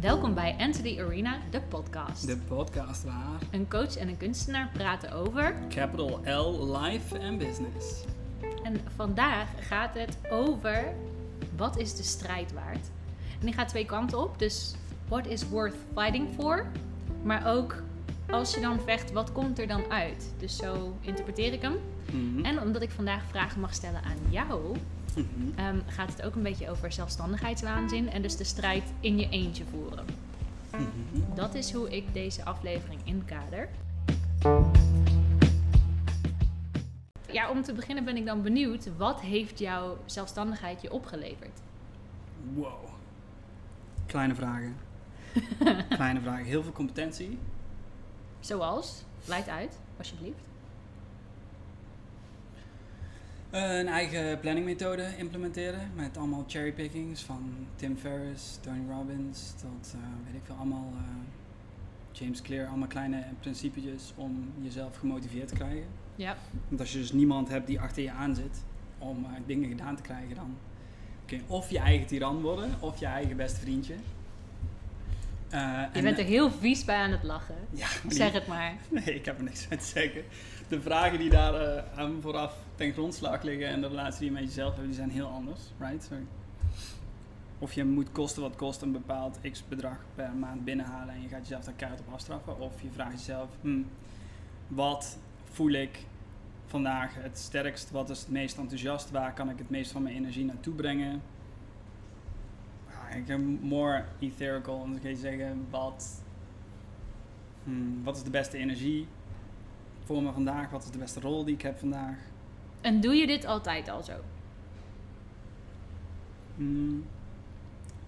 [0.00, 2.26] Welkom bij Enter the Arena, de podcast.
[2.26, 5.54] De podcast waar Een coach en een kunstenaar praten over.
[5.68, 8.04] Capital L Life and Business.
[8.62, 10.94] En vandaag gaat het over
[11.56, 12.90] wat is de strijd waard?
[13.40, 14.38] En die gaat twee kanten op.
[14.38, 14.74] Dus
[15.08, 16.66] what is worth fighting for?
[17.22, 17.82] Maar ook
[18.30, 20.32] als je dan vecht, wat komt er dan uit?
[20.38, 21.76] Dus zo interpreteer ik hem.
[22.12, 22.44] Mhm.
[22.44, 24.76] En omdat ik vandaag vragen mag stellen aan jou,
[25.16, 25.58] Mhm.
[25.58, 29.64] ehm, gaat het ook een beetje over zelfstandigheidswaanzin en dus de strijd in je eentje
[29.70, 30.04] voeren.
[30.72, 31.34] Mhm.
[31.34, 33.68] Dat is hoe ik deze aflevering inkader.
[37.32, 41.60] Ja, om te beginnen ben ik dan benieuwd, wat heeft jouw zelfstandigheid je opgeleverd?
[42.54, 42.88] Wow.
[44.06, 44.76] Kleine vragen.
[45.88, 46.44] Kleine vragen.
[46.44, 47.38] Heel veel competentie.
[48.40, 50.49] Zoals, leid uit, alsjeblieft.
[53.50, 60.34] Een eigen planningmethode implementeren met allemaal cherrypickings van Tim Ferriss, Tony Robbins tot eh, weet
[60.34, 61.02] ik veel, allemaal eh,
[62.12, 65.84] James Clear, allemaal kleine principetjes om jezelf gemotiveerd te krijgen.
[66.16, 66.36] Ja,
[66.68, 68.62] Want als je dus niemand hebt die achter je aan zit
[68.98, 70.56] om eh, dingen gedaan te krijgen, dan
[71.26, 73.94] kun je of je eigen tiran worden of je eigen beste vriendje.
[75.50, 75.56] Je
[75.92, 77.54] en- bent er heel vies bij aan het lachen.
[77.70, 78.74] Ja, die- Zeg het maar.
[78.90, 80.22] Nee, ik heb er niks mee te zeggen.
[80.70, 84.34] De vragen die daar eh, aan vooraf ten grondslag liggen en de relatie die je
[84.34, 86.02] met jezelf hebt, die zijn heel anders, right?
[86.02, 86.22] Sorry.
[87.58, 91.28] Of je moet kosten wat kost een bepaald x bedrag per maand binnenhalen en je
[91.28, 92.60] gaat jezelf daar keihard op afstraffen.
[92.60, 93.82] Of je vraagt jezelf, hm,
[94.68, 96.06] wat voel ik
[96.66, 97.90] vandaag het sterkst?
[97.90, 99.10] Wat is het meest enthousiast?
[99.10, 101.22] Waar kan ik het meest van mijn energie naartoe brengen?
[102.88, 106.22] Ah, Ik heb more etherical, dan kun je zeggen, wat,
[107.64, 109.06] Hmm, wat is de beste energie
[110.10, 110.70] voor me vandaag?
[110.70, 112.16] Wat is de beste rol die ik heb vandaag?
[112.80, 114.12] En doe je dit altijd al zo?
[116.56, 117.04] Hmm,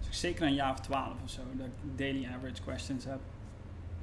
[0.08, 3.18] dus zeker een jaar of twaalf of zo, dat ik daily average questions heb.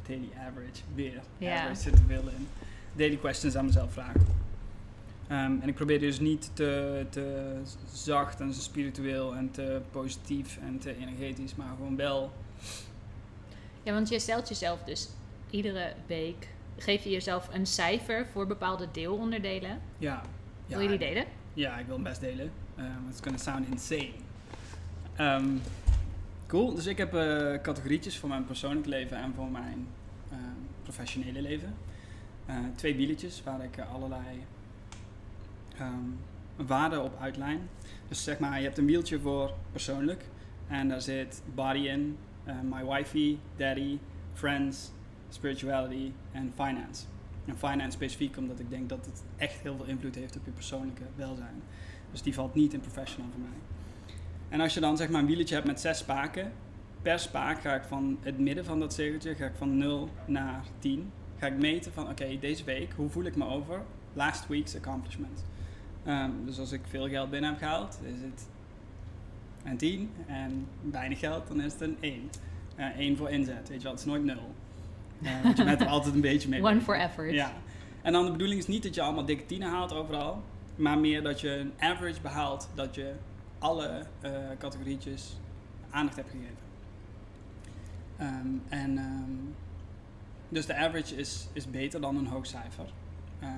[0.08, 1.22] Daily average, weer.
[1.38, 1.58] Ja.
[1.58, 2.48] Average zit er veel in.
[2.96, 4.26] Daily questions aan mezelf vragen.
[5.28, 7.56] Ehm, en ik probeer dus niet te, te
[7.94, 12.32] zacht en spiritueel en te positief en te energetisch, maar gewoon wel
[13.84, 15.10] Ja, want je stelt jezelf dus
[15.50, 16.48] iedere week,
[16.80, 19.82] geef je jezelf een cijfer voor bepaalde deelonderdelen.
[19.98, 20.22] Ja.
[20.66, 21.26] ja Wil je die delen?
[21.54, 22.52] Ja, ik wil hem best delen.
[22.80, 24.12] Um, it's gonna sound insane.
[25.16, 25.58] Ehm,
[26.48, 29.88] cool, dus ik heb eh, categorietjes voor mijn persoonlijk leven en voor mijn
[30.32, 30.40] ehm,
[30.84, 31.76] professionele leven.
[32.46, 34.46] Eh, twee wieletjes waar ik allerlei
[35.78, 37.70] ehm, waarden op uitlijn.
[38.08, 40.24] Dus zeg maar, je hebt een wieltje voor persoonlijk
[40.68, 43.98] en daar zit body in, eh, my wifey, daddy,
[44.34, 44.92] friends,
[45.30, 47.06] spirituality en finance.
[47.46, 50.52] En finance specifiek omdat ik denk dat het echt heel veel invloed heeft op je
[50.52, 51.62] persoonlijke welzijn.
[52.12, 53.60] Dus die valt niet in professional voor mij.
[54.50, 56.52] En als je dan zeg maar een wieltje hebt met zes spaken,
[57.02, 60.64] per spaak ga ik van het midden van dat cirkeltje, ga ik van 0 naar
[60.80, 61.12] 10.
[61.38, 63.82] Ga ik meten van oké, deze week, hoe voel ik me over
[64.14, 65.46] last week's accomplishment.
[66.04, 68.48] Ehm, dus als ik veel geld binnen heb gehaald, is het
[69.64, 70.10] een 10.
[70.28, 72.30] En weinig geld, dan is het een 1.
[72.76, 74.36] Eh 1 voor inzet, weet je wel, het is nooit 0.
[75.44, 76.64] Want je bent er altijd een beetje mee.
[76.64, 77.32] One for effort.
[77.32, 77.54] Ja.
[78.02, 80.44] En dan de bedoeling is niet dat je allemaal dikke tienen haalt overal.
[80.76, 82.70] Maar meer dat je een average behaalt.
[82.76, 83.14] Dat je
[83.60, 85.38] alle eh, categorietjes
[85.90, 86.58] aandacht hebt gegeven.
[88.18, 89.32] Ehm, en ehm,
[90.50, 92.86] dus de average is, is beter dan een hoog cijfer.
[93.40, 93.52] Ehm,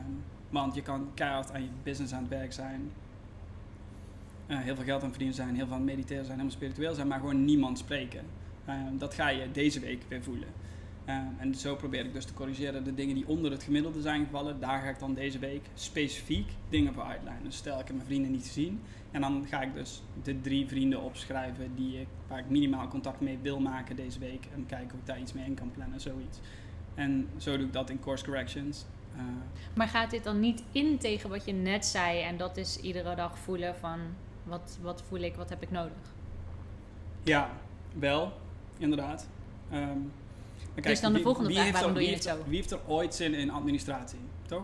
[0.50, 2.92] want je kan keihard aan je business aan het werk zijn.
[4.48, 5.56] eh, heel veel geld aan het verdienen zijn.
[5.56, 6.38] Heel veel aan het mediteren zijn.
[6.38, 7.08] Helemaal spiritueel zijn.
[7.08, 8.22] Maar gewoon niemand spreken.
[8.98, 10.48] Dat ga je deze week weer voelen.
[11.06, 12.84] Ehm, en zo probeer ik dus te corrigeren.
[12.84, 16.50] De dingen die onder het gemiddelde zijn gevallen, daar ga ik dan deze week specifiek
[16.70, 17.44] dingen voor uitlijnen.
[17.44, 18.82] Dus stel ik heb mijn vrienden niet gezien.
[19.12, 23.20] En dan ga ik dus de drie vrienden opschrijven die ik, waar ik minimaal contact
[23.22, 24.48] mee wil maken deze week.
[24.54, 26.40] En kijken of ik daar iets mee in kan plannen, zoiets.
[26.96, 28.86] En zo doe ik dat in course corrections.
[29.16, 29.22] Eh,
[29.74, 32.22] Maar gaat dit dan niet in tegen wat je net zei?
[32.22, 34.00] En dat is iedere dag voelen van
[34.44, 36.14] wat, wat voel ik, wat heb ik nodig?
[37.24, 37.50] ja,
[38.00, 38.34] wel,
[38.78, 39.28] inderdaad.
[39.72, 39.98] Ehm,
[40.76, 42.38] Dus dan de wie- volgende wie vraag, waarom er- doe je het zo?
[42.46, 44.64] Wie heeft er ooit zin in administratie, toch?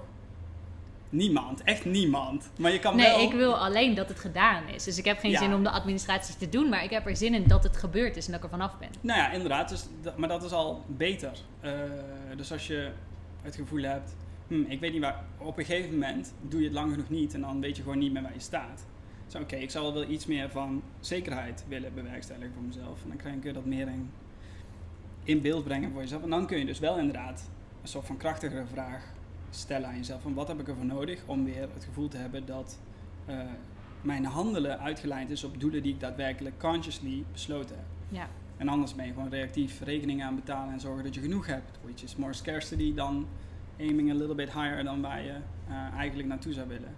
[1.10, 2.50] Niemand, echt niemand.
[2.58, 3.20] Maar je kan Nee, wel...
[3.22, 4.84] ik wil alleen dat het gedaan is.
[4.84, 5.40] Dus ik heb geen Ja.
[5.40, 8.18] zin om de administratie te doen, maar ik heb er zin in dat het gebeurd
[8.18, 8.90] is en dat ik er vanaf ben.
[9.02, 9.70] Nou ja, inderdaad.
[9.70, 9.86] Dus,
[10.18, 11.32] maar dat is al beter.
[11.60, 11.72] Eh,
[12.36, 12.92] dus als je
[13.42, 14.16] het gevoel hebt,
[14.48, 17.34] hm, ik weet niet waar, op een gegeven moment doe je het lang genoeg niet
[17.34, 18.86] en dan weet je gewoon niet meer waar je staat.
[19.26, 23.04] Dus oké, ik zou wel iets meer van zekerheid willen bewerkstelligen voor mezelf.
[23.04, 24.10] En dan kun je dat meer in,
[25.28, 26.24] in beeld brengen voor jezelf.
[26.24, 27.50] En dan kun je dus wel inderdaad
[27.82, 29.04] een soort van krachtigere vraag
[29.50, 30.22] stellen aan jezelf.
[30.22, 32.80] Van wat heb ik ervoor nodig om weer het gevoel te hebben dat
[33.26, 33.40] eh,
[34.02, 37.86] mijn handelen uitgeleid is op doelen die ik daadwerkelijk consciously besloten heb.
[38.10, 38.28] Ja.
[38.58, 41.80] En anders ben je gewoon reactief rekeningen aan betalen en zorgen dat je genoeg hebt.
[41.84, 43.28] Which is more scarcity dan
[43.80, 45.36] aiming a little bit higher dan waar je
[45.70, 46.96] uh, eigenlijk naartoe zou willen.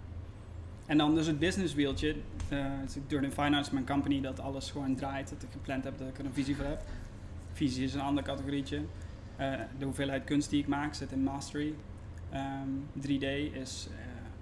[0.86, 2.16] En dan dus het business wieltje.
[2.52, 2.66] Uh,
[3.06, 5.28] Durden Finance, mijn company, dat alles gewoon draait.
[5.28, 6.82] Dat ik gepland heb dat ik er een visie voor heb.
[7.60, 8.76] Visie is een ander categorietje.
[8.76, 11.74] Uh, de hoeveelheid kunst die ik maak zit in mastery.
[12.34, 13.88] Um, 3D is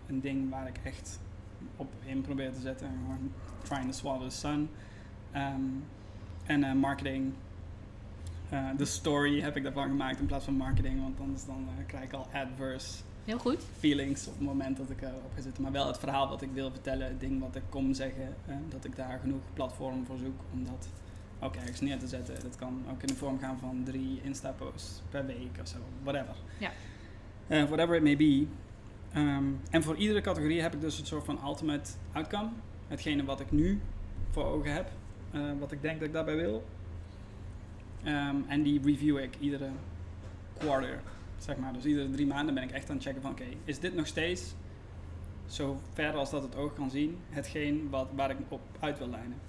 [0.07, 1.21] een ding waar ik echt
[1.77, 2.89] op in probeer te zetten.
[2.89, 3.33] Gewoon
[3.63, 4.69] trying to swallow the sun.
[5.37, 5.85] Um,
[6.45, 7.33] en uh, marketing.
[8.77, 12.13] De story heb ik daarvan gemaakt in plaats van marketing, want anders dan krijg ik
[12.13, 13.65] al adverse Heel goed.
[13.79, 15.63] feelings op het moment dat ik erop ga zitten.
[15.63, 18.35] Maar wel het verhaal wat ik wil vertellen, het ding wat ik kom zeggen,
[18.69, 20.89] dat ik daar genoeg platform voor zoek om dat
[21.41, 22.35] ook ergens neer te zetten.
[22.43, 26.35] Dat kan ook in de vorm gaan van drie Insta-posts per week of zo, whatever.
[26.59, 26.71] Ja.
[27.67, 28.47] whatever it may be.
[29.17, 32.49] Um, en voor iedere categorie heb ik dus een soort van ultimate outcome.
[32.89, 33.81] Hetgene wat ik nu
[34.31, 34.91] voor ogen heb,
[35.33, 36.65] uh, wat ik denk dat ik daarbij wil.
[38.07, 39.69] Um, en die review ik iedere
[40.59, 41.01] quarter,
[41.39, 41.73] zeg maar.
[41.73, 43.95] Dus iedere drie maanden ben ik echt aan het checken van oké, okay, is dit
[43.95, 44.55] nog steeds,
[45.47, 49.09] zo ver als dat het oog kan zien, hetgeen wat, waar ik op uit wil
[49.09, 49.48] lijnen.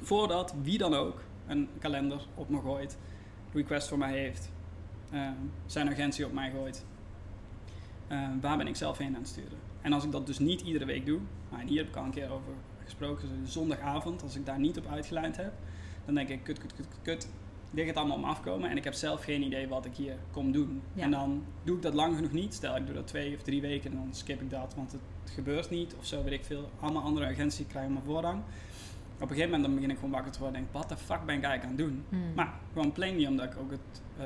[0.00, 2.98] Voordat wie dan ook een kalender op me gooit,
[3.52, 4.50] request voor mij heeft,
[5.14, 6.84] um, zijn agentie op mij gooit,
[8.08, 9.58] uh, waar ben ik zelf heen aan het sturen.
[9.80, 11.20] En als ik dat dus niet iedere week doe,
[11.50, 12.52] nou, en hier heb ik al een keer over
[12.84, 15.52] gesproken, dus zondagavond, als ik daar niet op uitgelijnd heb,
[16.04, 17.28] dan denk ik, kut, kut, kut, kut.
[17.70, 20.52] Dit gaat allemaal om afkomen en ik heb zelf geen idee wat ik hier kom
[20.52, 20.82] doen.
[20.94, 21.02] Ja.
[21.02, 22.54] En dan doe ik dat lang genoeg niet.
[22.54, 25.30] Stel, ik doe dat twee of drie weken en dan skip ik dat, want het
[25.34, 25.94] gebeurt niet.
[25.98, 26.70] Of zo weet ik veel.
[26.80, 28.42] Allemaal andere agenties krijgen maar voorrang.
[29.20, 31.04] Op een gegeven moment dan begin ik gewoon wakker te worden en denk, wat de
[31.04, 32.04] fuck ben ik eigenlijk aan het doen?
[32.08, 32.34] Hmm.
[32.34, 34.24] Maar gewoon plainly omdat ik ook het, uh,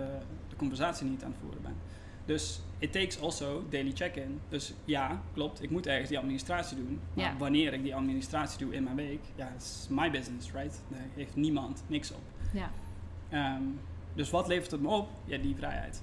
[0.48, 1.76] de conversatie niet aan het voeren ben.
[2.24, 4.40] Dus it takes also daily check-in.
[4.48, 7.00] Dus ja, klopt, ik moet ergens die administratie doen.
[7.14, 10.80] Maar wanneer ik die administratie doe in mijn week, ja, is my business, right?
[10.88, 12.22] Daar heeft niemand niks op.
[12.52, 12.70] Ja.
[13.28, 13.62] Ehm,
[14.14, 15.08] dus wat levert het me op?
[15.24, 16.02] Ja, die vrijheid.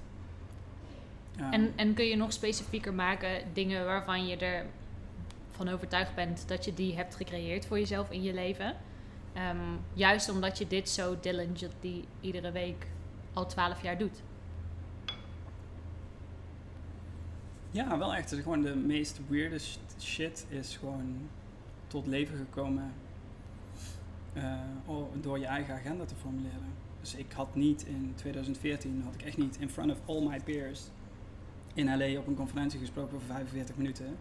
[1.36, 4.36] Ehm, En, en kun je nog specifieker maken dingen waarvan je
[5.52, 8.76] ervan overtuigd bent dat je die hebt gecreëerd voor jezelf in je leven?
[9.32, 9.56] Ehm,
[9.94, 12.86] juist omdat je dit zo diligently iedere week
[13.32, 14.22] al twaalf jaar doet.
[17.70, 18.32] Ja, wel echt.
[18.32, 21.28] Is gewoon de meest weirde sh- shit is gewoon
[21.86, 22.92] tot leven gekomen
[24.32, 24.54] eh,
[24.86, 26.72] o- door je eigen agenda te formuleren.
[27.00, 30.40] Dus ik had niet in 2014, had ik echt niet in front of all my
[30.40, 30.82] peers
[31.74, 34.16] in LA op een conferentie gesproken voor 45 minuten.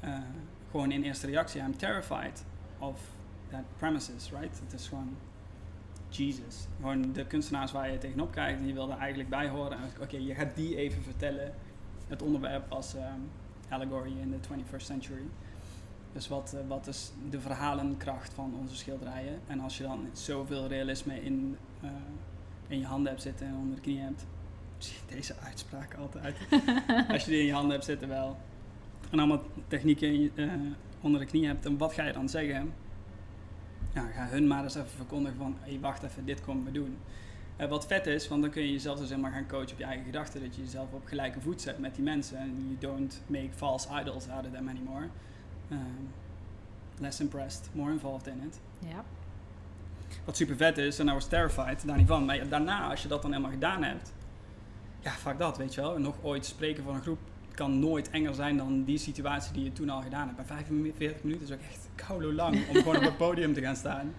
[0.00, 0.18] Eh,
[0.70, 2.44] gewoon in eerste reactie, I'm terrified
[2.78, 3.00] of
[3.50, 4.60] that premises, right?
[4.64, 5.16] Het is gewoon
[6.08, 6.66] Jesus.
[6.76, 9.78] Gewoon de kunstenaars waar je tegenop kijkt en je wil er eigenlijk bij horen.
[9.78, 11.54] En Oké, je gaat die even vertellen
[12.08, 13.20] het onderwerp als ehm,
[13.68, 15.26] allegory in de 21st century.
[16.12, 19.40] Dus wat, eh, wat is de verhalenkracht van onze schilderijen?
[19.46, 21.90] En als je dan zoveel realisme in, eh,
[22.68, 24.26] in je handen hebt zitten en onder de knie hebt.
[24.78, 26.36] Zie je Deze uitspraak altijd.
[27.12, 28.36] als je die in je handen hebt zitten wel.
[29.10, 30.52] En allemaal technieken eh,
[31.00, 31.66] onder de knie hebt.
[31.66, 32.72] En wat ga je dan zeggen?
[33.94, 35.56] Ja, ga hun maar eens even verkondigen van...
[35.60, 36.96] Hey, wacht even, dit komen we doen.
[37.56, 39.84] Eh, wat vet is, want dan kun je jezelf dus helemaal gaan coachen op je
[39.84, 40.40] eigen gedachten.
[40.40, 42.38] Dat je jezelf op gelijke voet zet met die mensen.
[42.38, 45.04] En you don't make false idols out of them anymore.
[45.72, 46.08] Um,
[46.98, 48.60] less impressed, more involved in it.
[48.78, 49.04] Ja.
[50.24, 52.24] Wat super vet is, en I was terrified, daar niet van.
[52.24, 54.12] Maar ja, daarna, als je dat dan helemaal gedaan hebt,
[55.00, 55.94] ja, fuck dat, weet je wel.
[55.94, 57.18] En nog ooit spreken voor een groep
[57.60, 60.36] kan nooit enger zijn dan die situatie die je toen al gedaan hebt.
[60.36, 63.76] Bij 45 minuten is ook echt koude lang om gewoon op het podium te gaan
[63.76, 64.14] staan.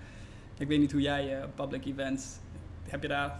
[0.57, 2.25] Ik weet niet hoe jij uh, public events,
[2.89, 3.39] heb je daar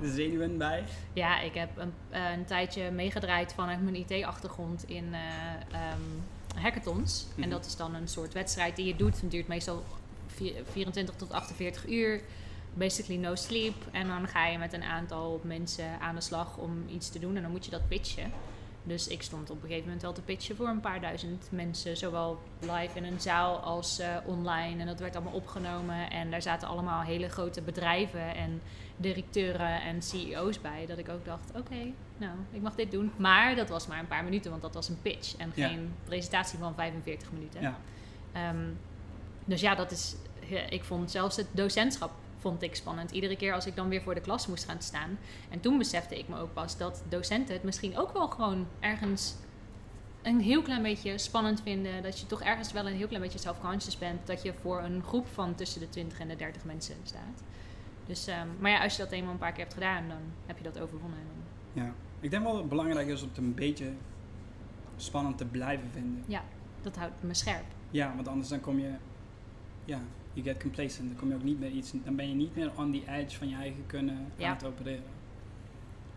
[0.00, 0.84] de zenuwen bij?
[1.12, 6.22] Ja, ik heb een, uh, een tijdje meegedraaid vanuit mijn IT-achtergrond in uh, um,
[6.62, 7.26] hackathons.
[7.30, 7.42] Mhm.
[7.42, 9.20] En dat is dan een soort wedstrijd die je doet.
[9.20, 9.84] Het duurt meestal
[10.26, 12.20] vier- 24 tot 48 uur.
[12.74, 13.74] Basically no sleep.
[13.90, 17.36] En dan ga je met een aantal mensen aan de slag om iets te doen.
[17.36, 18.32] En dan moet je dat pitchen.
[18.84, 21.96] Dus ik stond op een gegeven moment wel te pitchen voor een paar duizend mensen.
[21.96, 24.80] Zowel live in een zaal als uh, online.
[24.80, 26.10] En dat werd allemaal opgenomen.
[26.10, 28.62] En daar zaten allemaal hele grote bedrijven en
[28.96, 30.86] directeuren en CEO's bij.
[30.86, 33.12] Dat ik ook dacht, oké, okay, nou, ik mag dit doen.
[33.16, 35.36] Maar dat was maar een paar minuten, want dat was een pitch.
[35.36, 35.88] En geen Ja.
[36.04, 37.60] presentatie van 45 minuten.
[37.60, 37.76] Ja.
[38.50, 38.78] Um,
[39.44, 40.16] dus ja, dat is...
[40.48, 42.10] ja, Ik vond zelfs het docentschap
[42.42, 43.10] vond ik spannend.
[43.10, 45.18] Iedere keer als ik dan weer voor de klas moest gaan staan.
[45.50, 49.34] En toen besefte ik me ook pas dat docenten het misschien ook wel gewoon ergens
[50.22, 52.02] een heel klein beetje spannend vinden.
[52.02, 54.26] Dat je toch ergens wel een heel klein beetje self-conscious bent.
[54.26, 57.42] Dat je voor een groep van tussen de 20 en de 30 mensen staat.
[58.06, 60.56] Dus, um, maar ja, als je dat eenmaal een paar keer hebt gedaan, dan heb
[60.56, 61.18] je dat overwonnen.
[61.72, 63.92] Ja, ik denk wel dat het belangrijk is om het een beetje
[64.96, 66.24] spannend te blijven vinden.
[66.26, 66.44] Ja,
[66.82, 67.64] dat houdt me scherp.
[67.90, 68.94] Ja, want anders dan kom je
[69.84, 70.00] ja,
[70.32, 71.08] you get complacent.
[71.08, 73.36] Dan kom je ook niet meer iets, dan ben je niet meer on the edge
[73.38, 74.48] van je eigen kunnen Ja.
[74.48, 75.02] aan het opereren.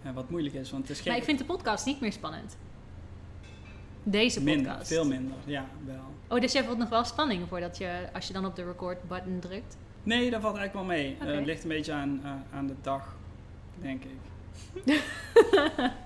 [0.04, 2.12] Ja, wat moeilijk is, want het is geen Maar ik vind de podcast niet meer
[2.14, 2.58] spannend.
[4.04, 4.88] Deze minder, podcast.
[4.88, 5.36] veel minder.
[5.46, 6.14] Ja, wel.
[6.28, 9.08] Oh, dus jij voelt nog wel spanning voordat je, als je dan op de record
[9.08, 9.78] button drukt?
[10.04, 11.18] Nee, dat valt eigenlijk wel mee.
[11.20, 13.16] Eh, het ligt een beetje aan, eh, aan de dag,
[13.82, 14.18] denk ik.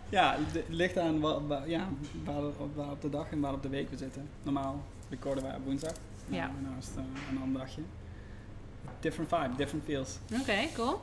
[0.09, 1.87] ja, het ligt aan wa- wa- ja,
[2.25, 4.29] waar, op, waar op de dag en waar op de week we zitten.
[4.43, 5.93] Normaal recorden wij op woensdag.
[6.27, 6.47] Ja.
[6.47, 7.81] Nou, nou is het eh, een ander dagje.
[8.99, 10.17] Different vibe, different feels.
[10.41, 10.99] Oké, cool.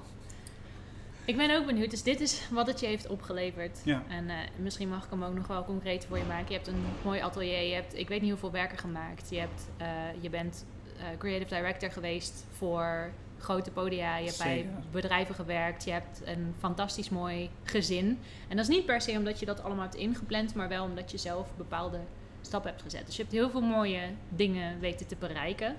[1.27, 1.91] Ik ben ook benieuwd.
[1.91, 3.81] Dus dit is wat het je heeft opgeleverd.
[3.85, 4.03] Ja.
[4.09, 6.49] En eh, misschien mag ik hem ook nog wel concreet voor je maken.
[6.49, 7.63] Je hebt een mooi atelier.
[7.63, 9.31] Je hebt, ik weet niet hoeveel werken gemaakt.
[9.31, 9.87] Je, hebt, eh,
[10.21, 10.65] je bent
[10.99, 14.17] eh, creative director geweest voor grote podia.
[14.17, 15.85] Je hebt bij bedrijven gewerkt.
[15.85, 18.19] Je hebt een fantastisch mooi gezin.
[18.49, 21.11] En dat is niet per se omdat je dat allemaal hebt ingepland, maar wel omdat
[21.11, 22.01] je zelf bepaalde
[22.41, 23.07] stappen hebt gezet.
[23.07, 25.77] Dus je hebt heel veel mooie dingen weten te bereiken.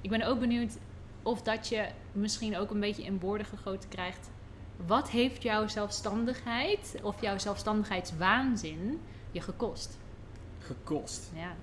[0.00, 0.76] Ik ben ook benieuwd
[1.26, 4.30] of dat je misschien ook een beetje in woorden gegoten krijgt.
[4.86, 9.98] Wat heeft jouw zelfstandigheid of jouw zelfstandigheidswaanzin je gekost?
[10.58, 11.30] Gekost.
[11.34, 11.54] Ja.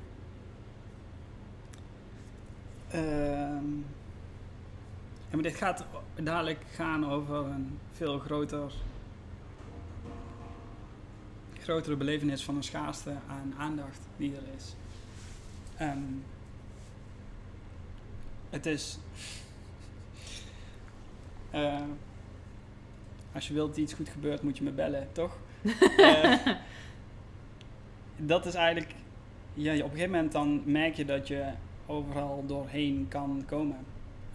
[2.89, 3.77] Ehm,
[5.29, 8.74] ja, maar dit gaat dadelijk gaan over een veel groter,
[11.60, 14.75] grotere belevenis van een schaarste aan aandacht die er is.
[15.77, 16.13] Ehm,
[18.50, 18.98] het is.
[21.53, 21.81] Eh,
[23.33, 25.38] als je wilt dat iets goed gebeurt, moet je me bellen, toch?
[25.98, 26.53] Eh,
[28.17, 28.95] dat is eigenlijk.
[29.53, 31.45] Ja, op een gegeven moment dan merk je dat je
[31.86, 33.77] overal doorheen kan komen.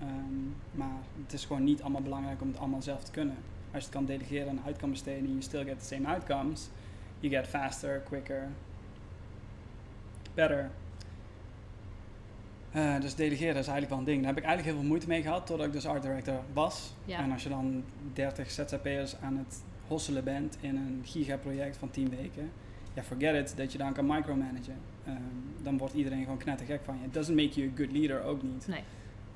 [0.00, 3.36] Ehm, maar het is gewoon niet allemaal belangrijk om het allemaal zelf te kunnen.
[3.72, 6.68] Als je het kan delegeren en uit kan besteden, you still get the same outcomes.
[7.20, 8.48] You get faster, quicker,
[10.34, 10.70] better.
[12.72, 14.18] Eh, dus delegeren is eigenlijk wel een ding.
[14.18, 16.94] Daar heb ik eigenlijk heel veel moeite mee gehad totdat ik dus art director was.
[17.04, 17.18] Ja.
[17.18, 22.10] En als je dan 30 ZZP'ers aan het hosselen bent in een gigaproject van 10
[22.10, 22.50] weken,
[22.94, 24.76] ja, forget it dat je dan kan micromanagen.
[25.04, 25.16] Ehm,
[25.62, 27.06] dan wordt iedereen gewoon knettergek van je.
[27.06, 28.68] It doesn't make you a good leader, ook niet.
[28.68, 28.82] Nee.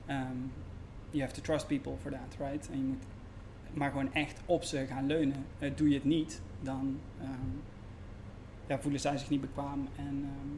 [0.09, 0.53] Um,
[1.11, 2.71] you have to trust people for that, right?
[2.71, 3.05] En je moet
[3.73, 5.45] maar gewoon echt op ze gaan leunen.
[5.59, 7.31] Eh, doe je het niet, dan ehm,
[8.67, 10.57] ja, voelen zij zich niet bekwaam en ehm,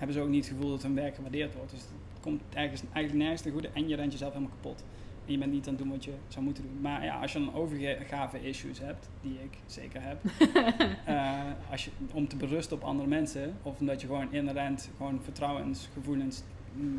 [0.00, 1.70] hebben ze ook niet het gevoel dat hun werk gewaardeerd wordt.
[1.70, 4.84] Dus het komt ergens, eigenlijk nergens ten goede en je rent jezelf helemaal kapot.
[5.26, 6.78] En je bent niet aan het doen wat je zou moeten doen.
[6.80, 10.18] Maar ja, als je dan overgave issues hebt, die ik zeker heb,
[11.04, 11.40] eh,
[11.70, 16.42] als je, om te berusten op andere mensen, of omdat je gewoon inherent gewoon vertrouwensgevoelens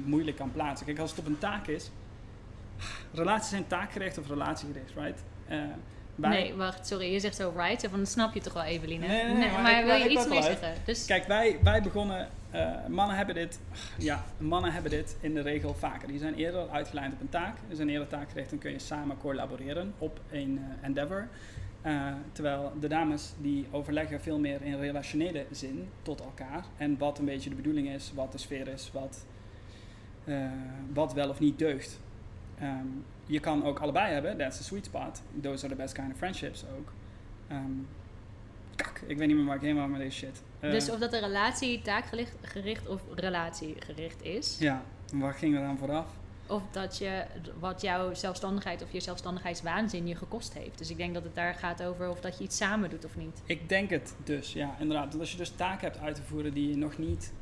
[0.06, 0.86] moeilijk kan plaatsen.
[0.86, 1.90] Kijk, als het op een taak is,
[3.14, 5.24] relaties zijn taakgericht of relatiegericht, right?
[5.48, 5.60] Eh,
[6.16, 7.14] Nee, wacht, sorry.
[7.14, 7.88] Je zegt zo right.
[7.90, 9.08] Van, dat snap je toch wel, Eveline?
[9.08, 10.74] Nee, nee, nee, maar maar ik- wil je iets meer zeggen?
[10.86, 13.60] Dus, Kijk, wij, wij begonnen, eh, mannen hebben dit,
[13.98, 16.08] ja, mannen hebben dit in de regel vaker.
[16.08, 17.58] Die zijn eerder uitgelijnd op een taak.
[17.68, 21.28] Die zijn eerder taakgericht, dan kun je samen collaboreren op een eh, endeavor.
[21.82, 26.66] Eh, terwijl de dames die overleggen veel meer in relationele zin tot elkaar.
[26.78, 29.26] En wat een beetje de bedoeling is, wat de sfeer is, wat,
[30.94, 32.00] wat wel of niet deugt.
[32.60, 32.86] Ehm,
[33.26, 35.22] je kan ook allebei hebben, that's the sweet spot.
[35.42, 36.94] Those are the best kind of friendships ook.
[37.48, 37.72] Ehm,
[38.82, 40.42] kak, ik weet niet meer waar ik heen met deze shit.
[40.60, 44.58] Eh, dus of dat een relatie taakgericht gericht of relatiegericht is.
[44.60, 44.84] Ja,
[45.14, 46.06] waar gingen we dan vooraf?
[46.48, 47.24] Of dat je
[47.60, 50.78] wat jouw zelfstandigheid of je zelfstandigheidswaanzin je gekost heeft.
[50.78, 53.16] Dus ik denk dat het daar gaat over of dat je iets samen doet of
[53.16, 53.42] niet.
[53.46, 55.08] Ik denk het dus, ja, inderdaad.
[55.08, 57.34] Want als je dus taken hebt uit te voeren die je nog niet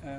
[0.00, 0.10] eh,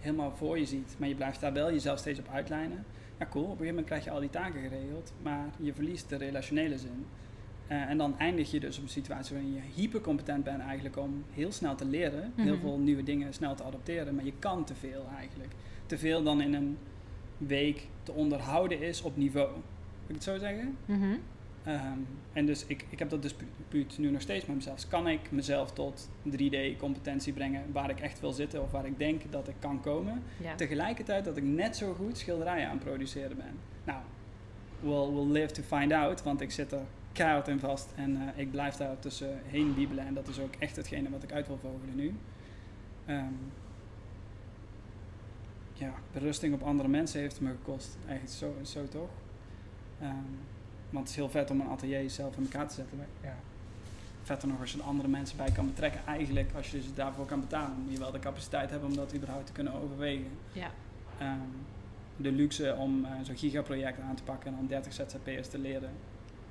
[0.00, 2.84] helemaal voor je ziet, maar je blijft daar wel jezelf steeds op uitlijnen.
[3.18, 3.44] Ja, cool.
[3.44, 6.78] Op een gegeven moment krijg je al die taken geregeld, maar je verliest de relationele
[6.78, 7.06] zin.
[7.72, 11.24] Eh, en dan eindig je dus op een situatie waarin je hypercompetent bent eigenlijk om
[11.32, 12.60] heel snel te leren, heel Mhm.
[12.60, 15.50] veel nieuwe dingen snel te adopteren, maar je kan te veel eigenlijk.
[15.86, 16.78] Te veel dan in een
[17.38, 19.50] week te onderhouden is op niveau.
[19.52, 20.76] Moet ik het zo zeggen?
[20.84, 21.04] Mhm.
[21.64, 21.98] Ehm,
[22.32, 24.74] en dus ik, ik heb dat dispuut nu nog steeds met mezelf.
[24.76, 28.98] Dus kan ik mezelf tot 3D-competentie brengen waar ik echt wil zitten of waar ik
[28.98, 30.22] denk dat ik kan komen?
[30.42, 30.54] Ja.
[30.54, 33.54] Tegelijkertijd dat ik net zo goed schilderijen aan het produceren ben.
[33.84, 34.00] Nou,
[34.80, 38.38] we'll, we'll live to find out, want ik zit er keihard in vast en eh,
[38.40, 40.06] ik blijf daar tussen heen wiebelen.
[40.06, 42.14] En dat is ook echt hetgene wat ik uit wil vogelen nu.
[43.06, 43.32] Ehm,
[45.72, 47.96] ja, berusting op andere mensen heeft me gekost.
[48.06, 49.10] Eigenlijk zo, zo toch?
[50.00, 50.10] Ehm,
[50.90, 52.96] want het is heel vet om een atelier zelf in elkaar te zetten.
[52.96, 53.36] Maar ja,
[54.22, 56.00] vetter nog als je er andere mensen bij kan betrekken.
[56.06, 59.14] Eigenlijk, als je dus daarvoor kan betalen, moet je wel de capaciteit hebben om dat
[59.14, 60.30] überhaupt te kunnen overwegen.
[60.52, 60.70] Ja.
[61.18, 61.38] Ehm,
[62.16, 65.90] de luxe om eh, zo'n gigaproject aan te pakken en dan 30 ZZP'ers te leren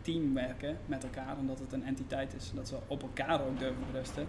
[0.01, 1.38] teamwerken met elkaar.
[1.38, 2.51] En dat het een entiteit is.
[2.55, 4.27] Dat ze op elkaar ook durven berusten.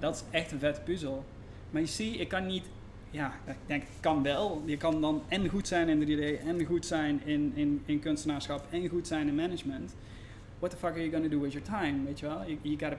[0.00, 1.24] Dat is echt een vette puzzel.
[1.70, 2.64] Maar je ziet, ik kan niet
[3.10, 4.62] ja, ik denk, het kan wel.
[4.64, 8.66] Je kan dan en goed zijn in 3D, en goed zijn in, in, in kunstenaarschap,
[8.70, 9.94] en goed zijn in management.
[10.58, 12.38] What the fuck are you gonna do with your time, weet je wel?
[12.46, 12.98] You, you gotta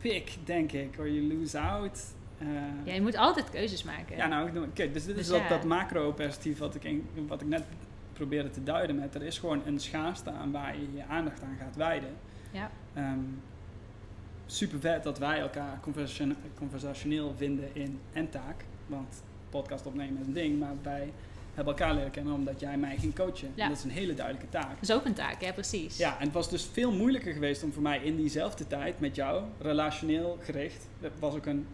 [0.00, 1.98] pick, denk ik, or you lose out.
[2.42, 2.48] Uh,
[2.84, 4.16] Ja, je moet altijd keuzes maken.
[4.16, 5.48] ja, nou, ik doe- kijk, dus dit is Dus dat, ja.
[5.48, 7.64] dat macro-perspectief wat ik, in- wat ik net
[8.16, 9.14] probeerde te duiden met.
[9.14, 12.10] Er is gewoon een schaarste aan waar je je aandacht aan gaat wijden.
[12.50, 12.70] Ja.
[12.94, 13.18] Ehm,
[14.46, 18.64] super vet dat wij elkaar conversation- conversationeel vinden in en taak.
[18.86, 21.12] Want podcast opnemen is een ding, maar wij
[21.54, 23.52] hebben elkaar leren kennen omdat jij mij ging coachen.
[23.54, 23.62] Ja.
[23.62, 24.70] En dat is een hele duidelijke taak.
[24.70, 25.96] Dat is ook een taak, ja, precies.
[25.96, 29.14] Ja, en het was dus veel moeilijker geweest om voor mij in diezelfde tijd met
[29.14, 31.66] jou, relationeel gericht, dat was ook een,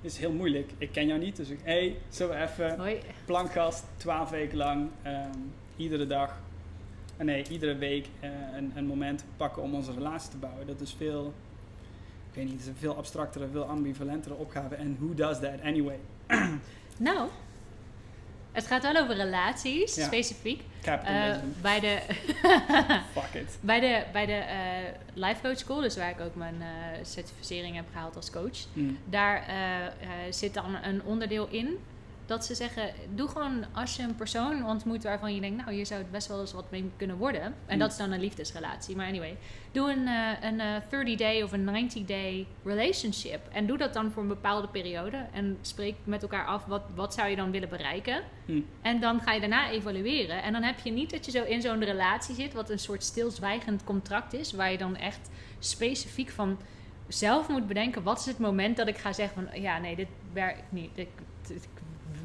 [0.00, 0.72] is heel moeilijk.
[0.78, 2.98] Ik ken jou niet, dus ik, hé, hey, we even Hoi.
[3.24, 5.38] plankgast, 12 weken lang, ehm,
[5.76, 6.38] iedere dag,
[7.16, 10.66] eh, nee, iedere week eh, een, een moment pakken om onze relatie te bouwen.
[10.66, 11.32] Dat is veel,
[12.30, 14.74] ik weet niet, het is een veel abstractere, veel ambivalentere opgave.
[14.74, 15.98] En who does that anyway?
[16.98, 17.28] Nou,
[18.52, 20.04] het gaat wel over relaties, Ja.
[20.04, 20.62] specifiek.
[20.82, 21.98] Eh, bij de,
[23.20, 23.58] Fuck it.
[23.60, 24.42] bij de, bij de
[25.14, 26.54] Life Coach School, dus waar ik ook mijn
[27.02, 28.98] certificering heb gehaald als coach, Mm.
[29.04, 29.44] daar
[30.30, 31.78] zit dan een onderdeel in
[32.26, 35.86] dat ze zeggen: doe gewoon als je een persoon ontmoet waarvan je denkt, nou hier
[35.86, 37.42] zou het best wel eens wat mee kunnen worden.
[37.42, 37.78] En Mm.
[37.78, 38.96] dat is dan een liefdesrelatie.
[38.96, 39.36] Maar anyway,
[39.72, 43.40] doe een, eh, een eh, 30-day of een 90-day relationship.
[43.52, 45.26] En doe dat dan voor een bepaalde periode.
[45.32, 48.22] En spreek met elkaar af wat, wat zou je dan willen bereiken.
[48.46, 48.60] Hm.
[48.82, 50.42] En dan ga je daarna evalueren.
[50.42, 53.02] En dan heb je niet dat je zo in zo'n relatie zit, wat een soort
[53.04, 56.58] stilzwijgend contract is, waar je dan echt specifiek van
[57.08, 60.08] zelf moet bedenken: wat is het moment dat ik ga zeggen van ja, nee, dit
[60.32, 60.90] werkt niet.
[60.94, 61.08] Ik-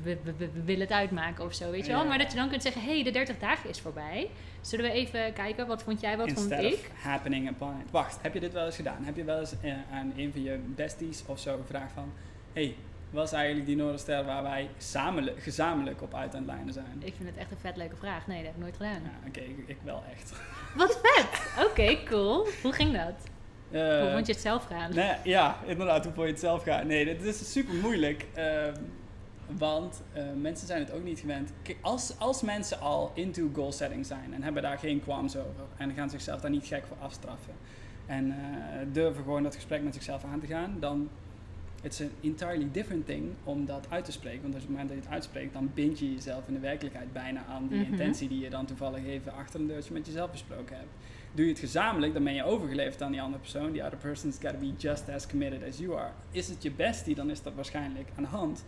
[0.03, 2.01] we, we, we- we willen het uitmaken of zo, weet je wel.
[2.01, 2.08] Ja.
[2.08, 4.29] Maar dat je dan kunt zeggen: hé, hey, de 30 dagen is voorbij.
[4.62, 6.91] Zullen we even kijken, wat vond jij, wat Instead vond of ik?
[7.01, 7.91] happening upon it.
[7.91, 9.03] Wacht, heb je dit wel eens gedaan?
[9.03, 12.12] Heb je wel eens eh, aan een van je besties of zo gevraagd van...
[12.53, 12.75] hey,
[13.10, 17.01] wat is eigenlijk die Noorderster waar wij samen, gezamenlijk op uit aan het lijnen zijn?
[17.03, 18.27] Ik vind het echt een vet leuke vraag.
[18.27, 18.91] Nee, dat heb ik nooit gedaan.
[19.03, 20.31] Ja, oké, ik, ik wel echt.
[20.75, 21.65] Wat vet!
[21.65, 22.47] Oké, cool.
[22.62, 23.13] Hoe ging dat?
[23.71, 24.95] Eh, Hoe vond je het zelf gaan?
[24.95, 26.88] Nee, ja, inderdaad, hoe vond je het zelf gaan?
[26.88, 28.26] Nee, dit is super moeilijk.
[28.34, 28.73] ehm,
[29.58, 31.50] want eh, mensen zijn het ook niet gewend.
[31.62, 35.66] Kijk, als, als mensen al into goal setting zijn en hebben daar geen qualms over
[35.78, 37.54] en gaan zichzelf daar niet gek voor afstraffen
[38.06, 38.36] en eh,
[38.92, 41.10] durven gewoon dat gesprek met zichzelf aan te gaan, dan
[41.84, 44.42] it's an entirely different thing om dat uit te spreken.
[44.42, 47.14] Want op het moment dat je het uitspreekt, dan bind je jezelf in de werkelijkheid
[47.14, 47.92] bijna aan die Mhm.
[47.92, 50.90] intentie die je dan toevallig even achter een deurtje met jezelf besproken hebt.
[51.34, 53.72] Doe je het gezamenlijk, dan ben je overgeleverd aan die andere persoon.
[53.72, 56.12] Die other person's gotta be just as committed as you are.
[56.32, 58.64] Is het je bestie, dan is dat waarschijnlijk aan de hand.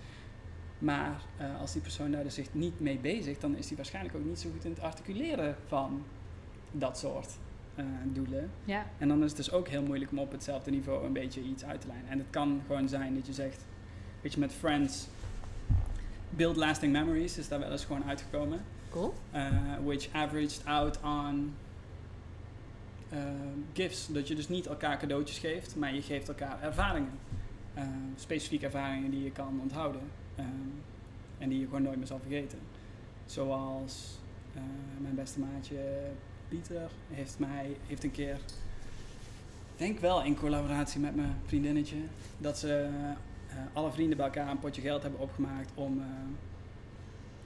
[0.83, 4.15] Maar eh, als die persoon daar dus zich niet mee bezigt, dan is die waarschijnlijk
[4.15, 6.03] ook niet zo goed in het articuleren van
[6.71, 7.29] dat soort
[7.75, 8.51] eh, doelen.
[8.65, 8.85] Ja.
[8.97, 11.65] En dan is het dus ook heel moeilijk om op hetzelfde niveau een beetje iets
[11.65, 12.09] uit te lijnen.
[12.09, 13.65] En het kan gewoon zijn dat je zegt,
[14.21, 15.07] weet je, met Friends,
[16.29, 18.61] Build Lasting Memories is daar wel eens gewoon uitgekomen.
[18.89, 19.13] Cool.
[19.33, 19.49] uh,
[19.83, 21.55] which averaged out on
[23.73, 24.07] gifts.
[24.07, 27.19] Dat je dus niet elkaar cadeautjes geeft, maar je geeft elkaar ervaringen.
[28.15, 30.01] Specifieke ervaringen die je kan onthouden.
[30.39, 30.81] Um,
[31.37, 32.59] en die je gewoon nooit meer zal vergeten.
[33.25, 34.19] Zoals
[34.55, 34.61] uh,
[35.01, 35.77] mijn beste maatje
[36.47, 41.97] Pieter heeft mij heeft een keer, ik denk wel in collaboratie met mijn vriendinnetje,
[42.37, 42.89] dat ze
[43.49, 46.03] uh, alle vrienden bij elkaar een potje geld hebben opgemaakt om uh,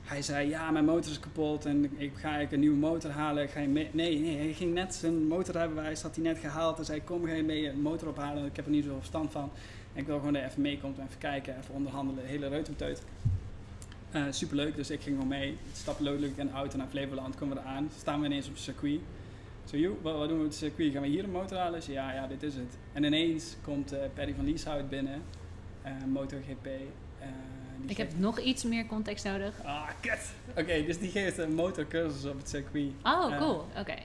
[0.08, 3.48] hij zei, ja, mijn motor is kapot en ik ga eigenlijk een nieuwe motor halen.
[3.48, 3.90] Ga je mee?
[3.92, 6.78] Nee, nee, hij ging net zijn motorrijbewijs, had hij net gehaald.
[6.80, 8.46] En zei, kom, ga je mee een motor ophalen?
[8.46, 9.52] Ik heb er niet zoveel verstand van.
[9.98, 12.26] En ik wil gewoon dat je even meekomt en even kijken, even onderhandelen.
[12.26, 13.02] Hele reutemteut.
[14.16, 15.58] Uh, superleuk, dus ik ging gewoon mee.
[15.74, 17.90] Stappen leuk in de auto naar Flevoland, komen we eraan.
[17.98, 19.00] Staan we ineens op het circuit.
[19.66, 20.94] Zo, joh, wat, wat doen we op het circuit?
[20.94, 21.84] Gaan we hier een motor halen?
[21.84, 22.78] Ze, ja, ja, dit is het.
[22.94, 25.22] En ineens komt uh, Paddy van Lieshout binnen,
[25.86, 26.64] uh, MotoGP.
[26.64, 29.64] Die ik heb nog iets meer context nodig.
[29.64, 30.32] Ah, kut.
[30.50, 32.92] Oké, okay, dus die geeft een motorcursus op het circuit.
[33.04, 33.56] Oh, cool.
[33.56, 33.80] Oké.
[33.80, 34.04] Okay.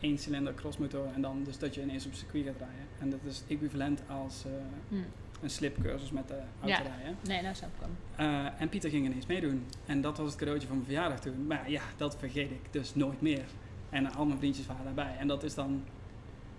[0.00, 2.86] Één cilinder crossmotor en dan dus dat je ineens op het circuit gaat rijden.
[3.00, 4.44] En dat is equivalent als
[4.88, 5.04] hmm.
[5.44, 6.88] Een slipcursus met de auto ja.
[6.88, 7.16] rijden.
[7.22, 8.26] Nee, nou snap ik hem.
[8.26, 9.66] Uh, en Pieter ging ineens meedoen.
[9.86, 11.46] En dat was het cadeautje van mijn verjaardag toen.
[11.46, 13.44] Maar ja, dat vergeet ik dus nooit meer.
[13.90, 15.16] En al mijn vriendjes waren daarbij.
[15.18, 15.84] En dat is dan...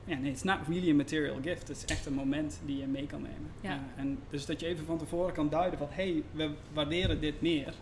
[0.05, 1.67] Ja, nee, it's not really a material gift.
[1.67, 3.51] Het is echt een moment die je mee kan nemen.
[3.61, 3.73] Ja.
[3.73, 5.87] Uh, en dus dat je even van tevoren kan duiden van...
[5.91, 7.73] hé, hey, we waarderen dit meer.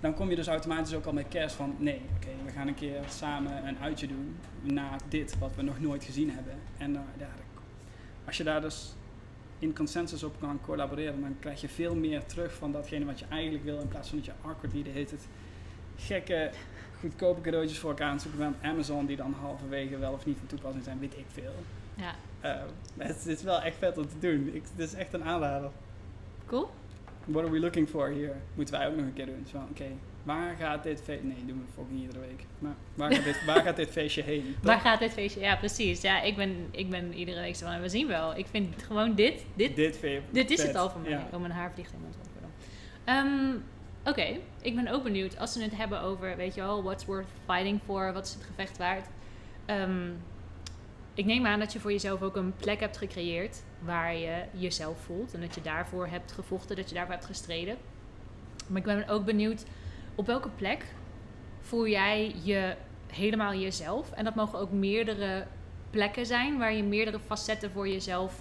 [0.00, 1.74] Dan kom je dus automatisch ook al met kerst van...
[1.78, 4.36] nee, oké, okay, we gaan een keer samen een uitje doen...
[4.62, 6.54] naar dit wat we nog nooit gezien hebben.
[6.78, 7.28] En uh, ja,
[8.24, 8.94] als je daar dus
[9.58, 11.20] in consensus op kan collaboreren...
[11.20, 13.80] dan krijg je veel meer terug van datgene wat je eigenlijk wil...
[13.80, 15.26] in plaats van dat je awkwardly de heet het
[15.96, 16.50] gekke
[17.00, 20.84] goedkope cadeautjes voor elkaar aan zoeken Amazon die dan halverwege wel of niet van toepassing
[20.84, 21.54] zijn, weet ik veel.
[21.94, 22.14] Ja.
[22.44, 22.62] Uh,
[22.96, 24.50] het, het, is wel echt vet om te doen.
[24.54, 25.70] Ik, het is echt een aanrader.
[26.46, 26.68] Cool.
[27.26, 28.34] what are we looking for here?
[28.54, 29.46] Moeten wij ook nog een keer doen.
[29.50, 29.86] Zo, oké,
[30.26, 31.26] waar gaat dit feestje...
[31.26, 32.44] Nee, doen we fucking iedere week.
[32.58, 34.56] Maar waar gaat dit, waar gaat dit feestje heen?
[34.62, 35.40] Waar gaat dit feestje?
[35.40, 36.00] Ja, precies.
[36.00, 38.36] Ja, ik ben, ik ben iedere week zo van, we zien wel.
[38.36, 41.10] Ik vind gewoon dit, dit, dit, dit is het al voor mij.
[41.10, 41.28] Ja.
[41.32, 42.16] Oh, mijn haar vliegt mond.
[43.04, 43.54] Ehm
[44.06, 45.38] Oké, ik ben ook benieuwd.
[45.38, 48.12] Als we het hebben over, weet je wel, what's worth fighting for?
[48.12, 49.06] Wat is het gevecht waard?
[49.64, 50.10] Ehm,
[51.14, 54.98] ik neem aan dat je voor jezelf ook een plek hebt gecreëerd waar je jezelf
[55.00, 55.34] voelt.
[55.34, 57.76] En dat je daarvoor hebt gevochten, dat je daarvoor hebt gestreden.
[58.66, 59.64] Maar ik ben ook benieuwd,
[60.16, 60.84] op welke plek
[61.60, 62.74] voel jij je
[63.06, 64.12] helemaal jezelf?
[64.12, 65.46] En dat mogen ook meerdere
[65.90, 68.40] plekken zijn waar je meerdere facetten voor jezelf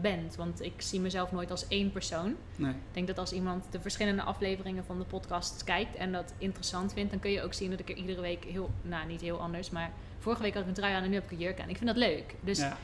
[0.00, 0.36] bent.
[0.36, 2.34] Want ik zie mezelf nooit als één persoon.
[2.56, 2.70] Nee.
[2.70, 6.92] Ik denk dat als iemand de verschillende afleveringen van de podcast kijkt en dat interessant
[6.92, 9.40] vindt, dan kun je ook zien dat ik er iedere week heel, nou niet heel
[9.40, 11.60] anders, maar vorige week had ik een trui aan en nu heb ik een jurk
[11.60, 11.68] aan.
[11.68, 12.34] Ik vind dat leuk.
[12.40, 12.76] Dus, ja.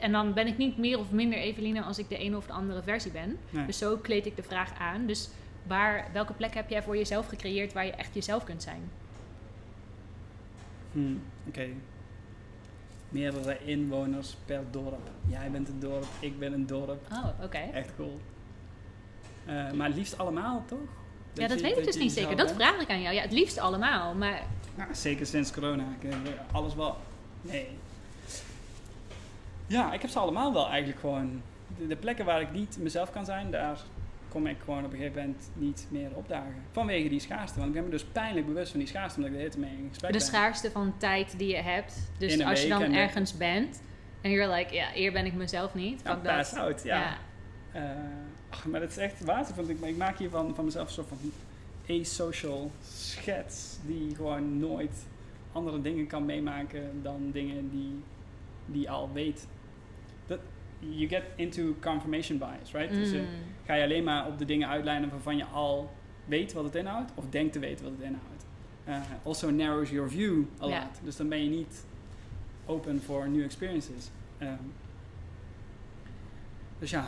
[0.00, 2.52] En dan ben ik niet meer of minder Eveline als ik de ene of de
[2.52, 3.38] andere versie ben.
[3.50, 3.66] Nee.
[3.66, 5.06] Dus zo kleed ik de vraag aan.
[5.06, 5.28] Dus
[5.62, 8.90] waar, welke plek heb jij voor jezelf gecreëerd waar je echt jezelf kunt zijn?
[10.92, 11.66] Hmm, Oké.
[13.08, 15.10] Meerdere inwoners per dorp.
[15.28, 17.06] Jij bent een dorp, ik ben een dorp.
[17.12, 17.58] Oh, oké.
[17.58, 18.20] Echt cool.
[19.46, 20.78] Eh, maar het liefst allemaal, toch?
[21.32, 22.36] Ja, dat je- weet ik dus niet zeker.
[22.36, 22.58] Dat bent?
[22.58, 23.14] vraag ik aan jou.
[23.14, 24.14] Ja, het liefst allemaal.
[24.14, 24.42] Maar
[24.74, 25.84] Nou, zeker sinds corona.
[26.02, 26.12] Eh,
[26.52, 26.96] alles wel.
[27.42, 27.68] Nee.
[29.66, 31.42] Ja, ik heb ze allemaal wel eigenlijk gewoon.
[31.78, 33.80] De, de plekken waar ik niet mezelf kan zijn, daar
[34.30, 36.54] kom ik gewoon op een gegeven moment niet meer opdagen.
[36.72, 37.56] Vanwege die schaarste.
[37.56, 39.70] Want ik ben me dus pijnlijk bewust van die schaarste, omdat ik de hele tijd
[39.72, 40.26] mee in gesprek de ben.
[40.26, 42.10] schaarste van tijd die je hebt.
[42.18, 43.82] Dus als je dan en de- ergens bent
[44.20, 46.00] en you're like, ja, hier ben ik mezelf niet.
[46.04, 47.16] Ja, pass out, ja.
[47.72, 47.82] Eh,
[48.50, 49.54] ach, maar dat is echt water.
[49.54, 51.18] Want ik, ik maak hier van, van mezelf een soort van
[52.00, 53.78] asocial schets.
[53.86, 55.06] Die gewoon nooit
[55.52, 58.02] andere dingen kan meemaken dan dingen die,
[58.66, 59.46] die al weet.
[60.80, 62.90] You get into confirmation bias, right?
[62.90, 63.26] Dus eh, Mm.
[63.66, 65.90] ga je alleen maar op de dingen uitlijnen waarvan je al
[66.24, 68.44] weet wat het inhoudt, of denkt te weten wat het inhoudt.
[68.84, 71.00] Eh, also narrows your view a lot.
[71.04, 71.84] Dus dan ben je niet
[72.66, 74.10] open for new experiences.
[74.38, 74.52] Ehm,
[76.78, 77.04] dus ja,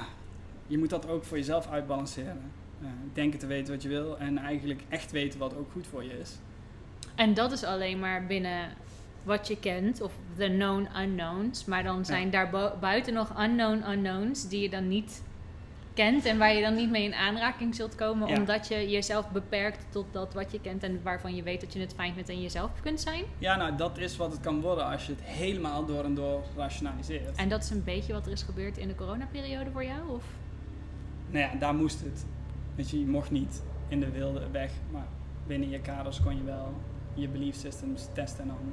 [0.67, 2.41] je moet dat ook voor jezelf uitbalanceren.
[2.83, 6.05] Eh, denken te weten wat je wil en eigenlijk echt weten wat ook goed voor
[6.05, 6.39] je is.
[7.15, 8.69] En dat is alleen maar binnen
[9.23, 11.65] wat je kent, of de known unknowns.
[11.65, 15.23] Maar dan zijn daar buiten nog unknown unknowns die je dan niet
[15.95, 18.37] kent en waar je dan niet mee in aanraking zult komen, Ja.
[18.37, 21.81] omdat je jezelf beperkt tot dat wat je kent en waarvan je weet dat je
[21.81, 23.25] het fijn vindt en jezelf kunt zijn.
[23.39, 26.43] Ja, nou, dat is wat het kan worden als je het helemaal door en door
[26.57, 27.37] rationaliseert.
[27.37, 30.09] En dat is een beetje wat er is gebeurd in de coronaperiode voor jou?
[30.09, 30.25] Of?
[31.31, 32.25] Nou ja, daar moest het.
[32.75, 35.07] Weet je, je mocht niet in de wilde weg, maar
[35.47, 36.73] binnen je kaders kon je wel
[37.15, 38.41] je belief systems testen.
[38.43, 38.73] En dan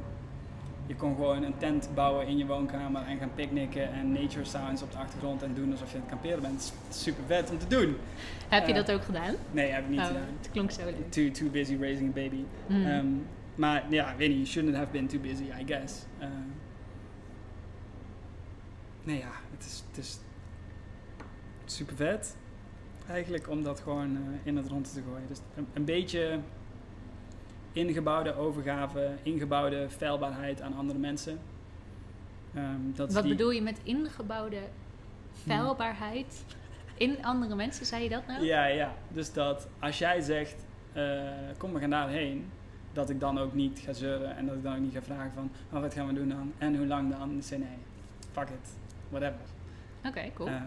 [0.89, 4.82] je kon gewoon een tent bouwen in je woonkamer en gaan picknicken en nature sounds
[4.82, 6.73] op de achtergrond en doen alsof je aan het kamperen bent.
[6.89, 7.95] Super vet om te doen.
[8.47, 9.36] Heb je Eh, dat ook gedaan?
[9.52, 10.21] Nee, heb ik niet Oh, gedaan.
[10.39, 11.12] het klonk zo leuk.
[11.12, 12.43] Too, too busy raising a baby.
[12.67, 12.86] Mm.
[12.86, 13.08] Ehm,
[13.56, 15.93] maar ja, weet niet, you shouldn't have been too busy, I guess.
[16.17, 16.28] Eh,
[19.04, 20.19] nee ja, het is, het is
[21.65, 22.36] super vet.
[23.10, 25.28] Eigenlijk om dat gewoon eh, in het rond te gooien.
[25.28, 26.39] Dus een, een beetje
[27.71, 31.39] ingebouwde overgave, ingebouwde feilbaarheid aan andere mensen.
[32.53, 34.60] Ehm, dat Wat die- bedoel je met ingebouwde
[35.34, 36.45] feilbaarheid
[36.97, 37.86] in andere mensen?
[37.86, 38.43] Zei je dat nou?
[38.45, 38.93] Ja, ja.
[39.08, 41.21] Dus dat als jij zegt, eh,
[41.58, 42.49] kom we gaan daarheen,
[42.93, 45.32] dat ik dan ook niet ga zeuren en dat ik dan ook niet ga vragen
[45.34, 46.53] van, oh, wat gaan we doen dan?
[46.58, 47.36] En hoe lang dan?
[47.36, 47.77] Dus nee,
[48.32, 48.69] fuck it,
[49.10, 49.39] whatever.
[50.05, 50.47] Oké, cool.
[50.49, 50.63] Ehm,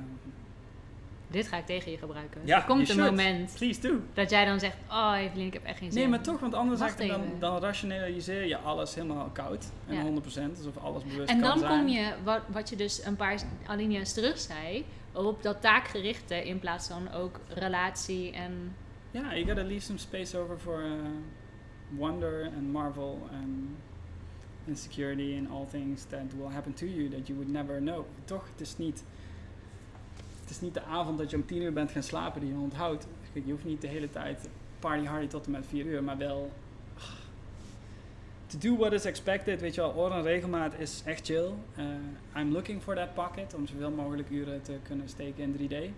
[1.32, 2.40] Dit ga ik tegen je gebruiken.
[2.44, 3.10] Ja, er komt een should.
[3.10, 4.00] moment please do.
[4.14, 6.00] dat jij dan zegt: Oh, Evelien, ik heb echt geen zin.
[6.00, 7.38] Nee, maar toch, want anders Wacht dan, even.
[7.38, 9.66] dan rationaliseer je alles helemaal koud.
[9.88, 10.02] En Ja.
[10.02, 11.70] 100%, alsof alles bewust En kan dan zijn.
[11.78, 16.58] kom je, wat, wat je dus een paar alinea's terug zei, op dat taakgerichte in
[16.58, 18.74] plaats van ook relatie en.
[19.10, 20.92] Ja, you gotta leave some space over for uh,
[21.98, 23.68] wonder and marvel and
[24.66, 28.04] insecurity and all things that will happen to you that you would never know.
[28.24, 29.04] Toch, het is niet,
[30.52, 33.06] is niet de avond dat je om tien uur bent gaan slapen die je onthoudt.
[33.32, 36.52] Je hoeft niet de hele tijd party hardy tot en met vier uur, maar wel
[36.96, 37.02] ah,
[38.46, 39.60] to do what is expected.
[39.60, 41.50] Weet je wel, orde en regelmaat is echt chill.
[41.78, 41.84] Uh,
[42.36, 45.90] I'm looking for that pocket om zoveel mogelijk uren te kunnen steken in 3D.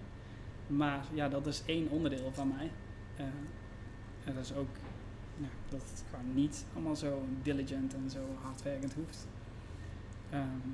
[0.67, 2.71] Maar ja, dat is één onderdeel van mij.
[3.17, 3.25] Eh,
[4.25, 4.69] en dat is ook
[5.69, 9.27] dat het gewoon niet allemaal zo diligent en zo hardwerkend hoeft.
[10.31, 10.69] Ehm,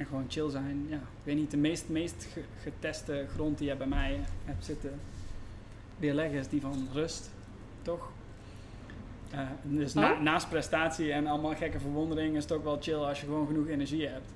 [0.00, 0.86] en gewoon chill zijn.
[0.88, 4.64] Ja, ik weet niet, de meest, meest ge- geteste grond die je bij mij hebt
[4.64, 5.00] zitten
[5.98, 7.30] weerleggen is die van rust,
[7.82, 8.08] toch?
[9.30, 10.20] Eh, dus na- Oh?
[10.20, 13.68] naast prestatie en allemaal gekke verwondering is het ook wel chill als je gewoon genoeg
[13.68, 14.32] energie hebt.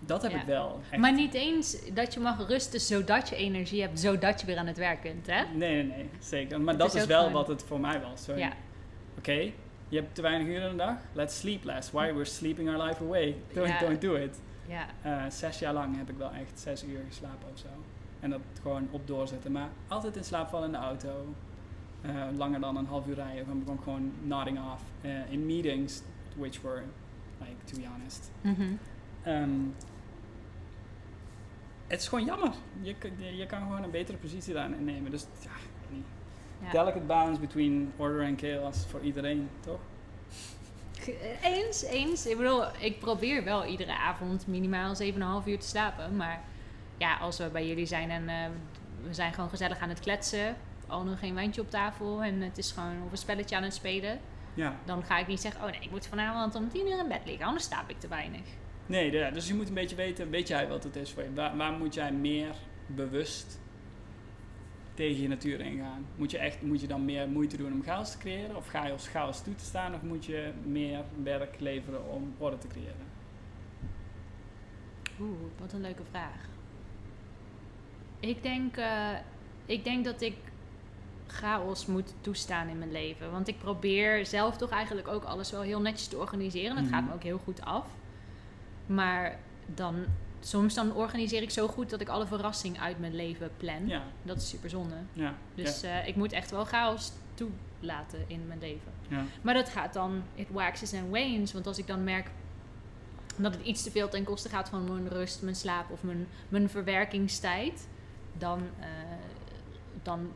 [0.00, 0.40] Dat heb Ja.
[0.40, 0.80] ik wel.
[0.90, 1.00] Echt.
[1.00, 4.66] Maar niet eens dat je mag rusten zodat je energie hebt, zodat je weer aan
[4.66, 5.42] het werk kunt, hè?
[5.54, 6.60] Nee, nee, nee, zeker.
[6.60, 8.26] Maar Het dat is wel gewoon- wat het voor mij was.
[8.36, 8.52] Ja.
[9.18, 9.32] Oké,
[9.88, 10.96] je hebt te weinig uren in de dag.
[11.12, 11.90] Let's sleep less.
[11.90, 13.36] Why we're sleeping our life away.
[13.52, 13.78] Don't, Ja.
[13.78, 14.38] don't do it.
[14.68, 14.86] Ja.
[15.02, 17.68] Eh, zes jaar lang heb ik wel echt zes uur geslapen of zo.
[18.20, 19.52] En dat gewoon op doorzetten.
[19.52, 21.34] Maar altijd in slaap vallen in de auto.
[22.00, 23.46] Eh, langer dan een half uur rijden.
[23.46, 24.82] Dan ben ik gewoon nodding off.
[25.00, 26.02] Eh, in meetings,
[26.36, 26.82] which were,
[27.38, 28.30] like, to be honest.
[28.40, 28.62] Mhm.
[29.22, 29.60] Ehm,
[31.86, 32.52] het is gewoon jammer.
[32.80, 35.10] Je, je, je kan gewoon een betere positie daarin nemen.
[35.10, 36.06] Dus ja, ik weet niet.
[36.62, 36.70] Ja.
[36.70, 39.80] Delicate balance between order en chaos voor iedereen, toch?
[41.42, 42.26] Eens, eens.
[42.26, 46.16] Ik bedoel, ik probeer wel iedere avond minimaal 7,5 uur te slapen.
[46.16, 46.42] Maar
[46.98, 48.50] ja, als we bij jullie zijn en eh,
[49.02, 50.56] we zijn gewoon gezellig aan het kletsen.
[50.86, 53.74] Al nog geen wijntje op tafel en het is gewoon of een spelletje aan het
[53.74, 54.18] spelen.
[54.54, 54.76] Ja.
[54.84, 57.20] Dan ga ik niet zeggen, oh nee, ik moet vanavond om 10 uur in bed
[57.24, 58.40] liggen, anders slaap ik te weinig.
[58.86, 61.34] Nee, dus je moet een beetje weten, weet jij wat het is voor je?
[61.34, 62.54] Waar, waar moet jij meer
[62.86, 63.58] bewust
[64.96, 66.06] tegen je natuur ingaan?
[66.16, 68.56] Moet je, echt, moet je dan meer moeite doen om chaos te creëren?
[68.56, 69.94] Of ga je als chaos toe te staan?
[69.94, 73.06] Of moet je meer werk leveren om orde te creëren?
[75.20, 76.48] Oeh, wat een leuke vraag.
[78.20, 79.10] Ik denk, eh,
[79.66, 80.36] ik denk dat ik
[81.26, 83.30] chaos moet toestaan in mijn leven.
[83.30, 86.74] Want ik probeer zelf toch eigenlijk ook alles wel heel netjes te organiseren.
[86.74, 86.92] Dat Mhm.
[86.94, 87.86] gaat me ook heel goed af.
[88.86, 89.38] Maar
[89.74, 90.04] dan,
[90.46, 93.86] soms dan organiseer ik zo goed dat ik alle verrassing uit mijn leven plan.
[93.86, 94.94] Ja, Dat is super zonde.
[95.12, 98.92] ja, Dus eh, ik moet echt wel chaos toelaten in mijn leven.
[99.08, 99.24] ja.
[99.42, 101.52] Maar dat gaat dan, it waxes and wanes.
[101.52, 102.30] Want als ik dan merk
[103.36, 106.26] dat het iets te veel ten koste gaat van mijn rust, mijn slaap of mijn,
[106.48, 107.88] mijn verwerkingstijd,
[108.38, 108.86] dan, eh,
[110.02, 110.32] dan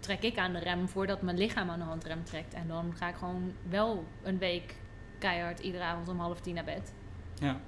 [0.00, 2.54] trek ik aan de rem voordat mijn lichaam aan de handrem trekt.
[2.54, 4.74] En dan ga ik gewoon wel een week
[5.18, 6.92] keihard iedere avond om half tien naar bed.
[7.40, 7.60] ja.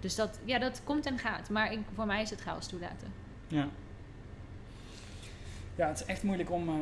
[0.00, 1.50] Dus dat, ja, dat komt en gaat.
[1.50, 3.12] Maar ik, voor mij is het chaos toelaten.
[3.48, 3.68] Ja.
[5.74, 6.74] Ja, het is echt moeilijk om eh,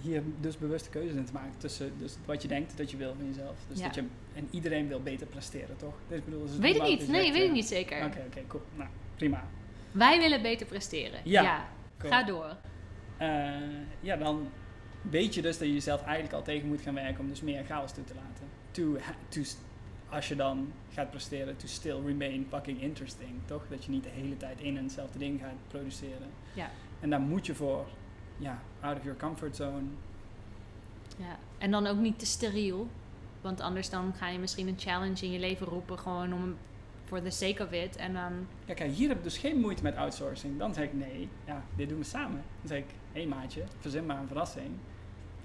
[0.00, 3.14] hier dus bewuste keuzes in te maken tussen dus wat je denkt dat je wil
[3.14, 3.56] van jezelf.
[3.68, 3.84] Dus Ja.
[3.84, 5.94] dat je, en iedereen wil beter presteren, toch?
[6.08, 7.08] Dus ik bedoel, het Weet ik niet.
[7.08, 8.04] Nee, weet ik niet zeker.
[8.04, 8.62] Oké, oké, cool.
[8.76, 9.44] Nou, prima.
[9.92, 11.20] Wij willen beter presteren.
[11.24, 11.68] Ja.
[11.98, 12.12] Cool.
[12.12, 12.56] Ga door.
[13.16, 13.50] Eh,
[14.00, 14.48] ja, dan
[15.10, 17.64] weet je dus dat je jezelf eigenlijk al tegen moet gaan werken om dus meer
[17.64, 18.46] chaos toe te laten.
[18.70, 18.96] To,
[19.28, 19.40] to,
[20.12, 23.62] als je dan gaat presteren, to still remain fucking interesting, toch?
[23.68, 26.30] Dat je niet de hele tijd één en hetzelfde ding gaat produceren.
[26.54, 26.70] Ja.
[27.00, 27.86] En daar moet je voor,
[28.38, 29.82] ja, out of your comfort zone.
[31.16, 32.88] Ja, en dan ook niet te steriel.
[33.40, 35.98] Want anders dan ga je misschien een challenge in je leven roepen.
[35.98, 36.56] Gewoon om
[37.04, 37.96] for the sake of it.
[37.96, 40.58] En dan, Ja, kijk, hier heb ik dus geen moeite met outsourcing.
[40.58, 42.42] Dan zeg ik nee, ja, dit doen we samen.
[42.60, 44.70] Dan zeg ik, hé hey, maatje, verzin maar een verrassing.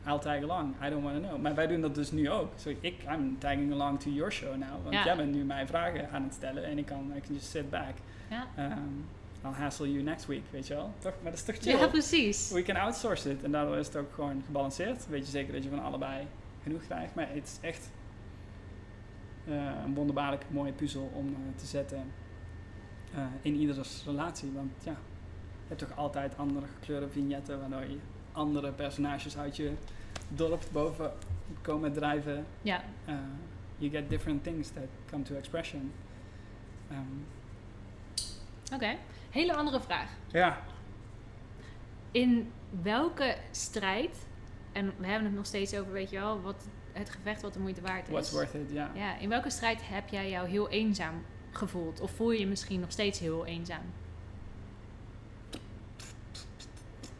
[0.07, 1.41] I'll tag along, I don't want to know.
[1.41, 2.51] Maar wij doen dat dus nu ook.
[2.55, 4.69] So ik, I'm tagging along to your show now.
[4.83, 5.03] Want Ja.
[5.05, 7.69] jij bent nu mij vragen aan het stellen en ik kan, I can just sit
[7.69, 7.93] back.
[8.29, 8.47] ja.
[8.57, 9.05] Um,
[9.45, 10.91] I'll hassle you next week, weet je wel.
[10.99, 11.13] Toch?
[11.21, 11.77] Maar dat is toch chill?
[11.79, 12.51] ja, precies.
[12.51, 13.43] We can outsource it.
[13.43, 15.07] En daardoor is het ook gewoon gebalanceerd.
[15.07, 16.27] Weet je zeker dat je van allebei
[16.63, 17.15] genoeg krijgt.
[17.15, 17.89] Maar het is echt
[19.47, 19.53] eh,
[19.85, 22.11] een wonderbaarlijk mooie puzzel om eh, te zetten
[23.15, 24.51] eh, in ieders relatie.
[24.51, 27.97] Want ja, je hebt toch altijd andere gekleurde vignetten waardoor je
[28.31, 29.71] andere personages uit je
[30.27, 31.11] dorp boven
[31.61, 32.45] komen drijven.
[32.61, 33.15] Ja, Uh,
[33.77, 35.91] you get different things that come to expression.
[36.89, 37.01] Ehm,
[38.73, 38.95] oké.
[39.29, 40.09] Hele andere vraag.
[40.31, 40.61] ja,
[42.11, 44.27] In welke strijd,
[44.71, 47.59] en we hebben het nog steeds over, weet je wel, wat het gevecht wat de
[47.59, 48.11] moeite waard is.
[48.13, 48.91] what's worth it, ja.
[48.95, 51.99] Ja, in welke strijd heb jij jou heel eenzaam gevoeld?
[51.99, 53.83] Of voel je je misschien nog steeds heel eenzaam?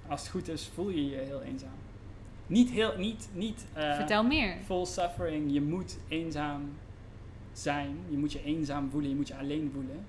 [0.08, 1.76] Als het goed is, voel je je heel eenzaam.
[2.48, 4.58] Niet heel, niet, niet eh, Vertel meer.
[4.66, 5.54] full suffering.
[5.54, 6.78] Je moet eenzaam
[7.54, 7.98] zijn.
[8.10, 9.10] Je moet je eenzaam voelen.
[9.10, 10.06] Je moet je alleen voelen.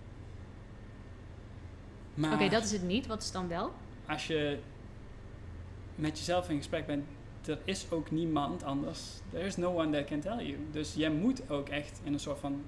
[2.34, 3.06] Oké, dat is het niet.
[3.06, 3.72] Wat is dan wel?
[4.08, 4.58] als je
[5.94, 7.04] met jezelf in gesprek bent,
[7.46, 9.00] er is ook niemand anders.
[9.30, 10.56] There is no one that can tell you.
[10.70, 12.62] Dus jij moet ook echt in een soort van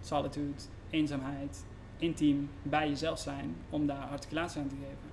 [0.00, 1.64] solitude, eenzaamheid,
[1.98, 5.08] intiem bij jezelf zijn om daar articulatie aan te geven.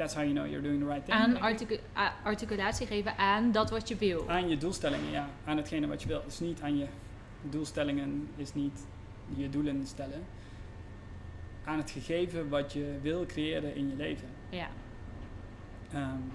[0.00, 1.14] That's how you know you're doing the right thing.
[1.14, 1.40] Aan
[2.24, 4.30] articulatie geven aan dat wat je wil.
[4.30, 5.28] Aan je doelstellingen, ja.
[5.44, 6.22] Aan hetgene wat je wil.
[6.24, 6.86] Dus niet aan je
[7.42, 8.86] doelstellingen, is niet
[9.36, 10.22] je doelen stellen.
[11.64, 14.28] Aan het gegeven wat je wil creëren in je leven.
[14.48, 14.68] Ja.
[15.94, 16.32] Um,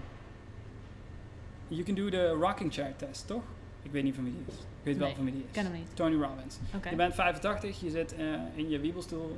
[1.67, 3.43] you can do the rocking chair test, toch?
[3.81, 4.59] Ik weet niet van wie die is.
[4.59, 5.51] Ik weet wel van wie die is.
[5.51, 5.95] ken hem niet.
[5.95, 6.57] Tony Robbins.
[6.89, 8.25] Je bent 85, je zit eh,
[8.55, 9.37] in je wiebelstoel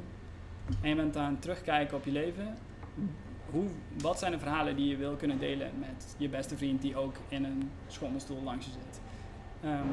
[0.81, 2.57] en je bent aan het terugkijken op je leven.
[4.01, 7.15] Wat zijn de verhalen die je wil kunnen delen met je beste vriend die ook
[7.29, 9.01] in een schommelstoel langs je zit?
[9.63, 9.87] Ehm,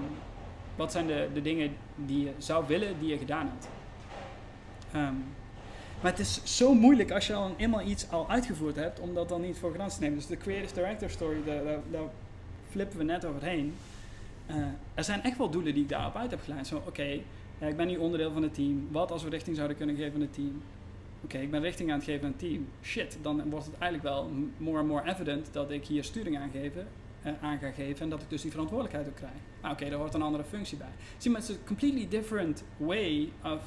[0.76, 3.68] wat zijn de, de dingen die je zou willen die je gedaan hebt?
[4.92, 5.14] Ehm,
[6.00, 9.28] maar het is zo moeilijk als je al eenmaal iets al uitgevoerd hebt, om dat
[9.28, 10.18] dan niet voor granted te nemen.
[10.18, 11.36] Dus de Creative Director Story,
[11.90, 12.00] daar,
[12.70, 13.74] flippen we net overheen.
[14.46, 14.56] Eh,
[14.94, 16.66] er zijn echt wel doelen die ik daarop uit heb geleid.
[16.66, 17.18] Zo, oké,
[17.58, 18.88] ja, ik ben nu onderdeel van het team.
[18.90, 20.62] Wat als we richting zouden kunnen geven aan het team?
[21.24, 22.68] Oké, ik ben richting aan het geven aan het team.
[22.82, 26.50] Shit, dan wordt het eigenlijk wel more and more evident dat ik hier sturing aan,
[26.52, 26.86] geven,
[27.22, 29.32] eh, aan ga geven en dat ik dus die verantwoordelijkheid ook krijg.
[29.60, 30.88] Maar oké, daar hoort een andere functie bij.
[31.18, 33.60] Zie maar, het is een completely different way of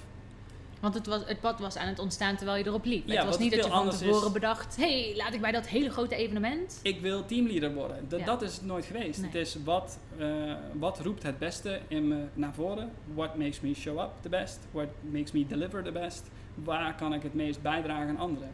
[0.80, 3.08] Want het, was, het pad was aan het ontstaan terwijl je erop liep.
[3.08, 4.76] Ja, het was niet dat je van anders tevoren is- bedacht...
[4.76, 6.80] hey, laat ik bij dat hele grote evenement...
[6.84, 8.06] ik wil teamleader worden.
[8.08, 8.26] Dat, Ja.
[8.26, 9.20] dat is het nooit geweest.
[9.22, 9.30] Nee.
[9.30, 12.92] Het is wat, eh, wat roept het beste in me naar voren?
[13.14, 14.60] What makes me show up the best?
[14.72, 16.28] What makes me deliver the best?
[16.64, 18.50] Waar kan ik het meest bijdragen aan anderen?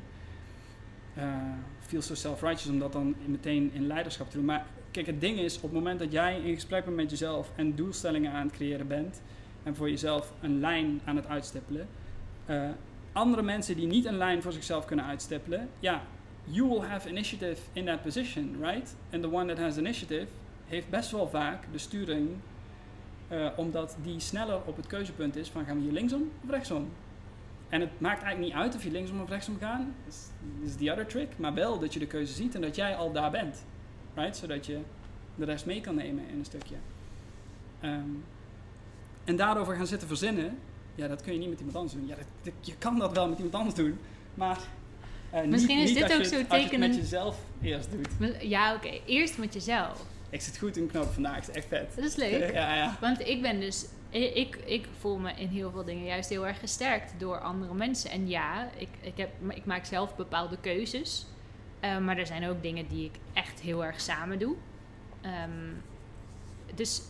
[1.13, 1.23] Eh
[1.93, 4.45] feel so self-righteous om dat dan meteen in leiderschap te doen.
[4.45, 7.51] Maar kijk, het ding is, op het moment dat jij in gesprek bent met jezelf
[7.55, 9.21] en doelstellingen aan het creëren bent
[9.63, 11.87] en voor jezelf een lijn aan het uitstippelen,
[12.45, 12.69] eh,
[13.11, 16.01] andere mensen die niet een lijn voor zichzelf kunnen uitstippelen, ja,
[16.43, 18.95] you will have initiative in that position, right?
[19.11, 20.27] And the one that has initiative
[20.67, 22.29] heeft best wel vaak de sturing,
[23.27, 26.89] eh, omdat die sneller op het keuzepunt is van gaan we hier linksom of rechtsom.
[27.73, 30.27] En het maakt eigenlijk niet uit of je linksom of rechtsom gaat, dat is-
[30.69, 33.11] is the other trick, maar wel dat je de keuze ziet en dat jij al
[33.11, 33.63] daar bent,
[34.15, 34.37] right?
[34.37, 34.79] Zodat je
[35.35, 36.75] de rest mee kan nemen in een stukje.
[37.79, 37.99] Ehm,
[39.23, 40.57] en daarover gaan zitten verzinnen,
[40.95, 42.07] ja, dat kun je niet met iemand anders doen.
[42.07, 43.99] Ja, dat, dat- je kan dat wel met iemand anders doen,
[44.33, 44.59] maar
[45.31, 46.97] niet- Misschien is niet dit als ook je, zo het- als je het tekenen- met
[46.97, 48.41] jezelf eerst doet.
[48.41, 48.99] Ja, oké.
[49.05, 50.05] Eerst met jezelf.
[50.29, 51.95] Ik zit goed in de knoop vandaag, het is echt vet.
[51.95, 52.53] Dat is leuk.
[52.53, 52.97] Ja, ja.
[53.01, 53.85] Want ik ben dus...
[54.13, 58.11] Ik, ik voel me in heel veel dingen juist heel erg gesterkt door andere mensen.
[58.11, 61.25] En ja, ik, ik, heb, ik maak zelf bepaalde keuzes.
[61.79, 64.55] Eh, maar er zijn ook dingen die ik echt heel erg samen doe.
[65.21, 65.71] Ehm,
[66.75, 67.01] dus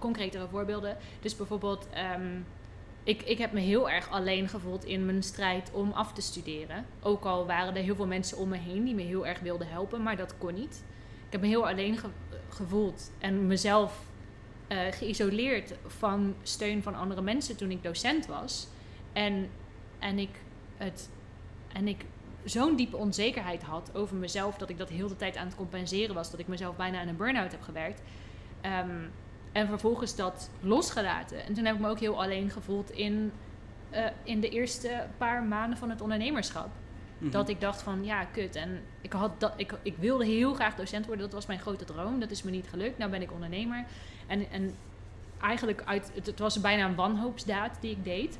[0.00, 0.96] concretere voorbeelden.
[1.20, 2.38] Dus bijvoorbeeld, ehm,
[3.04, 6.86] ik, ik heb me heel erg alleen gevoeld in mijn strijd om af te studeren.
[7.02, 9.68] Ook al waren er heel veel mensen om me heen die me heel erg wilden
[9.68, 10.82] helpen, maar dat kon niet.
[11.26, 12.08] Ik heb me heel alleen ge-
[12.48, 14.08] gevoeld en mezelf
[14.70, 18.68] eh, geïsoleerd van steun van andere mensen toen ik docent was.
[19.12, 19.48] En,
[19.98, 20.30] en ik,
[20.76, 21.10] het,
[21.72, 22.04] en ik
[22.44, 26.14] zo'n diepe onzekerheid had over mezelf dat ik dat heel de tijd aan het compenseren
[26.14, 26.30] was.
[26.30, 28.02] Dat ik mezelf bijna aan een burn-out heb gewerkt.
[28.60, 29.04] Ehm,
[29.52, 31.44] en vervolgens dat losgelaten.
[31.44, 33.32] En toen heb ik me ook heel alleen gevoeld in,
[33.90, 36.68] eh, in de eerste paar maanden van het ondernemerschap.
[37.18, 37.30] Mhm.
[37.30, 38.56] Dat ik dacht van ja, kut.
[38.56, 41.24] En ik, had dat, ik, ik wilde heel graag docent worden.
[41.24, 42.20] Dat was mijn grote droom.
[42.20, 42.98] Dat is me niet gelukt.
[42.98, 43.84] Nou ben ik ondernemer.
[44.30, 44.74] En, en
[45.40, 48.38] eigenlijk uit, het, het was bijna een wanhoopsdaad die ik deed.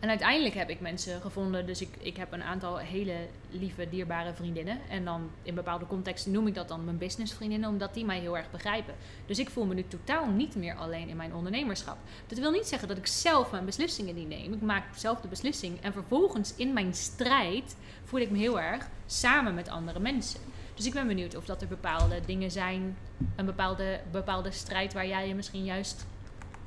[0.00, 1.66] En uiteindelijk heb ik mensen gevonden.
[1.66, 3.16] Dus ik, ik heb een aantal hele
[3.50, 4.78] lieve, dierbare vriendinnen.
[4.88, 7.68] En dan in bepaalde contexten noem ik dat dan mijn businessvriendinnen.
[7.68, 8.94] Omdat die mij heel erg begrijpen.
[9.26, 11.96] Dus ik voel me nu totaal niet meer alleen in mijn ondernemerschap.
[12.26, 14.52] Dat wil niet zeggen dat ik zelf mijn beslissingen niet neem.
[14.52, 15.80] Ik maak zelf de beslissing.
[15.80, 20.40] En vervolgens in mijn strijd voel ik me heel erg samen met andere mensen.
[20.78, 22.96] Dus ik ben benieuwd of dat er bepaalde dingen zijn.
[23.36, 26.06] Een bepaalde, bepaalde strijd waar jij je misschien juist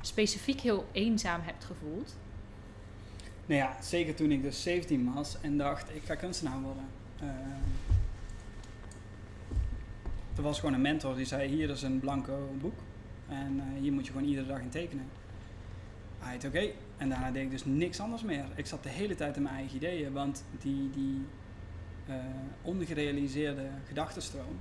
[0.00, 2.16] specifiek heel eenzaam hebt gevoeld.
[3.46, 6.84] Nou ja, zeker toen ik dus 17 was en dacht, ik ga kunstenaar worden.
[7.20, 7.26] Eh,
[10.36, 12.78] er was gewoon een mentor die zei, hier is een blanco boek.
[13.28, 15.06] En eh, hier moet je gewoon iedere dag in tekenen.
[16.22, 16.70] Right, oké.
[16.96, 18.44] En daarna deed ik dus niks anders meer.
[18.54, 21.26] Ik zat de hele tijd in mijn eigen ideeën, want die, die
[22.12, 22.24] eh,
[22.62, 24.58] ongerealiseerde gedachtenstroom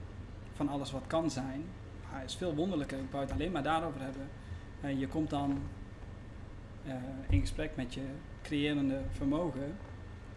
[0.53, 1.63] van alles wat kan zijn,
[2.13, 2.99] ah, is veel wonderlijker.
[2.99, 4.29] Ik wou het alleen maar daarover hebben.
[4.81, 5.61] Eh, je komt dan
[6.85, 6.93] eh,
[7.29, 8.01] in gesprek met je
[8.41, 9.75] creërende vermogen.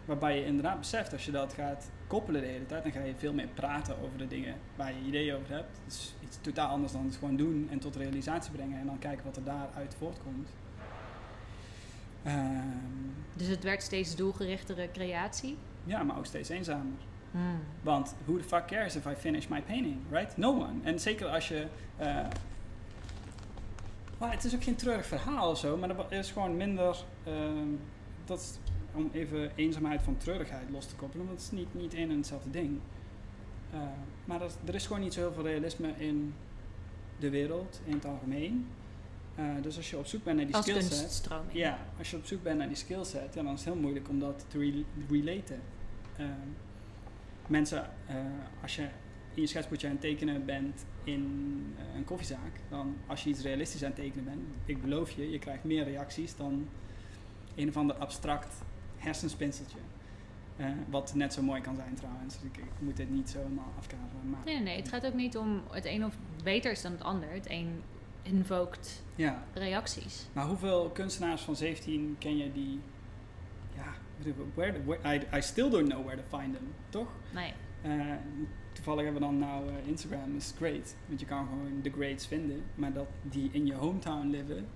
[0.05, 3.15] Waarbij je inderdaad beseft, als je dat gaat koppelen de hele tijd, dan ga je
[3.15, 5.77] veel meer praten over de dingen waar je ideeën over hebt.
[5.83, 8.99] Het is iets totaal anders dan het gewoon doen en tot realisatie brengen en dan
[8.99, 10.49] kijken wat er daaruit voortkomt.
[12.23, 12.67] Ehm,
[13.33, 15.57] Dus het werd steeds doelgerichtere creatie.
[15.85, 16.93] Ja, maar ook steeds eenzamer.
[17.31, 17.59] Hmm.
[17.81, 20.37] Want who the fuck cares if I finish my painting, right?
[20.37, 20.73] No one.
[20.83, 21.65] En zeker als je.
[24.17, 26.95] maar het is ook geen treurig verhaal of zo, maar er is gewoon minder.
[27.23, 27.67] ehm,
[28.25, 28.57] dat is
[28.93, 32.17] om even eenzaamheid van treurigheid los te koppelen, want het is niet, niet één en
[32.17, 32.79] hetzelfde ding.
[33.73, 33.79] Eh,
[34.25, 36.33] maar er, er is gewoon niet zo heel veel realisme in
[37.19, 38.67] de wereld in het algemeen.
[39.35, 41.11] Eh, dus als je op zoek bent naar die Als skillset.
[41.51, 44.09] Ja, als je op zoek bent naar die skillset, ja, dan is het heel moeilijk
[44.09, 45.59] om dat te re- relaten.
[46.17, 46.29] Ehm,
[47.47, 48.15] mensen, eh,
[48.61, 48.81] als je
[49.33, 51.23] in je schetsboekje aan het tekenen bent in
[51.77, 55.31] eh, een koffiezaak, dan als je iets realistisch aan het tekenen bent, ik beloof je,
[55.31, 56.67] je krijgt meer reacties dan
[57.55, 58.61] een of ander abstract
[58.97, 59.77] hersenspinseltje.
[60.57, 62.33] Eh, wat net zo mooi kan zijn trouwens.
[62.39, 64.29] Dus ik, ik moet dit niet zo helemaal afkaderen.
[64.29, 66.91] Maar, Nee, nee, nee, het gaat ook niet om het een of beter is dan
[66.91, 67.29] het ander.
[67.31, 67.81] Het een
[68.21, 70.25] invoked Ja, reacties.
[70.33, 72.79] maar hoeveel kunstenaars van 17 ken je die
[74.53, 77.07] Where, where, I, I still don't know where to find them, toch?
[77.33, 77.53] Nee.
[77.85, 78.15] Uh,
[78.73, 80.95] toevallig hebben we dan nou uh, Instagram, is great.
[81.07, 82.63] Want je kan gewoon de greats vinden.
[82.75, 84.67] Maar dat die in je hometown leven,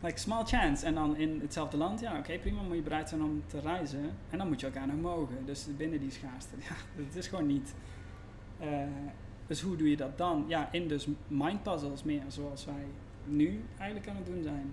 [0.00, 0.86] like small chance.
[0.86, 3.60] En dan in hetzelfde land, ja oké okay, prima, moet je bereid zijn om te
[3.60, 4.10] reizen.
[4.30, 5.36] En dan moet je elkaar nog mogen.
[5.44, 7.74] Dus binnen die schaarste, ja, dat is gewoon niet.
[8.60, 8.68] Uh,
[9.46, 10.44] dus hoe doe je dat dan?
[10.48, 12.84] Ja, in dus mind puzzles meer, zoals wij
[13.24, 14.72] nu eigenlijk aan het doen zijn.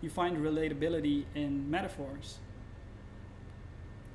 [0.00, 2.38] You find relatability in metaphors.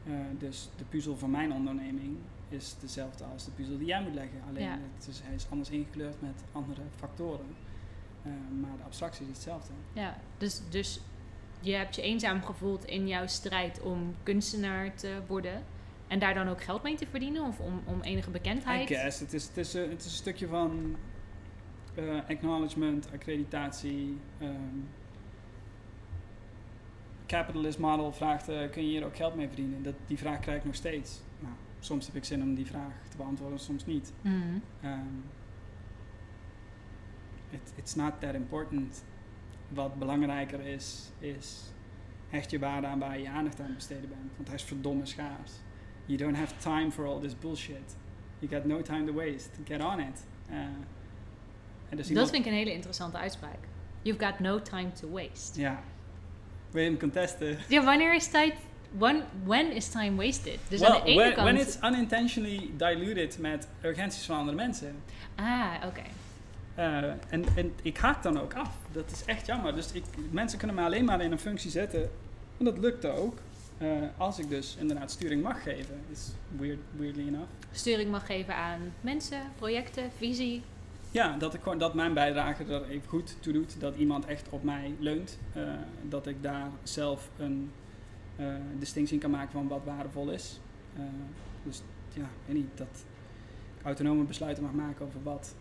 [0.08, 2.18] Uh, dus de puzzel van mijn onderneming
[2.50, 4.42] is dezelfde als de puzzel die jij moet leggen.
[4.50, 4.80] Alleen Ja.
[4.96, 7.46] het is, hij is anders ingekleurd met andere factoren.
[8.26, 9.74] Uh, maar de abstractie is hetzelfde.
[9.94, 11.00] Ja, dus, dus
[11.60, 15.64] je hebt je eenzaam gevoeld in jouw strijd om kunstenaar te worden.
[16.08, 17.44] En daar dan ook geld mee te verdienen?
[17.44, 18.88] Of om, om enige I bekendheid?
[18.88, 19.20] guess.
[19.20, 20.96] Het is, het is, een- het is een stukje van
[21.96, 24.18] eh, acknowledgement, accreditatie.
[24.40, 24.52] ehm
[27.26, 29.84] capitalist model vraagt, eh, kun je hier ook geld mee verdienen?
[29.84, 31.22] Dat, die vraag krijg ik nog steeds.
[31.40, 34.14] Nou, soms heb ik zin om die vraag te beantwoorden, soms niet.
[34.22, 34.36] Mhm.
[34.84, 35.24] Um,
[37.50, 39.04] it, it's not that important.
[39.68, 41.74] Wat belangrijker is, is
[42.30, 44.32] hecht je waarde aan waar je aandacht aan besteden bent.
[44.36, 45.52] Want hij is verdomme schaars.
[46.06, 47.96] You don't have time for all this bullshit.
[48.40, 49.50] You got no time to waste.
[49.64, 50.26] Get on it.
[50.50, 50.58] Uh,
[51.90, 53.60] en dus Dat vind ik een hele interessante uitspraak.
[54.02, 55.60] You've got no time to waste.
[55.60, 55.84] Ja.
[56.74, 57.58] Je hem contesten?
[57.68, 58.54] Ja, wanneer is tijd...
[58.98, 60.60] When, when is time wasted?
[60.68, 61.48] Dus well, aan de ene when, kant...
[61.48, 64.96] when it's unintentionally diluted met urgenties van andere mensen.
[65.36, 66.02] Ah, oké.
[66.78, 68.70] Uh, en, en ik haak dan ook af.
[68.92, 69.76] Dat is echt jammer.
[69.76, 72.10] Dus ik, mensen kunnen me alleen maar in een functie zetten.
[72.58, 73.38] En dat lukte ook.
[73.78, 76.02] Uh, als ik dus inderdaad sturing mag geven.
[76.12, 77.50] Is weird, weirdly enough.
[77.72, 80.62] Sturing mag geven aan mensen, projecten, visie.
[81.14, 83.80] Ja, dat, ik gewoon, dat mijn bijdrage er even goed toe doet.
[83.80, 85.40] Dat iemand echt op mij leunt.
[85.58, 85.64] Uh,
[86.10, 87.72] dat ik daar zelf een
[88.40, 90.60] uh, distinctie in kan maken van wat waardevol is.
[90.98, 91.02] Uh,
[91.64, 91.82] dus
[92.14, 92.78] ja, ik weet niet.
[92.78, 93.06] Dat
[93.80, 95.56] ik autonome besluiten mag maken over wat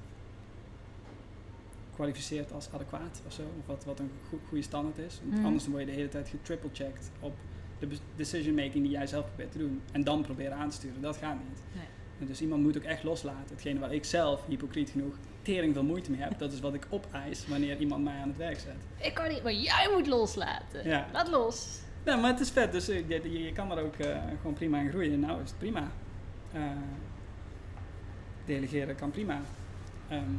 [1.95, 3.43] kwalificeert als adequaat of zo.
[3.43, 5.21] Of wat, wat een go goede standaard is.
[5.23, 5.45] Want Mhm.
[5.45, 7.35] anders dan word je de hele tijd getriple-checked op
[7.79, 9.81] de decision making die jij zelf probeert te doen.
[9.93, 11.03] En dan proberen aan te sturen.
[11.03, 11.63] Dat gaat niet.
[12.19, 12.29] Nee.
[12.29, 13.49] Dus iemand moet ook echt loslaten.
[13.51, 16.39] Hetgene waar ik zelf, hypocriet genoeg, tering veel moeite mee heb.
[16.39, 19.07] Dat is wat ik opeis wanneer iemand mij aan het werk zet.
[19.07, 20.89] Ik kan niet, maar jij moet loslaten.
[20.89, 21.07] Ja.
[21.13, 21.81] Laat los.
[22.05, 22.73] Nou, maar het is vet.
[22.73, 25.21] Dus eh, je, je, je kan er ook eh, gewoon prima in groeien.
[25.21, 25.91] Nou is het prima.
[26.53, 26.61] Eh,
[28.45, 29.41] delegeren kan prima.
[30.09, 30.35] Ehm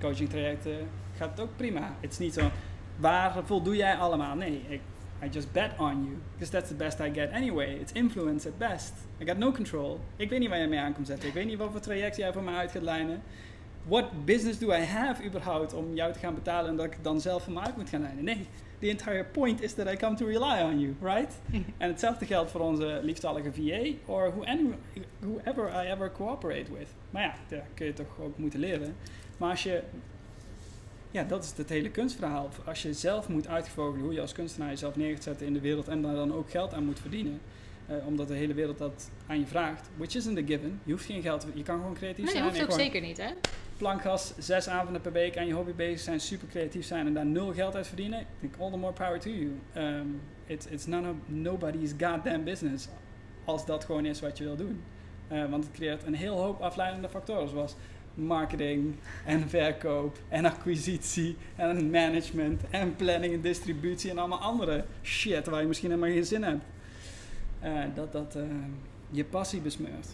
[0.00, 1.94] coaching trajecten gaat het ook prima.
[2.00, 2.50] Het is niet zo,
[2.96, 4.34] waar voldoe jij allemaal?
[4.36, 4.80] Nee, ik,
[5.22, 6.16] I just bet on you.
[6.32, 7.74] Because that's the best I get anyway.
[7.74, 8.92] It's influence at best.
[9.20, 10.00] I got no control.
[10.16, 11.28] Ik weet niet waar jij mee aan komt zetten.
[11.28, 13.22] Ik weet niet wat voor traject jij voor mij uit gaat lijnen.
[13.88, 17.20] What business do I have überhaupt om jou te gaan betalen en dat ik dan
[17.20, 18.24] zelf voor mij uit moet gaan lijnen?
[18.24, 18.46] Nee,
[18.78, 21.32] the entire point is that I come to rely on you, right?
[21.78, 24.32] en hetzelfde geldt voor onze liefstallige VA or
[25.20, 26.88] whoever I ever cooperate with.
[27.10, 28.96] Maar ja, daar kun je toch ook moeten leren.
[29.36, 29.82] Maar als je,
[31.10, 32.48] ja, dat is het hele kunstverhaal.
[32.64, 35.60] Als je zelf moet uitgevogelen hoe je als kunstenaar jezelf neer gaat zetten in de
[35.60, 37.40] wereld en daar dan ook geld aan moet verdienen.
[37.90, 39.88] Uh, omdat de hele wereld dat aan je vraagt.
[39.96, 40.80] Which isn't a given.
[40.84, 42.44] Je hoeft geen geld, je kan gewoon creatief Nee, zijn.
[42.44, 43.28] dat hoeft ook gewoon zeker niet, hè?
[43.76, 47.26] Plankgas, zes avonden per week aan je hobby bezig zijn, super creatief zijn en daar
[47.26, 48.20] nul geld uit verdienen.
[48.20, 49.50] Ik denk, all the more power to you.
[49.76, 52.88] Um, it's it's none of nobody's goddamn business.
[53.44, 54.82] Als dat gewoon is wat je wil doen.
[55.32, 57.74] Uh, want het creëert een heel hoop afleidende factoren, zoals
[58.14, 58.94] marketing
[59.24, 65.60] en verkoop en acquisitie en management en planning en distributie en allemaal andere shit waar
[65.60, 66.64] je misschien helemaal geen zin hebt.
[67.64, 68.42] Uh, dat dat uh,
[69.10, 70.06] je passie besmeurt.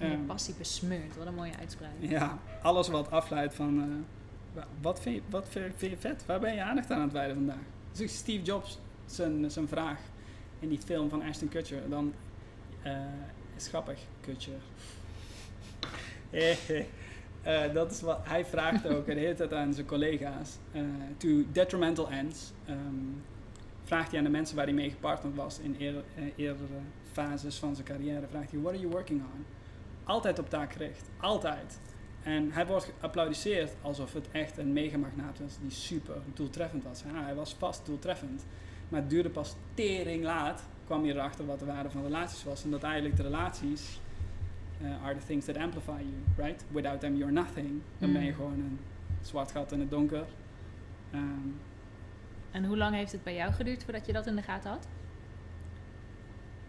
[0.00, 1.90] Je um, passie besmeurt, wat een mooie uitspraak.
[1.98, 6.26] Ja, alles wat afleidt van uh, wat, vind je, wat vind je vet?
[6.26, 7.62] Waar ben je aandacht aan het wijden vandaag?
[7.92, 9.98] Dus Steve Jobs zijn, zijn vraag
[10.58, 12.14] in die film van Ashton Kutcher, dan
[12.86, 12.92] uh,
[13.56, 14.60] is grappig, Kutcher.
[16.30, 20.56] Uh, dat is wat hij vraagt ook de hele tijd aan zijn collega's.
[20.72, 20.82] Uh,
[21.16, 22.52] to detrimental ends.
[22.68, 23.22] Um,
[23.84, 26.78] vraagt hij aan de mensen waar hij mee gepartnerd was in eerder, uh, eerdere
[27.12, 28.26] fases van zijn carrière.
[28.30, 29.44] Vraagt hij, what are you working on?
[30.10, 31.10] Altijd op taak gericht.
[31.16, 31.78] Altijd.
[32.22, 37.02] En hij wordt geapplaudisseerd alsof het echt een megamagnaat was die super doeltreffend was.
[37.06, 38.46] Hij was vast doeltreffend.
[38.88, 42.64] Maar het duurde pas tering laat, kwam je erachter wat de waarde van relaties was.
[42.64, 44.00] En dat eigenlijk de relaties
[44.82, 46.64] uh, are the things that amplify you, right?
[46.70, 47.80] Without them you're nothing.
[47.98, 48.14] Dan Mm.
[48.14, 48.78] ben je gewoon een
[49.20, 50.24] zwart gat in het donker.
[51.14, 51.60] Um,
[52.50, 54.86] en hoe lang heeft het bij jou geduurd voordat je dat in de gaten had?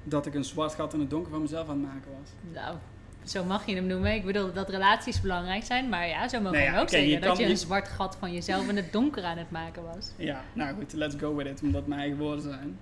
[0.03, 2.29] Dat ik een zwart gat in het donker van mezelf aan het maken was.
[2.53, 2.77] Nou,
[3.23, 4.13] zo mag je hem noemen.
[4.13, 7.21] Ik bedoel dat relaties belangrijk zijn, maar ja, zo mogen Nee, we ja, ook zeggen
[7.21, 10.11] dat je een zwart gat van jezelf in het donker aan het maken was.
[10.17, 12.77] Ja, nou goed, let's go with it, omdat mijn eigen woorden zijn.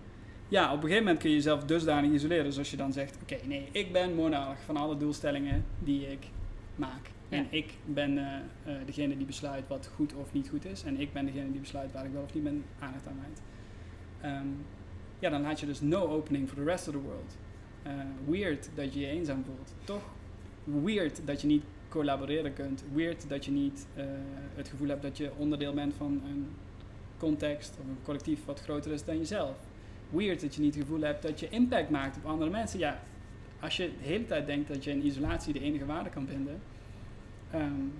[0.48, 2.44] ja, op een gegeven moment kun je jezelf dusdanig isoleren.
[2.44, 6.28] Dus als je dan zegt, oké, nee, ik ben monarch van alle doelstellingen die ik
[6.76, 7.12] maak.
[7.30, 7.38] Ja.
[7.38, 10.84] En ik ben eh, eh, degene die besluit wat goed of niet goed is.
[10.84, 13.42] En ik ben degene die besluit waar ik wel of niet mijn aandacht aan wijd.
[14.22, 14.48] Ehm,
[15.20, 17.38] ja, dan had je dus no opening for the rest of the world.
[17.84, 17.94] Eh,
[18.26, 20.02] weird dat je je eenzaam voelt, toch?
[20.64, 22.84] Weird dat je niet collaboreren kunt.
[22.94, 24.04] Weird dat je niet eh,
[24.56, 26.48] het gevoel hebt dat je onderdeel bent van een
[27.18, 29.56] context of een collectief wat groter is dan jezelf.
[30.10, 32.80] Weird dat je niet het gevoel hebt dat je impact maakt op andere mensen.
[32.80, 33.00] Ja,
[33.60, 36.62] als je de hele tijd denkt dat je in isolatie de enige waarde kan vinden,
[37.56, 37.94] um,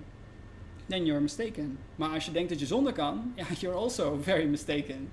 [0.86, 1.78] then you're mistaken.
[1.96, 5.08] Maar als je denkt dat je zonder kan, ja, you're also very mistaken.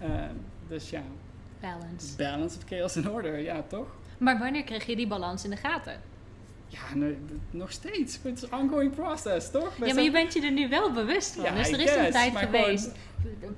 [0.00, 0.34] Ehm,
[0.68, 1.02] dus ja,
[1.60, 2.16] Balance.
[2.16, 3.96] balance of chaos and order, ja toch?
[4.18, 6.00] Maar wanneer kreeg je die balans in de gaten?
[6.72, 7.12] Ja,
[7.50, 8.18] nog steeds.
[8.22, 9.76] Het is een ongoing process, toch?
[9.86, 11.44] Ja, maar je bent je er nu wel bewust van.
[11.44, 12.90] Ja, dus er is een guess, tijd maar geweest.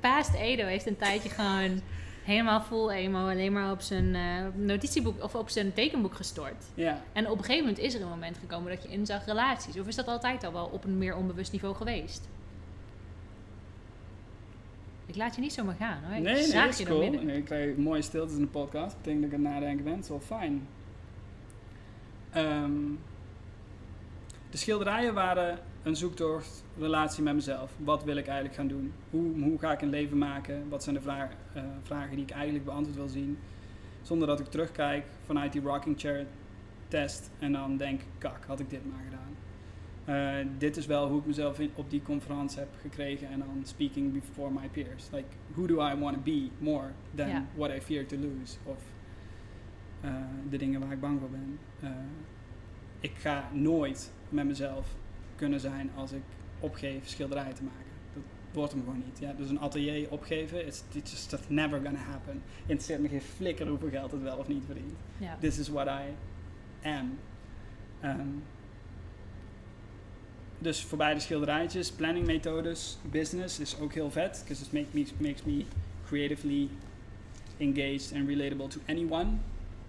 [0.00, 1.80] Past Edo heeft een tijdje gewoon
[2.24, 6.64] helemaal full emo alleen maar op zijn eh, notitieboek of op zijn tekenboek gestort.
[6.74, 9.78] Ja, En op een gegeven moment is er een moment gekomen dat je inzag relaties.
[9.78, 12.28] Of is dat altijd al wel op een meer onbewust niveau geweest?
[15.06, 16.16] Ik laat je niet zomaar gaan hoor.
[16.16, 17.12] Ik nee, nee, dat is je cool.
[17.12, 18.90] Ik krijg mooie stiltes in de podcast.
[18.90, 19.94] Dat betekent dat ik aan het nadenken ben.
[19.94, 20.66] Dat is wel fijn.
[22.34, 22.72] Ehm,
[24.50, 27.72] de schilderijen waren een zoektocht, relatie met mezelf.
[27.78, 28.92] Wat wil ik eigenlijk gaan doen?
[29.10, 30.68] Hoe, hoe ga ik een leven maken?
[30.68, 33.38] Wat zijn de vraag, eh, vragen die ik eigenlijk beantwoord wil zien?
[34.02, 36.26] Zonder dat ik terugkijk vanuit die rocking chair
[36.88, 39.34] test en dan denk, kak, had ik dit maar gedaan.
[40.04, 43.62] Eh, dit is wel hoe ik mezelf in, op die conferentie heb gekregen en dan
[43.62, 45.08] speaking before my peers.
[45.12, 48.56] Like, who do I want to be more than what I fear to lose?
[48.64, 48.76] Of
[50.04, 50.10] eh,
[50.50, 51.58] de dingen waar ik bang voor ben.
[51.80, 51.90] Eh,
[53.00, 54.86] ik ga nooit met mezelf
[55.36, 56.22] kunnen zijn als ik
[56.60, 57.92] opgeef schilderijen te maken.
[58.14, 59.18] Dat wordt hem gewoon niet.
[59.18, 62.42] Ja, dus een atelier opgeven, it's, it's just that's never gonna happen.
[62.60, 64.92] Interesseert me geen flikker hoeveel geld het wel of niet verdient.
[65.18, 65.36] Ja.
[65.40, 66.14] This is what I
[66.88, 67.18] am.
[68.00, 68.28] Ehm,
[70.58, 74.42] dus voorbij de schilderijtjes, planning methodes, business is ook heel vet.
[74.42, 75.64] Because it me, makes me
[76.06, 76.68] creatively
[77.56, 79.26] engaged and relatable to anyone.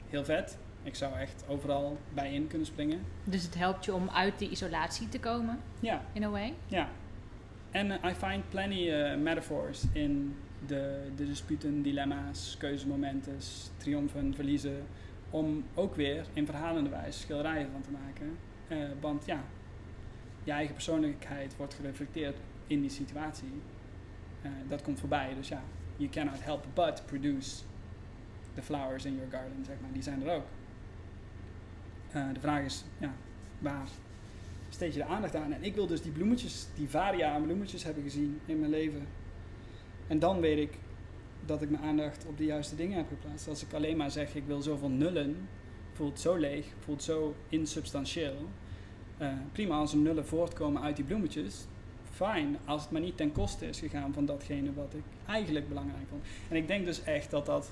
[0.09, 0.57] Heel vet.
[0.83, 2.99] Ik zou echt overal bij in kunnen springen.
[3.23, 6.53] Dus het helpt je om uit die isolatie te komen, Ja, in a way.
[6.67, 6.89] ja.
[7.71, 10.35] En eh, I find plenty uh, metaphors in
[10.67, 13.37] de, de disputen, dilemma's, keuzemomenten,
[13.77, 14.83] triomfen, verliezen.
[15.29, 18.37] Om ook weer in verhalende wijze schilderijen van te maken.
[18.67, 19.43] Eh, want ja,
[20.43, 22.37] je eigen persoonlijkheid wordt gereflecteerd
[22.67, 23.61] in die situatie.
[24.41, 25.33] Eh, dat komt voorbij.
[25.35, 25.61] Dus ja,
[25.97, 27.63] you cannot help but produce
[28.55, 29.91] the flowers in your garden, zeg maar.
[29.93, 30.45] Die zijn er ook.
[32.11, 33.13] Eh, de vraag is, ja,
[33.59, 33.87] waar
[34.69, 35.53] steed je de aandacht aan?
[35.53, 39.07] En ik wil dus die bloemetjes, die varia bloemetjes hebben gezien in mijn leven.
[40.07, 40.77] En dan weet ik
[41.45, 43.47] dat ik mijn aandacht op de juiste dingen heb geplaatst.
[43.47, 45.47] Als ik alleen maar zeg, ik wil zoveel nullen,
[45.93, 48.49] voelt zo leeg, voelt zo insubstantieel.
[49.17, 51.65] Eh, prima als er nullen voortkomen uit die bloemetjes.
[52.11, 56.07] Fijn, als het maar niet ten koste is gegaan van datgene wat ik eigenlijk belangrijk
[56.09, 56.23] vond.
[56.49, 57.71] En ik denk dus echt dat dat...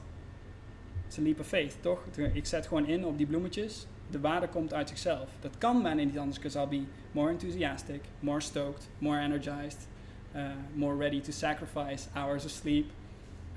[1.13, 2.05] Is een leap of faith, toch?
[2.33, 3.87] Ik zet gewoon in op die bloemetjes.
[4.09, 5.29] De waarde komt uit zichzelf.
[5.39, 9.87] Dat kan bijna niet anders, because I'll be more enthusiastic, more stoked, more energized,
[10.35, 12.91] uh, more ready to sacrifice hours of sleep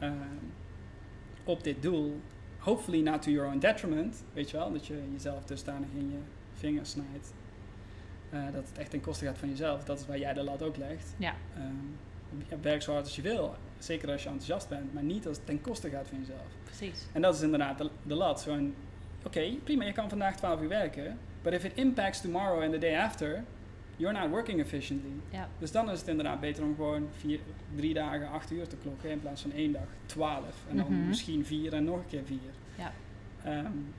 [0.03, 0.11] uh,
[1.45, 2.21] op dit doel.
[2.59, 6.19] Hopefully not to your own detriment, weet je wel, dat je jezelf dusdanig in je
[6.53, 7.35] vingers snijdt.
[8.31, 9.85] Uh, dat het echt ten koste gaat van jezelf.
[9.85, 11.15] Dat is waar jij de lat ook legt.
[11.17, 11.35] Ja.
[11.59, 11.97] Um,
[12.49, 15.37] ja, werk zo hard als je wil, zeker als je enthousiast bent, maar niet als
[15.37, 16.47] het ten koste gaat van jezelf.
[16.65, 17.07] Precies.
[17.13, 18.47] En dat is inderdaad de, de lat.
[18.49, 18.63] Oké,
[19.27, 22.79] okay, prima, je kan vandaag 12 uur werken, but if it impacts tomorrow and the
[22.79, 23.45] day after,
[23.97, 25.11] you're not working efficiently.
[25.31, 25.49] Ja.
[25.59, 27.41] Dus dan is het inderdaad beter om gewoon vier,
[27.75, 30.65] drie dagen, acht uur te klokken in plaats van één dag, twaalf.
[30.69, 31.09] En dan Mhm.
[31.09, 32.51] misschien vier en nog een keer vier.
[32.79, 32.93] Ja.
[33.59, 33.95] Um,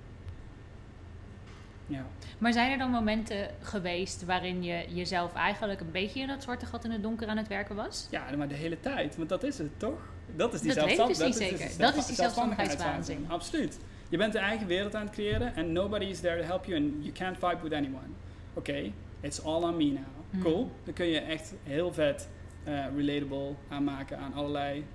[1.87, 2.05] ja.
[2.37, 6.65] Maar zijn er dan momenten geweest waarin je jezelf eigenlijk een beetje in dat zwarte
[6.65, 8.07] gat in het donker aan het werken was?
[8.11, 9.99] Ja, maar de hele tijd, want dat is het toch?
[10.35, 13.25] Dat is die Dat dus niet dat is Dat die zelfstandigheidswaanzin.
[13.27, 13.79] Absoluut.
[14.09, 16.81] Je bent de eigen wereld aan het creëren en nobody is there to help you
[16.81, 18.07] and you can't vibe with anyone.
[18.53, 20.03] Oké, okay, it's all on me now.
[20.29, 20.41] Hmm.
[20.41, 20.71] Cool.
[20.83, 22.29] Dan kun je echt heel vet
[22.67, 24.85] uh, relatable aanmaken aan allerlei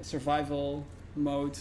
[0.00, 1.58] survival mode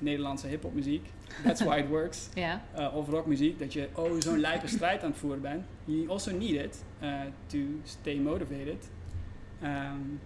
[0.00, 1.10] Nederlandse hip-hop muziek.
[1.42, 2.28] That's why it works.
[2.34, 5.64] Uh, of rockmuziek, dat je oh, zo'n lijpe strijd aan het voeren bent.
[5.84, 8.90] You also need it uh, to stay motivated.
[9.62, 10.20] Um,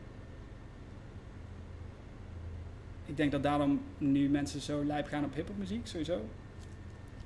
[3.07, 6.21] ik denk dat daarom nu mensen zo lijp gaan op hip-hop muziek, sowieso.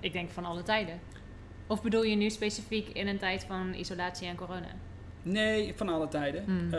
[0.01, 1.01] Ik denk van alle tijden.
[1.67, 4.77] Of bedoel je nu specifiek in een tijd van isolatie en corona?
[5.23, 6.45] Nee, van alle tijden.
[6.45, 6.71] Hmm.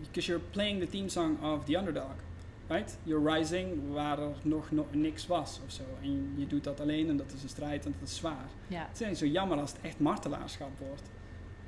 [0.00, 2.23] Because you're playing the theme song of The Underdog.
[2.68, 2.98] Right?
[3.02, 5.82] You're rising waar er nog, nog niks was of zo.
[6.02, 8.48] En je doet dat alleen en dat is een strijd en dat is zwaar.
[8.66, 8.86] Ja.
[8.88, 11.10] Het is niet zo jammer als het echt martelaarschap wordt.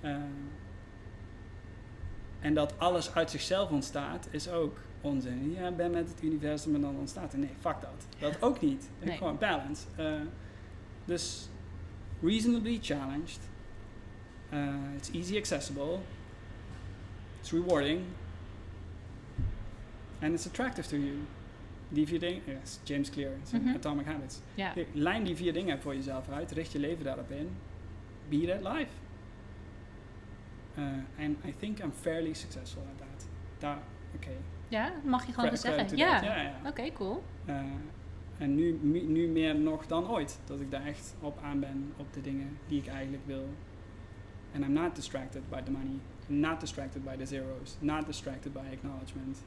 [0.01, 0.17] Eh,
[2.41, 5.53] en dat alles uit zichzelf ontstaat, is ook onzin.
[5.53, 7.39] Ja, ben met het universum en dan ontstaat er.
[7.39, 8.07] Nee, fuck dat.
[8.19, 8.91] Dat ook niet.
[9.03, 9.17] Nee.
[9.17, 9.83] Gewoon balance.
[9.97, 10.13] Eh,
[11.05, 11.49] dus
[12.23, 13.41] reasonably challenged.
[14.53, 15.99] Uh, it's easy accessible.
[17.41, 18.01] It's rewarding.
[20.21, 21.17] And it's attractive to you.
[21.89, 23.75] Die vier dingen, yes, James Clear, Mhm.
[23.75, 24.41] Atomic Habits.
[24.55, 27.49] Kijk, Lijn die vier dingen voor jezelf uit, richt je leven daarop in.
[28.29, 28.91] Be that life.
[30.79, 30.85] Uh,
[31.19, 33.27] and I think I'm fairly successful at that.
[33.59, 33.79] Daar,
[34.15, 34.31] oké.
[34.69, 35.97] Ja, mag je gewoon Cre- zeggen.
[35.97, 36.23] Ja.
[36.23, 36.61] ja, ja.
[36.67, 37.23] Oké, cool.
[37.49, 37.61] Uh,
[38.39, 40.39] en nu, nu, nu meer nog dan ooit.
[40.45, 43.49] Dat ik daar echt op aan ben, op de dingen die ik eigenlijk wil.
[44.55, 45.99] And I'm not distracted by the money.
[46.29, 47.77] I'm not distracted by the zeros.
[47.81, 49.45] Not distracted by acknowledgement.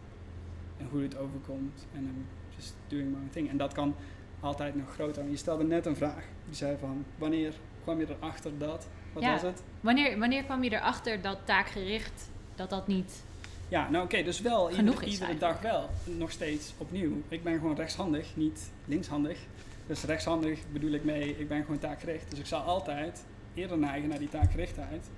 [0.79, 1.85] En hoe het overkomt.
[1.93, 2.25] En I'm
[2.55, 3.49] just doing my own thing.
[3.49, 3.95] En dat kan
[4.39, 5.29] altijd nog groter.
[5.29, 6.23] Je stelde net een vraag.
[6.45, 7.53] Die zei van, wanneer
[7.83, 8.87] kwam je erachter dat?
[9.13, 9.31] Wat Ja.
[9.31, 9.63] was het?
[9.81, 13.23] Wanneer, wanneer kwam je erachter dat taakgericht, dat dat niet...
[13.67, 15.61] Ja, nou oké, dus wel Genoeg iedere, is iedere eigenlijk.
[15.61, 15.89] dag wel.
[16.17, 17.21] Nog steeds opnieuw.
[17.27, 19.39] Ik ben gewoon rechtshandig, niet linkshandig.
[19.87, 22.29] Dus rechtshandig bedoel ik mee, ik ben gewoon taakgericht.
[22.29, 23.23] Dus ik zal altijd
[23.53, 25.09] eerder neigen naar die taakgerichtheid.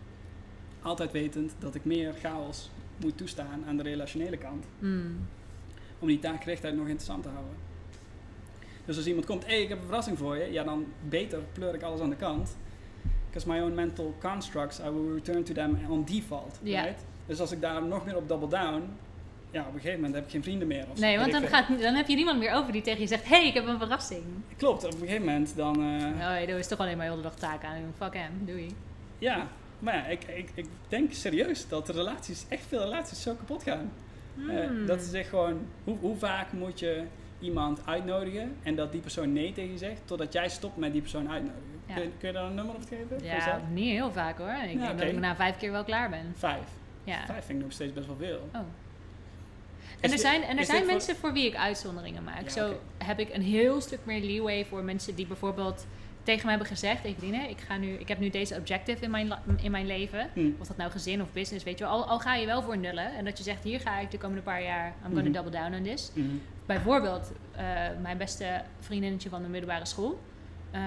[0.81, 4.65] Altijd wetend dat ik meer chaos moet toestaan aan de relationele kant.
[4.79, 5.27] Hmm.
[6.01, 7.55] Om die taakgerichtheid nog interessant te houden.
[8.85, 10.51] Dus als iemand komt, hé, hey, ik heb een verrassing voor je.
[10.51, 12.57] Ja, dan beter pleur ik alles aan de kant.
[13.27, 16.59] Because my own mental constructs, I will return to them on default.
[16.63, 17.05] Right?
[17.25, 18.83] Dus als ik daar nog meer op double down,
[19.51, 20.85] ja, op een gegeven moment heb ik geen vrienden meer.
[20.91, 23.23] Of Nee, want dan, gaat, dan heb je niemand meer over die tegen je zegt...
[23.23, 24.23] Hé, hey, ik heb een verrassing.
[24.57, 25.75] Klopt, op een gegeven moment dan...
[25.77, 27.93] Oh, ja, doe is toch alleen maar heel de dag taak aan.
[27.97, 28.75] Fuck hem, doei.
[29.17, 29.47] Ja,
[29.79, 33.63] maar ja, ik, ik, ik denk serieus dat de relaties, echt veel relaties zo kapot
[33.63, 33.91] gaan.
[34.49, 34.85] Eh, Hmm.
[34.85, 37.03] dat ze zich gewoon, hoe, hoe vaak moet je
[37.39, 41.01] iemand uitnodigen en dat die persoon nee tegen je zegt, totdat jij stopt met die
[41.01, 41.69] persoon uitnodigen.
[41.85, 41.93] Ja.
[41.93, 43.23] Kun, je- kun je daar een nummer op geven?
[43.23, 44.53] Ja, niet heel vaak hoor.
[44.69, 46.33] Ik denk dat ik na vijf keer wel klaar ben.
[46.35, 46.63] Vijf.
[47.03, 47.25] Ja.
[47.25, 48.49] Vijf vind ik nog steeds best wel veel.
[48.53, 48.59] Oh.
[49.99, 52.41] Is En er zijn, en er is zijn voor- mensen voor wie ik uitzonderingen maak.
[52.41, 55.85] Ja, Zo heb ik een heel stuk meer leeway voor mensen die bijvoorbeeld
[56.23, 59.33] tegen mij hebben gezegd: Eveline, ik, ga nu, ik heb nu deze objective in mijn,
[59.61, 60.29] in mijn leven.
[60.33, 60.49] Hm.
[60.59, 61.93] Of dat nou gezin of business, weet je wel.
[61.93, 63.15] Al, al ga je wel voor nullen.
[63.15, 65.31] En dat je zegt: hier ga ik de komende paar jaar, I'm gonna Mhm.
[65.31, 66.11] double down on this.
[66.13, 66.27] Mhm.
[66.65, 67.63] Bijvoorbeeld, eh,
[68.01, 70.19] mijn beste vriendinnetje van de middelbare school.
[70.71, 70.81] eh,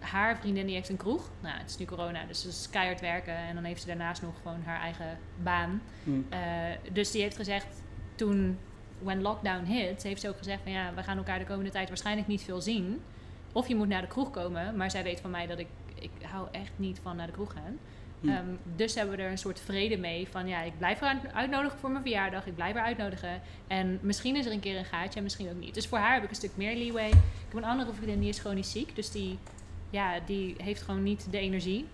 [0.00, 1.30] haar vriendin die heeft een kroeg.
[1.42, 3.36] Nou, het is nu corona, dus ze is keihard werken.
[3.36, 5.82] En dan heeft ze daarnaast nog gewoon haar eigen baan.
[6.28, 6.38] Eh,
[6.92, 7.66] dus die heeft gezegd,
[8.14, 8.58] toen,
[9.02, 11.88] when lockdown hit, heeft ze ook gezegd van ja, we gaan elkaar de komende tijd
[11.88, 13.02] waarschijnlijk niet veel zien.
[13.56, 16.10] Of je moet naar de kroeg komen, maar zij weet van mij dat ik, ik
[16.22, 17.78] hou echt niet van naar de kroeg gaan.
[18.20, 18.28] Hm.
[18.28, 18.46] Ehm,
[18.76, 21.90] dus hebben we er een soort vrede mee van ja, ik blijf haar uitnodigen voor
[21.90, 23.40] mijn verjaardag, ik blijf haar uitnodigen.
[23.66, 25.74] En misschien is er een keer een gaatje en misschien ook niet.
[25.74, 27.08] Dus voor haar heb ik een stuk meer leeway.
[27.08, 27.14] Ik
[27.48, 29.38] heb een andere vriendin die is chronisch ziek, dus die,
[29.90, 31.86] ja, die heeft gewoon niet de energie.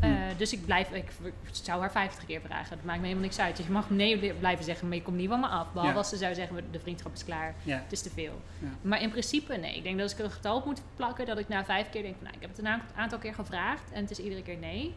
[0.00, 1.10] Eh, dus ik blijf, ik,
[1.50, 2.76] zou haar 50 keer vragen.
[2.76, 3.56] Dat maakt me helemaal niks uit.
[3.56, 5.72] Dus je mag nee blijven zeggen, maar je komt niet van me af.
[5.72, 5.98] Behalve Ja.
[5.98, 7.76] als ze zou zeggen, de vriendschap is klaar, ja.
[7.82, 8.40] het is te veel.
[8.58, 8.68] Ja.
[8.82, 9.76] Maar in principe, nee.
[9.76, 11.90] Ik denk dat als ik er een getal op moet plakken, dat ik na vijf
[11.90, 14.42] keer denk van, nou, ik heb het een aantal keer gevraagd en het is iedere
[14.42, 14.94] keer nee.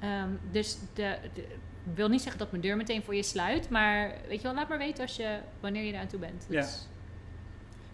[0.00, 1.18] Ehm, dus de,
[1.94, 4.68] wil niet zeggen dat mijn deur meteen voor je sluit, maar weet je wel, laat
[4.68, 6.46] maar weten als je, wanneer je daar aan toe bent.
[6.48, 6.60] Ja.
[6.60, 6.88] is-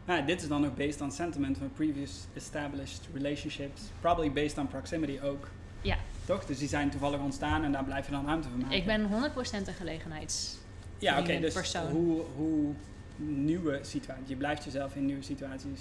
[0.07, 3.83] Nou, dit is dan ook based on sentiment van previous established relationships.
[4.01, 5.49] Probably based on proximity ook.
[5.85, 5.97] Ja.
[6.25, 6.47] Toch?
[6.47, 8.77] Dus die zijn toevallig ontstaan en daar blijf je dan ruimte van maken.
[8.77, 9.09] ik ben
[9.65, 10.57] 100% een gelegenheids...
[10.99, 11.91] Ja, oké, dus persoon.
[11.91, 12.73] hoe, hoe
[13.17, 14.29] nieuwe situaties.
[14.29, 15.81] Je blijft jezelf in nieuwe situaties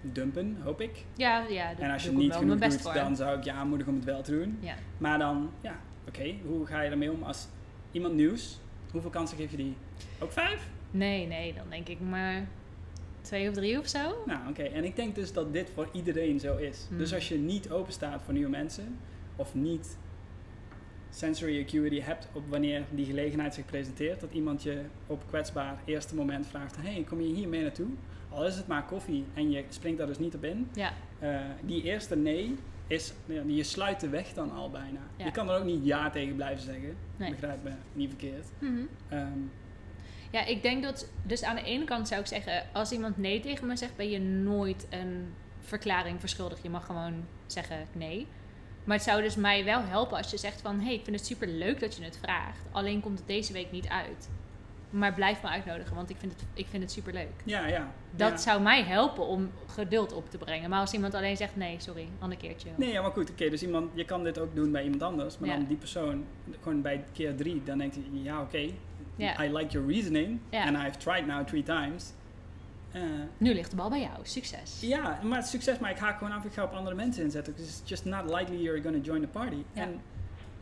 [0.00, 1.04] dumpen, hoop ik.
[1.16, 2.94] Ja, ja, en als je niet genoeg doet, voor.
[2.94, 4.58] dan zou ik je aanmoedigen om het wel te doen.
[4.60, 4.74] Ja.
[4.98, 5.76] Maar dan, ja,
[6.08, 7.46] oké, hoe ga je ermee om als
[7.92, 8.58] iemand nieuws?
[8.90, 9.76] Hoeveel kansen geef je die?
[10.18, 10.68] Ook vijf?
[10.90, 12.46] Nee, nee, dan denk ik maar
[13.20, 14.22] twee of drie of zo.
[14.26, 14.62] Nou, oké.
[14.62, 16.86] En ik denk dus dat dit voor iedereen zo is.
[16.88, 16.98] Hmm.
[16.98, 18.98] Dus als je niet open staat voor nieuwe mensen,
[19.36, 19.96] of niet
[21.10, 26.14] sensory acuity hebt op wanneer die gelegenheid zich presenteert, dat iemand je op kwetsbaar eerste
[26.14, 27.88] moment vraagt: hey, kom je hier mee naartoe?
[28.28, 30.68] Al is het maar koffie en je springt daar dus niet op in.
[30.74, 32.56] Ja, Eh, die eerste nee
[32.86, 33.12] is,
[33.46, 35.00] je sluit de weg dan al bijna.
[35.16, 35.24] Ja.
[35.24, 36.96] Je kan er ook niet ja tegen blijven zeggen.
[37.16, 37.30] Nee.
[37.30, 38.46] Begrijp me niet verkeerd.
[38.58, 38.80] Mhm.
[39.08, 39.38] Ehm,
[40.30, 41.08] Ja, ik denk dat.
[41.22, 44.10] Dus aan de ene kant zou ik zeggen, als iemand nee tegen me zegt, ben
[44.10, 46.62] je nooit een verklaring verschuldigd.
[46.62, 48.26] Je mag gewoon zeggen nee.
[48.84, 51.16] Maar het zou dus mij wel helpen als je zegt van, hé, hey, ik vind
[51.16, 52.66] het super leuk dat je het vraagt.
[52.72, 54.28] Alleen komt het deze week niet uit.
[54.90, 57.32] Maar blijf me uitnodigen, want ik vind het, ik vind het super leuk.
[57.44, 57.92] ja, ja.
[58.16, 58.36] Dat ja.
[58.36, 60.70] zou mij helpen om geduld op te brengen.
[60.70, 62.68] Maar als iemand alleen zegt, nee, sorry, ander keertje.
[62.76, 65.38] Nee, ja, maar goed, oké, dus iemand, je kan dit ook doen bij iemand anders,
[65.38, 65.56] maar Ja.
[65.56, 66.24] dan die persoon,
[66.60, 68.58] gewoon bij keer drie, dan denkt hij, ja, oké.
[69.18, 72.12] I like your reasoning, and I've tried now three times,
[72.92, 73.02] Eh,
[73.38, 74.12] Nu ligt de bal bij jou.
[74.22, 74.80] Succes.
[74.80, 77.54] ja, maar het succes, maar ik haak gewoon af, ik ga op andere mensen inzetten.
[77.58, 79.62] It's just not likely you're going to join the party.
[79.72, 79.82] Ja.
[79.82, 80.00] En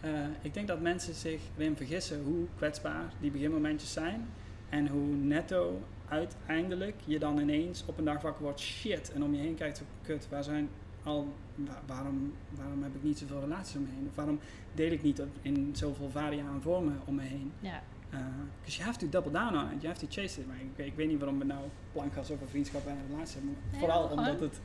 [0.00, 0.10] eh,
[0.42, 4.26] ik denk dat mensen zich erin vergissen hoe kwetsbaar die beginmomentjes zijn.
[4.68, 9.12] En hoe netto uiteindelijk je dan ineens op een dag wakker wordt, shit.
[9.12, 10.68] En om je heen kijkt, zo, kut, waar zijn
[11.02, 14.06] al, wa- waarom, waarom heb ik niet zoveel relaties om me heen?
[14.08, 14.38] Of waarom
[14.74, 17.52] deel ik niet in zoveel variaan vormen om me heen?
[17.60, 17.82] Ja.
[18.10, 19.82] Because you have to double down on it.
[19.82, 20.46] You have to chase it.
[20.46, 21.60] Maar ik, ik weet niet waarom we nou
[21.92, 23.56] plankgas over vriendschap en relatie hebben.
[23.70, 24.60] Nee, Vooral omdat het...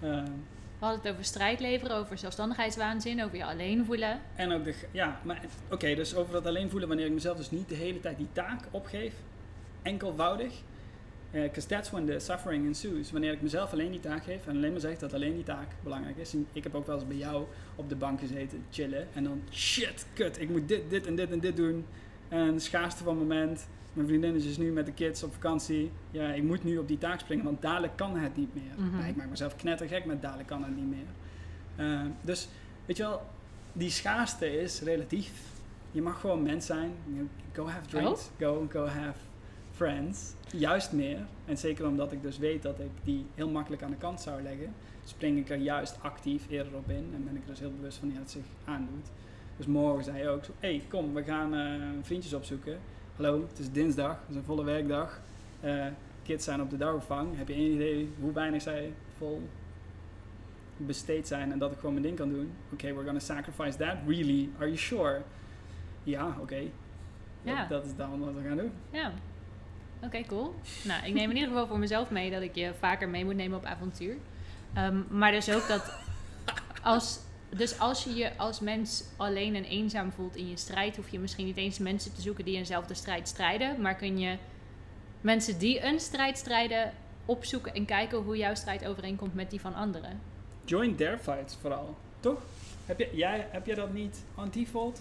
[0.00, 0.22] eh,
[0.78, 4.20] We hadden het over strijd leveren, over zelfstandigheidswaanzin, over je alleen voelen.
[4.34, 4.74] en ook de...
[4.90, 8.00] Ja, maar oké, dus over dat alleen voelen wanneer ik mezelf dus niet de hele
[8.00, 9.14] tijd die taak opgeef.
[9.82, 10.52] Enkelvoudig.
[11.30, 13.10] Because that's when the suffering ensues.
[13.12, 15.66] Wanneer ik mezelf alleen die taak geef en alleen maar zeg dat alleen die taak
[15.82, 16.34] belangrijk is.
[16.34, 19.06] En ik heb ook wel eens bij jou op de bank gezeten, chillen.
[19.14, 21.86] En dan, shit, kut, ik moet dit, dit en dit en dit doen.
[22.28, 23.66] En de schaarste van moment.
[23.92, 25.90] Mijn vriendin is dus nu met de kids op vakantie.
[26.10, 28.86] Ja, ik moet nu op die taak springen, want dadelijk kan het niet meer.
[28.86, 28.96] Mhm.
[28.96, 31.06] Nou, ik maak mezelf knettergek met dadelijk kan het niet meer.
[31.76, 32.48] Eh, dus,
[32.86, 33.22] weet je wel,
[33.72, 35.32] die schaarste is relatief.
[35.90, 36.90] Je mag gewoon mens zijn.
[37.52, 38.30] Go have drinks.
[38.38, 39.18] Go, go have
[39.72, 40.32] friends.
[40.50, 41.18] Juist meer.
[41.44, 44.42] En zeker omdat ik dus weet dat ik die heel makkelijk aan de kant zou
[44.42, 44.74] leggen,
[45.04, 47.10] spring ik er juist actief eerder op in.
[47.14, 49.06] En ben ik er dus heel bewust van die het zich aandoet.
[49.58, 52.78] Dus morgen zei hij ook zo, hey, kom, we gaan eh, vriendjes opzoeken.
[53.16, 55.20] Hallo, het is dinsdag, het is een volle werkdag.
[55.60, 55.86] Eh,
[56.22, 57.36] kids zijn op de dagopvang.
[57.36, 59.48] Heb je enig idee hoe weinig zij vol
[60.76, 62.52] besteed zijn en dat ik gewoon mijn ding kan doen?
[62.72, 63.96] Oké, we're gonna sacrifice that.
[64.06, 64.48] Really?
[64.56, 65.22] Are you sure?
[66.02, 66.60] Ja, oké.
[67.42, 67.58] Ja.
[67.58, 68.72] Dat, dat is dan wat we gaan doen.
[68.90, 69.12] Ja.
[70.02, 70.54] Oké, cool.
[70.84, 73.36] Nou, ik neem in ieder geval voor mezelf mee dat ik je vaker mee moet
[73.36, 74.16] nemen op avontuur.
[74.74, 75.92] Ehm, maar dus ook dat
[76.82, 81.08] als, dus als je je als mens alleen en eenzaam voelt in je strijd, hoef
[81.08, 84.36] je misschien niet eens mensen te zoeken die eenzelfde strijd strijden, maar kun je
[85.20, 86.92] mensen die een strijd strijden
[87.24, 90.20] opzoeken en kijken hoe jouw strijd overeenkomt met die van anderen.
[90.64, 92.42] Join their fights vooral, toch?
[92.86, 95.00] Heb, je, jij, heb jij dat niet on default?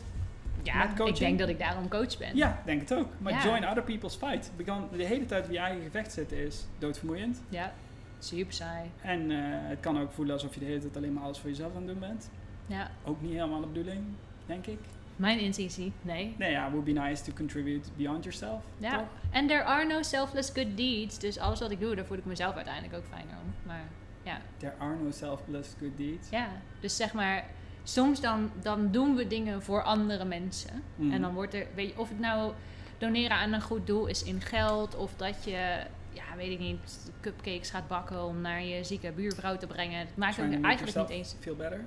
[0.64, 2.36] Ja, ik denk dat ik daarom coach ben.
[2.36, 3.08] Ja, denk het ook.
[3.18, 3.44] Maar Ja.
[3.44, 4.52] join other people's fight.
[4.92, 7.42] De hele tijd op je eigen gevecht zitten is doodvermoeiend.
[7.50, 7.74] Ja,
[8.20, 8.92] super saai.
[9.02, 9.38] En eh,
[9.70, 11.78] het kan ook voelen alsof je de hele tijd alleen maar alles voor jezelf aan
[11.82, 12.30] het doen bent.
[12.66, 14.04] Ja, Ook niet helemaal de bedoeling,
[14.46, 14.80] denk ik.
[15.16, 16.36] mijn intuïtie, nee.
[16.38, 18.64] Nee, ja, it would be nice to contribute beyond yourself.
[18.78, 21.20] Ja, en there are no selfless good deeds.
[21.20, 23.54] Dus alles wat ik doe, daar voel ik mezelf uiteindelijk ook fijner om.
[23.66, 23.84] Maar
[24.24, 26.30] ja, There are no selfless good deeds.
[26.30, 26.48] ja.
[26.80, 27.46] dus zeg maar,
[27.84, 30.84] soms dan, dan doen we dingen voor andere mensen.
[30.96, 31.12] Mhm.
[31.12, 32.54] En dan wordt er, weet je, of het nou
[32.98, 35.84] doneren aan een goed doel is in geld, of dat je,
[36.18, 40.00] ja, weet ik niet, cupcakes gaat bakken om naar je zieke buurvrouw te brengen.
[40.00, 41.36] Het maakt ook make eigenlijk niet eens.
[41.40, 41.86] Feel better.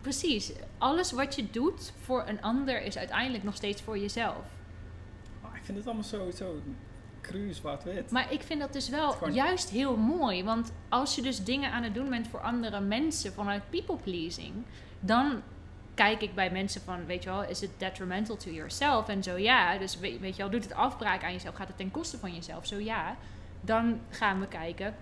[0.00, 4.44] Precies, alles wat je doet voor een ander is uiteindelijk nog steeds voor jezelf.
[5.44, 6.60] Oh, ik vind het allemaal zo, zo
[7.20, 8.10] cru zwart-wit.
[8.10, 10.44] Maar ik vind dat dus wel Gewoon- juist heel mooi.
[10.44, 14.52] Want als je dus dingen aan het doen bent voor andere mensen vanuit people pleasing,
[15.00, 15.42] dan
[15.94, 19.08] kijk ik bij mensen van, weet je wel, is het detrimental to yourself?
[19.08, 21.54] En zo ja, dus weet, weet je wel, doet het afbraak aan jezelf?
[21.54, 22.66] Gaat het ten koste van jezelf?
[22.66, 23.16] Zo ja,
[23.64, 24.94] dan gaan we kijken,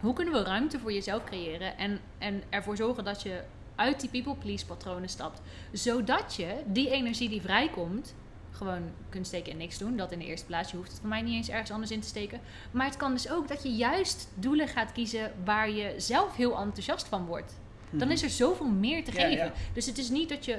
[0.00, 3.42] hoe kunnen we ruimte voor jezelf creëren en, en ervoor zorgen dat je
[3.74, 5.40] uit die people please patronen stapt.
[5.72, 8.14] Zodat je die energie die vrijkomt,
[8.50, 9.96] gewoon kunt steken en niks doen.
[9.96, 10.70] Dat in de eerste plaats.
[10.70, 12.40] Je hoeft het voor mij niet eens ergens anders in te steken.
[12.70, 16.58] Maar het kan dus ook dat je juist doelen gaat kiezen waar je zelf heel
[16.58, 17.58] enthousiast van wordt.
[17.90, 19.44] Dan is er zoveel meer te Ja, geven.
[19.44, 19.52] ja.
[19.72, 20.58] Dus het is niet dat je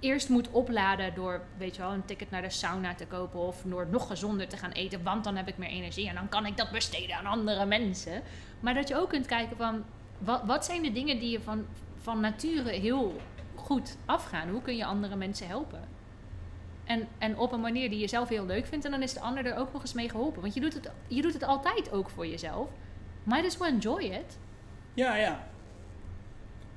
[0.00, 3.62] eerst moet opladen door, weet je wel, een ticket naar de sauna te kopen of
[3.64, 6.46] door nog gezonder te gaan eten, want dan heb ik meer energie en dan kan
[6.46, 8.22] ik dat besteden aan andere mensen.
[8.60, 9.84] Maar dat je ook kunt kijken van,
[10.46, 11.66] wat, zijn de dingen die je van,
[12.00, 13.20] van nature heel
[13.54, 14.48] goed afgaan?
[14.48, 15.88] Hoe kun je andere mensen helpen?
[16.84, 19.20] En, en op een manier die je zelf heel leuk vindt en dan is de
[19.20, 20.40] ander er ook nog eens mee geholpen.
[20.40, 22.68] Want je doet het, je doet het altijd ook voor jezelf.
[23.22, 24.38] Might as well enjoy it.
[24.94, 25.48] Ja, ja.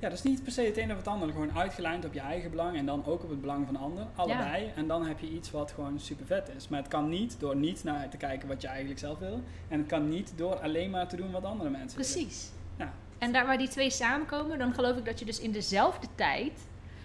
[0.00, 1.28] Ja, dat is niet per se het een of het ander.
[1.28, 4.06] Gewoon uitgelijnd op je eigen belang en dan ook op het belang van de ander.
[4.14, 4.72] Allebei.
[4.76, 6.68] En dan heb je iets wat gewoon super vet is.
[6.68, 9.40] Maar het kan niet door niet naar te kijken wat je eigenlijk zelf wil.
[9.68, 12.12] En het kan niet door alleen maar te doen wat andere mensen willen.
[12.12, 12.50] Precies.
[12.78, 12.92] Ja.
[13.18, 16.52] En daar waar die twee samenkomen, dan geloof ik dat je dus in dezelfde tijd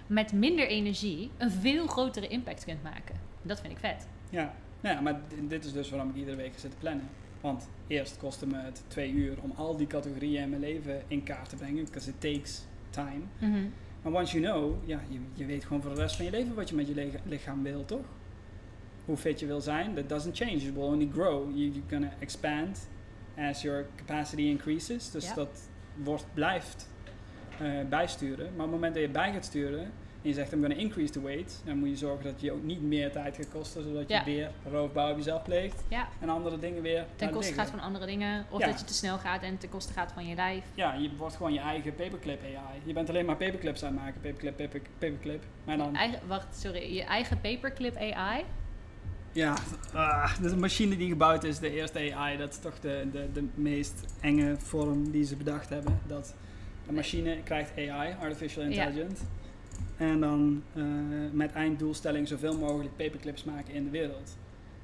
[0.07, 3.15] met minder energie een veel grotere impact kunt maken.
[3.41, 4.07] Dat vind ik vet.
[4.29, 4.53] Ja.
[4.81, 7.09] Nou ja, maar dit is dus waarom ik iedere week ga zitten plannen.
[7.41, 11.23] Want eerst kostte me het twee uur om al die categorieën in mijn leven in
[11.23, 11.85] kaart te brengen.
[11.85, 12.65] Because it takes
[12.95, 13.21] time.
[14.01, 16.55] Maar once you know, ja, je, je weet gewoon voor de rest van je leven
[16.55, 18.05] wat je met je lichaam wil, toch?
[19.05, 20.51] Hoe fit je wil zijn, that doesn't change.
[20.51, 21.49] It will only grow.
[21.55, 22.89] You, you're gonna expand
[23.37, 25.11] as your capacity increases.
[25.11, 25.69] Dus dat
[26.03, 26.89] wordt, blijft
[27.59, 28.45] eh, bijsturen.
[28.45, 29.91] Maar op het moment dat je bij gaat sturen,
[30.25, 32.63] en je zegt I'm to increase the weight, dan moet je zorgen dat je ook
[32.63, 36.59] niet meer tijd gaat kosten, zodat je weer roofbouw op jezelf pleegt Ja, en andere
[36.59, 38.45] dingen weer ten koste gaat van andere dingen.
[38.49, 38.65] Of Ja.
[38.65, 40.63] dat je te snel gaat en ten koste gaat van je lijf.
[40.73, 42.81] Ja, je wordt gewoon je eigen paperclip AI.
[42.83, 45.43] Je bent alleen maar paperclips aan het maken, paperclip, paper, paperclip.
[45.63, 46.95] Maar dan, eigen, wacht, sorry.
[46.95, 48.43] Je eigen paperclip AI.
[49.31, 49.55] ja,
[49.93, 53.47] ah, de machine die gebouwd is, de eerste AI, dat is toch de, de, de
[53.55, 55.99] meest enge vorm die ze bedacht hebben.
[56.07, 56.35] Dat
[56.87, 58.91] een machine krijgt AI, Artificial Ja.
[59.97, 60.83] En dan eh,
[61.31, 64.37] met einddoelstelling zoveel mogelijk paperclips maken in de wereld.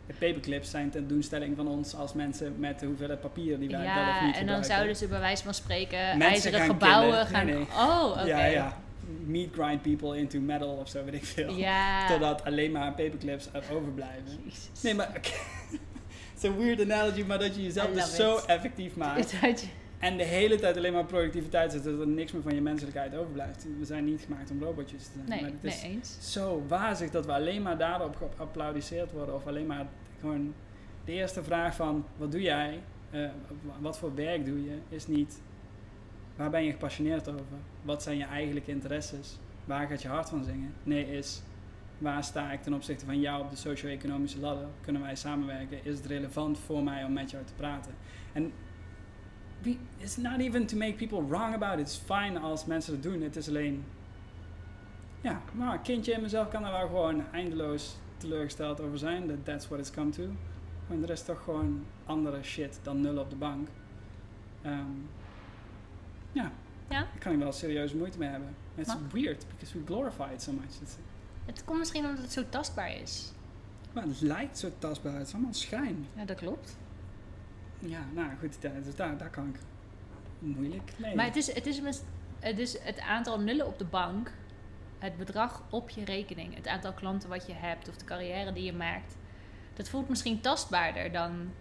[0.07, 3.79] De paperclips zijn ten doelstelling van ons als mensen met de hoeveelheid papier die wij
[3.79, 4.65] wel of Ja, niet en dan gebruiken.
[4.65, 7.27] zouden ze bij wijze van spreken Mensen ijzeren gaan gebouwen killen.
[7.27, 7.45] gaan...
[7.45, 7.65] Nee, nee.
[7.77, 8.21] Oh, oké.
[8.25, 8.77] Ja, ja.
[9.25, 11.55] Meat grind people into metal of zo, weet ik veel.
[11.55, 12.07] Ja.
[12.07, 14.39] Totdat alleen maar paperclips er overblijven.
[14.43, 14.81] Jezus.
[14.81, 15.09] Nee, maar...
[15.13, 19.33] Het is een weird analogy, maar dat je jezelf dus zo effectief maakt.
[20.01, 23.15] En de hele tijd alleen maar productiviteit zit, dat er niks meer van je menselijkheid
[23.15, 23.65] overblijft.
[23.79, 25.29] We zijn niet gemaakt om robotjes te zijn.
[25.29, 26.31] Nee, maar het nee is eens.
[26.31, 29.35] zo wazig dat we alleen maar daarop geapplaudisseerd worden.
[29.35, 29.85] Of alleen maar
[30.19, 30.53] gewoon...
[31.05, 32.79] De eerste vraag van, wat doe jij?
[33.11, 33.29] Eh,
[33.79, 34.77] wat voor werk doe je?
[34.89, 35.41] Is niet,
[36.35, 37.45] waar ben je gepassioneerd over?
[37.81, 39.37] Wat zijn je eigenlijke interesses?
[39.65, 40.73] Waar gaat je hart van zingen?
[40.83, 41.41] Nee, is,
[41.97, 44.67] waar sta ik ten opzichte van jou op de socio-economische ladder?
[44.81, 45.85] Kunnen wij samenwerken?
[45.85, 47.93] Is het relevant voor mij om met jou te praten?
[48.33, 48.51] En
[49.97, 51.79] it's not even to make people wrong about it.
[51.79, 53.21] It's fine als mensen het doen.
[53.21, 53.83] Het is alleen...
[55.21, 59.27] Ja, maar een kindje in mezelf kan er wel gewoon eindeloos teleurgesteld over zijn.
[59.27, 60.23] That that's what it's come to.
[60.87, 63.67] Maar er is toch gewoon andere shit dan nul op de bank.
[64.61, 64.75] Ehm,
[66.31, 66.51] ja.
[66.89, 66.99] Ja?
[66.99, 68.55] Daar kan ik wel serieus moeite mee hebben.
[68.75, 70.81] It's Maar- weird, because we glorify it so much.
[70.81, 70.95] It's,
[71.45, 73.31] Het komt misschien omdat het zo tastbaar is.
[73.93, 75.13] maar het lijkt zo tastbaar.
[75.17, 76.05] Het is allemaal schijn.
[76.15, 76.77] Ja, dat klopt.
[77.85, 79.59] Ja, nou goed, daar, dus daar, daar kan ik
[80.39, 81.15] moeilijk mee.
[81.15, 81.81] Maar het is, het, is,
[82.39, 84.31] het is het aantal nullen op de bank,
[84.99, 88.63] het bedrag op je rekening, het aantal klanten wat je hebt of de carrière die
[88.63, 89.17] je maakt.
[89.73, 91.51] Dat voelt misschien tastbaarder dan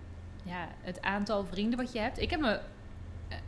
[0.44, 2.18] ja, het aantal vrienden wat je hebt.
[2.18, 2.60] Ik heb me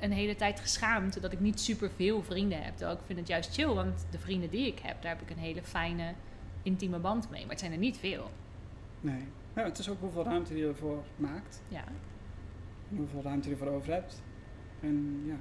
[0.01, 2.77] een hele tijd geschaamd dat ik niet super veel vrienden heb.
[2.77, 5.31] Terwijl ik vind het juist chill, want de vrienden die ik heb, daar heb ik
[5.31, 6.13] een hele fijne,
[6.63, 7.41] intieme band mee.
[7.41, 8.31] Maar het zijn er niet veel.
[9.01, 9.25] Nee.
[9.55, 11.63] Ja, het is ook hoeveel ruimte je ervoor maakt.
[11.69, 11.85] Ja,
[12.97, 14.23] hoeveel ruimte je ervoor over hebt.
[14.81, 15.37] En ja,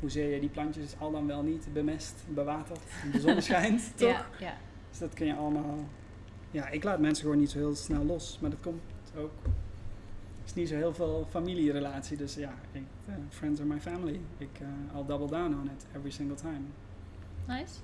[0.00, 2.80] hoezeer je die plantjes al dan wel niet bemest, bewaterd,
[3.12, 4.08] de zon schijnt, toch?
[4.08, 4.54] ja, ja.
[4.90, 5.78] Dus dat kun je allemaal...
[6.50, 8.38] Ja, ik laat mensen gewoon niet zo heel snel los.
[8.40, 8.80] Maar dat komt
[9.16, 9.32] ook...
[10.38, 12.16] Het is niet zo heel veel familierelatie.
[12.16, 14.20] Dus ja, ik, eh, friends are my family.
[14.38, 16.60] Ik, eh I'll double down on it every single time.
[17.46, 17.74] Nice.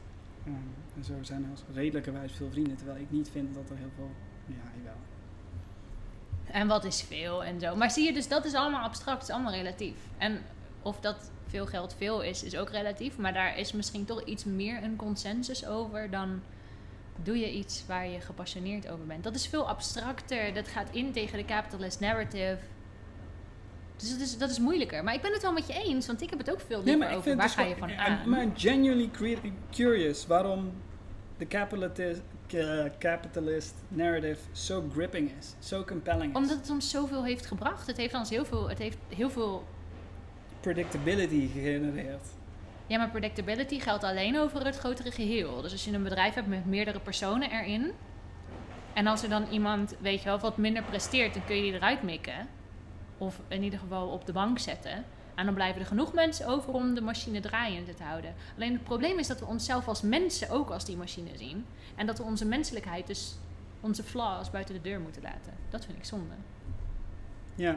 [0.45, 0.53] Eh,
[0.97, 2.77] en zo zijn er redelijkerwijs veel vrienden.
[2.77, 4.11] Terwijl ik niet vind dat er heel veel...
[4.47, 4.97] Ja, jawel.
[6.53, 7.77] En wat is veel en zo.
[7.77, 9.97] Maar zie je, dus dat is allemaal abstract, het is allemaal relatief.
[10.19, 10.41] En
[10.83, 13.17] of dat veel geld veel is, is ook relatief.
[13.19, 16.43] Maar daar is misschien toch iets meer een consensus over dan
[17.23, 19.25] doe je iets waar je gepassioneerd over bent.
[19.25, 20.55] Dat is veel abstracter.
[20.55, 22.59] Dat gaat in tegen de capitalist narrative.
[23.97, 25.05] Dus dat is, dat is moeilijker.
[25.05, 27.07] Maar ik ben het wel met je eens, want ik heb het ook veel liever
[27.11, 27.29] over.
[27.29, 28.29] het Waar dus ga je gewoon- van I'm- aan?
[28.29, 29.11] Maar genuinely
[29.71, 30.73] curious waarom
[31.39, 32.21] de capitalist,
[32.55, 35.55] eh, capitalist narrative zo gripping is.
[35.59, 36.37] Zo compelling is.
[36.37, 37.87] Omdat het ons zoveel heeft gebracht.
[37.87, 39.65] Het heeft ons heel veel, het heeft heel veel
[40.61, 42.27] predictability gegenereerd.
[42.87, 45.63] Ja, maar predictability geldt alleen over het grotere geheel.
[45.63, 47.93] Dus als je een bedrijf hebt met meerdere personen erin.
[48.93, 51.73] En als er dan iemand, weet je wel, wat minder presteert, dan kun je die
[51.73, 52.49] eruit mikken.
[53.19, 55.05] Of in ieder geval op de bank zetten.
[55.43, 58.35] En dan blijven er genoeg mensen over om de machine draaiende te houden.
[58.57, 61.67] Alleen het probleem is dat we onszelf als mensen ook als die machine zien.
[61.95, 63.35] En dat we onze menselijkheid, dus
[63.81, 65.53] onze flaws, buiten de deur moeten laten.
[65.71, 66.35] Dat vind ik zonde.
[67.55, 67.77] Ja,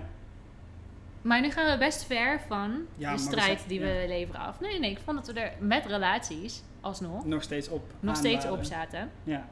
[1.21, 3.85] Maar nu gaan we best ver van Ja, de strijd die ja.
[3.85, 4.59] we leveren af.
[4.59, 7.93] Nee, nee, ik vond dat we er met relaties, alsnog, nog steeds op.
[7.99, 9.11] nog steeds op zaten.
[9.23, 9.47] Ja.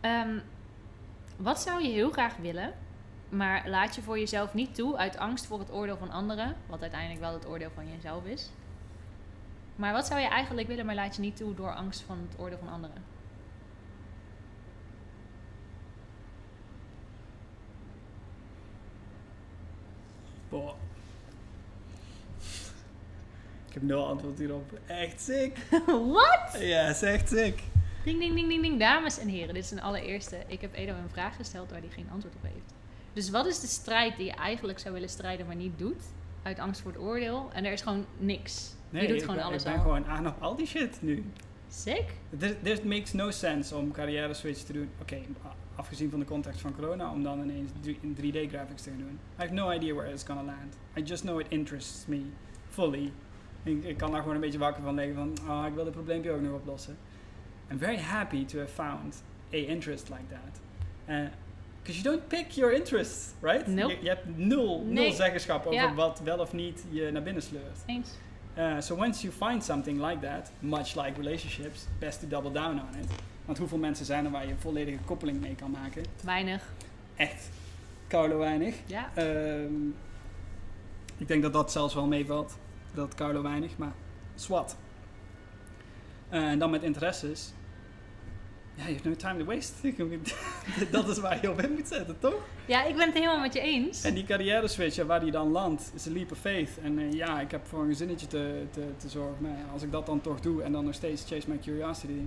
[0.00, 0.38] Ehm,
[1.36, 2.72] wat zou je heel graag willen,
[3.32, 6.80] maar laat je voor jezelf niet toe uit angst voor het oordeel van anderen, wat
[6.80, 8.50] uiteindelijk wel het oordeel van jezelf is.
[9.76, 12.40] Maar wat zou je eigenlijk willen, maar laat je niet toe door angst van het
[12.40, 13.04] oordeel van anderen?
[20.48, 20.74] Boah.
[23.66, 24.78] Ik heb nul antwoord hierop.
[24.86, 25.56] Echt sick.
[25.86, 26.56] Wat?
[26.58, 27.62] Ja, is echt sick.
[28.04, 28.78] Ding, ding, ding, ding, ding.
[28.78, 30.38] Dames en heren, dit is een allereerste.
[30.46, 32.81] Ik heb Edo een vraag gesteld waar hij geen antwoord op heeft.
[33.12, 36.02] Dus wat is de strijd die je eigenlijk zou willen strijden, maar niet doet?
[36.42, 37.50] Uit angst voor het oordeel.
[37.52, 38.74] En er is gewoon niks.
[38.90, 39.82] Nee, je doet gewoon ben, alles ik ben al.
[39.82, 41.24] gewoon aan op al die shit nu.
[41.68, 42.04] Sick.
[42.62, 44.88] This, makes no sense om carrière switch te doen.
[45.00, 45.20] Oké,
[45.74, 49.18] afgezien van de context van corona, om dan ineens in 3D graphics te gaan doen.
[49.38, 50.76] I have no idea where it's gonna land.
[50.98, 52.22] I just know it interests me
[52.68, 53.12] fully.
[53.62, 55.92] Ik, ik kan daar gewoon een beetje wakker van liggen van, oh, ik wil dit
[55.92, 56.96] probleempje ook nog oplossen.
[57.70, 60.60] I'm very happy to have found a interest like that.
[61.82, 63.66] Because you don't pick your interests, right?
[63.66, 63.92] Nope.
[63.92, 64.92] Je, je hebt nul, Nee.
[64.92, 67.78] nul zeggenschap over wat wel of niet je naar binnen sleurt.
[67.86, 68.08] Eens.
[68.58, 72.70] Uh, so once you find something like that, much like relationships, best to double down
[72.80, 73.10] on it.
[73.44, 76.02] Want hoeveel mensen zijn er waar je een volledige koppeling mee kan maken?
[76.24, 76.62] Weinig.
[77.16, 77.48] Echt
[78.08, 78.74] Carlo weinig.
[78.86, 79.10] Ja.
[79.14, 79.86] Ehm,
[81.16, 82.56] ik denk dat dat zelfs wel meevalt.
[82.94, 83.92] Dat Carlo weinig, maar
[84.34, 84.76] swat.
[86.28, 87.52] Eh, en dan met interesses.
[88.74, 89.94] Ja, je hebt no time to waste.
[90.90, 92.42] dat is waar je op in moet zetten, toch?
[92.66, 94.04] Ja, ik ben het helemaal met je eens.
[94.04, 96.70] En die carrière switch, ja, waar die dan landt, is een leap of faith.
[96.82, 99.36] En eh, ja, ik heb voor een gezinnetje te, te, te zorgen.
[99.40, 102.20] Maar ja, als ik dat dan toch doe en dan nog steeds chase my curiosity.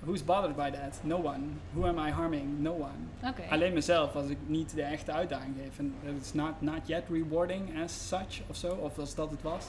[0.00, 1.00] Who's bothered by that?
[1.02, 1.42] No one.
[1.72, 2.58] Who am I harming?
[2.58, 3.32] No one.
[3.50, 5.78] Alleen mezelf als ik niet de echte uitdaging geef.
[5.78, 8.74] En it's not, not yet rewarding as such of zo.
[8.74, 9.64] Of als dat het was.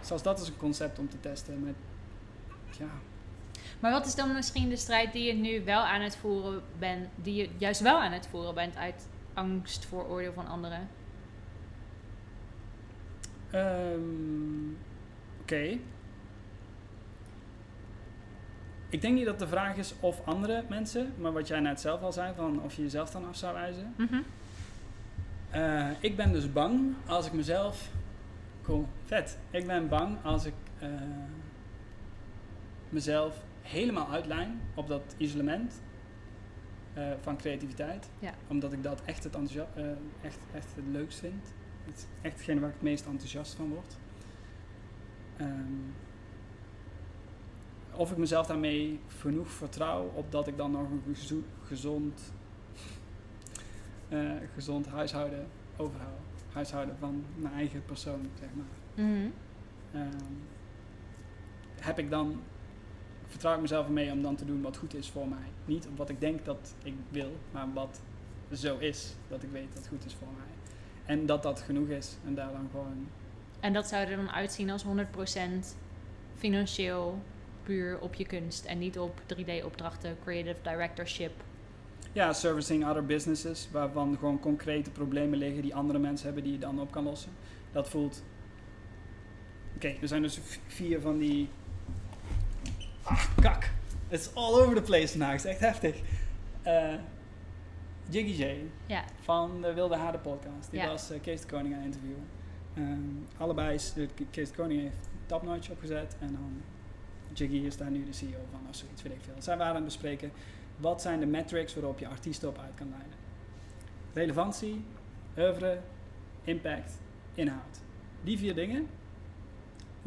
[0.00, 1.62] Zelfs dat is een concept om te testen.
[1.62, 1.74] Met,
[2.78, 2.88] ja,
[3.80, 7.08] Maar wat is dan misschien de strijd die je nu wel aan het voeren bent,
[7.14, 10.88] die je juist wel aan het voeren bent uit angst voor oordeel van anderen?
[13.50, 14.58] Ehm,
[15.48, 15.78] Oké.
[18.88, 22.02] Ik denk niet dat de vraag is of andere mensen, maar wat jij net zelf
[22.02, 23.94] al zei, van of je jezelf dan af zou wijzen.
[23.96, 24.20] Mhm.
[25.50, 27.88] Eh, ik ben dus bang als ik mezelf.
[28.62, 29.38] Cool, vet.
[29.50, 30.88] Ik ben bang als ik eh,
[32.88, 33.36] mezelf
[33.70, 35.80] helemaal uitlijn op dat isolement
[36.94, 38.08] eh, van creativiteit.
[38.18, 38.32] Ja.
[38.46, 39.84] Omdat ik dat echt het, eh,
[40.22, 41.52] echt, echt het leukst vind.
[41.84, 43.96] Het is echt hetgene waar ik het meest enthousiast van word.
[45.36, 45.72] Ehm,
[47.92, 52.32] of ik mezelf daarmee genoeg vertrouw op dat ik dan nog een gezo- gezond,
[54.08, 55.46] eh, gezond huishouden
[55.76, 56.16] overhoud.
[56.52, 59.04] Huishouden van mijn eigen persoon, zeg maar.
[59.06, 59.28] Mhm.
[59.92, 60.24] Ehm,
[61.80, 62.40] heb ik dan,
[63.28, 65.48] vertrouw ik mezelf ermee om dan te doen wat goed is voor mij.
[65.64, 68.00] Niet op wat ik denk dat ik wil, maar wat
[68.52, 70.76] zo is dat ik weet dat goed is voor mij.
[71.16, 73.08] En dat dat genoeg is en daar dan gewoon
[73.60, 74.88] En dat zou er dan uitzien als 100%
[76.34, 77.18] financieel
[77.62, 81.32] puur op je kunst en niet op 3D-opdrachten, creative directorship.
[82.12, 86.58] Ja, servicing other businesses, waarvan gewoon concrete problemen liggen die andere mensen hebben die je
[86.58, 87.32] dan op kan lossen.
[87.72, 88.22] Dat voelt.
[89.74, 91.48] Oké, er zijn dus vier van die.
[93.08, 93.70] Ah, kak!
[94.08, 96.00] It's all over the place vandaag, het is echt heftig.
[96.62, 96.94] Eh,
[98.08, 98.56] Jiggy J
[98.86, 100.86] Ja, van de Wilde Haarden podcast, die Ja.
[100.86, 102.24] was eh, Kees de Koning aan het interviewen.
[102.74, 106.62] Ehm, allebei, is, eh, Kees de Koning heeft Tapnotch opgezet en dan
[107.32, 109.34] Jiggy is daar nu de CEO van of zoiets, weet ik veel.
[109.38, 110.32] Zij waren aan het bespreken,
[110.76, 113.12] wat zijn de metrics waarop je artiesten op uit kan leiden?
[114.12, 114.84] Relevantie,
[115.38, 115.78] oeuvre,
[116.44, 116.92] impact,
[117.34, 117.80] inhoud.
[118.22, 118.86] Die vier dingen.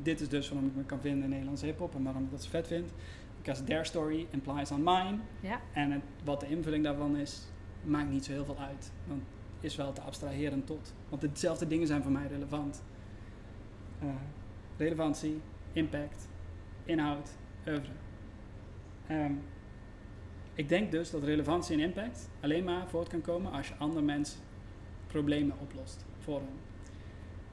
[0.04, 2.44] Dit is dus waarom ik me kan vinden in Nederlandse hip-hop en waarom ik dat
[2.44, 2.92] zo vet vind.
[3.38, 5.18] Because their story implies on mine.
[5.40, 5.62] ja.
[5.74, 7.42] En het, wat de invulling daarvan is,
[7.84, 8.92] maakt niet zo heel veel uit.
[9.08, 9.22] Want
[9.62, 10.94] is wel te abstraheren tot.
[11.10, 12.84] Want dezelfde dingen zijn voor mij relevant.
[14.00, 14.08] Eh,
[14.78, 15.42] relevantie,
[15.74, 16.28] impact,
[16.86, 17.30] inhoud,
[17.68, 17.92] oeuvre.
[19.08, 19.34] Ehm,
[20.54, 24.02] ik denk dus dat relevantie en impact alleen maar voort kan komen als je andere
[24.02, 24.40] mensen
[25.08, 26.71] problemen oplost voor hen.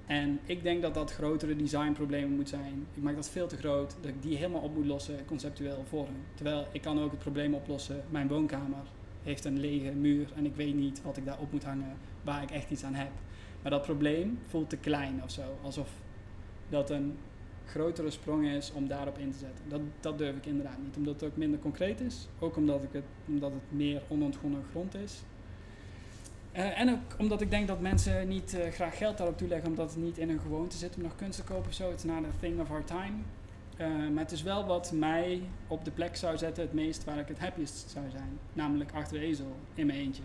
[0.08, 2.86] En ik denk dat dat grotere designproblemen moet zijn.
[2.94, 6.08] Ik maak dat veel te groot, dat ik die helemaal op moet lossen conceptueel voor.
[6.34, 8.86] Terwijl ik kan ook het probleem oplossen, mijn woonkamer
[9.22, 12.50] heeft een lege muur en ik weet niet wat ik daarop moet hangen waar ik
[12.50, 13.10] echt iets aan heb.
[13.62, 15.90] Maar dat probleem voelt te klein of zo, alsof
[16.68, 17.16] dat een
[17.66, 19.64] grotere sprong is om daarop in te zetten.
[19.68, 22.28] Dat, dat durf ik inderdaad niet, omdat het ook minder concreet is.
[22.38, 25.22] Ook omdat, ik het, omdat het meer onontgonnen grond is.
[26.58, 29.90] Eh, en ook omdat ik denk dat mensen niet eh, graag geld daarop toeleggen, omdat
[29.90, 31.90] het niet in hun gewoonte zit om nog kunst te kopen of zo.
[31.90, 33.12] It's not a thing of our time.
[33.76, 37.18] Eh, maar het is wel wat mij op de plek zou zetten, het meest waar
[37.18, 38.38] ik het happiest zou zijn.
[38.52, 40.22] Namelijk achter de ezel, in mijn eentje.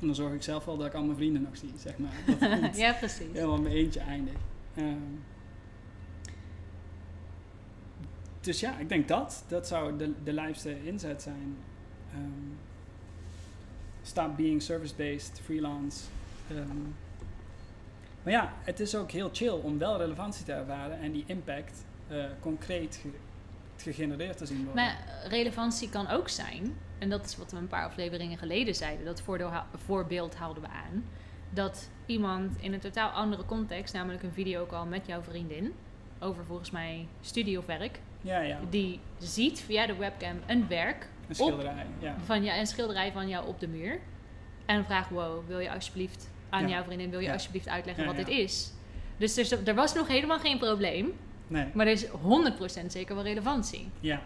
[0.00, 2.12] En dan zorg ik zelf wel dat ik al mijn vrienden nog zie, zeg maar.
[2.26, 3.32] Dat het ja, precies.
[3.32, 4.36] helemaal in mijn eentje eindig.
[4.74, 4.96] Ehm,
[8.40, 9.44] dus ja, ik denk dat.
[9.48, 11.56] Dat zou de, de lijfste inzet zijn.
[12.12, 12.71] Ehm,
[14.02, 16.04] stop being service-based, freelance.
[16.50, 16.76] Ehm,
[18.22, 21.84] maar ja, het is ook heel chill om wel relevantie te ervaren en die impact
[22.08, 23.08] eh, concreet ge-
[23.82, 24.74] gegenereerd te zien worden.
[24.74, 24.98] Maar
[25.28, 29.22] relevantie kan ook zijn, en dat is wat we een paar afleveringen geleden zeiden, dat
[29.84, 31.04] voorbeeld haalden we aan,
[31.50, 35.72] dat iemand in een totaal andere context, namelijk een videocall met jouw vriendin,
[36.20, 38.58] over volgens mij studie of werk, ja, ja.
[38.70, 41.86] die ziet via de webcam een werk Een schilderij.
[41.98, 42.14] Ja.
[42.24, 43.98] van jou, een schilderij van jou op de muur.
[44.66, 46.68] En dan vraagt, wow, wil je alsjeblieft aan Ja.
[46.68, 47.32] jouw vriendin, wil je Ja.
[47.32, 48.72] alsjeblieft uitleggen wat dit is?
[49.16, 51.12] Dus er, er was nog helemaal geen probleem,
[51.46, 51.66] Nee.
[51.74, 53.88] maar er is 100% zeker wel relevantie.
[54.00, 54.20] Ja.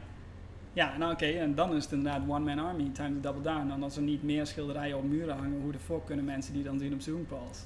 [0.73, 3.71] Ja, nou oké, en dan is het inderdaad one man army, time to double down.
[3.71, 6.63] En als er niet meer schilderijen op muren hangen, hoe de fuck kunnen mensen die
[6.63, 7.59] dan zien op Zoom calls?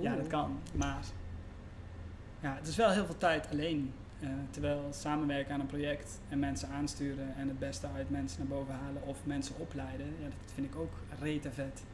[0.00, 0.98] Ja, dat kan, maar
[2.40, 3.92] ja, het is wel heel veel tijd alleen.
[4.20, 8.58] Eh, terwijl samenwerken aan een project en mensen aansturen en het beste uit mensen naar
[8.58, 11.84] boven halen of mensen opleiden, ja, dat vind ik ook rete vet.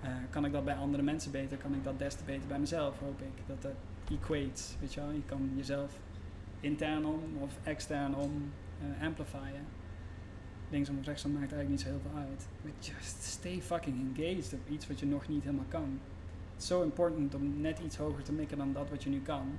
[0.00, 2.58] Eh, kan ik dat bij andere mensen beter, kan ik dat des te beter bij
[2.58, 3.46] mezelf, hoop ik.
[3.46, 3.74] Dat dat
[4.10, 5.10] equates, weet je wel.
[5.10, 5.98] Je kan jezelf
[6.60, 9.66] intern om of extern om eh, amplifyen.
[10.70, 12.46] Linksom of rechtsom maakt eigenlijk niet zo heel veel uit.
[12.62, 16.00] But just stay fucking engaged op iets wat je nog niet helemaal kan.
[16.56, 19.58] Is zo important om net iets hoger te mikken dan dat wat je nu kan.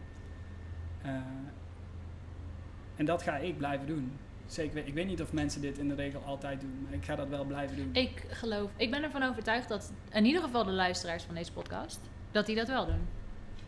[2.95, 4.11] En dat ga ik blijven doen.
[4.47, 7.15] Zeker, ik weet niet of mensen dit in de regel altijd doen, maar ik ga
[7.15, 7.89] dat wel blijven doen.
[7.93, 11.99] Ik geloof, ik ben ervan overtuigd dat in ieder geval de luisteraars van deze podcast,
[12.31, 13.07] dat die dat wel doen.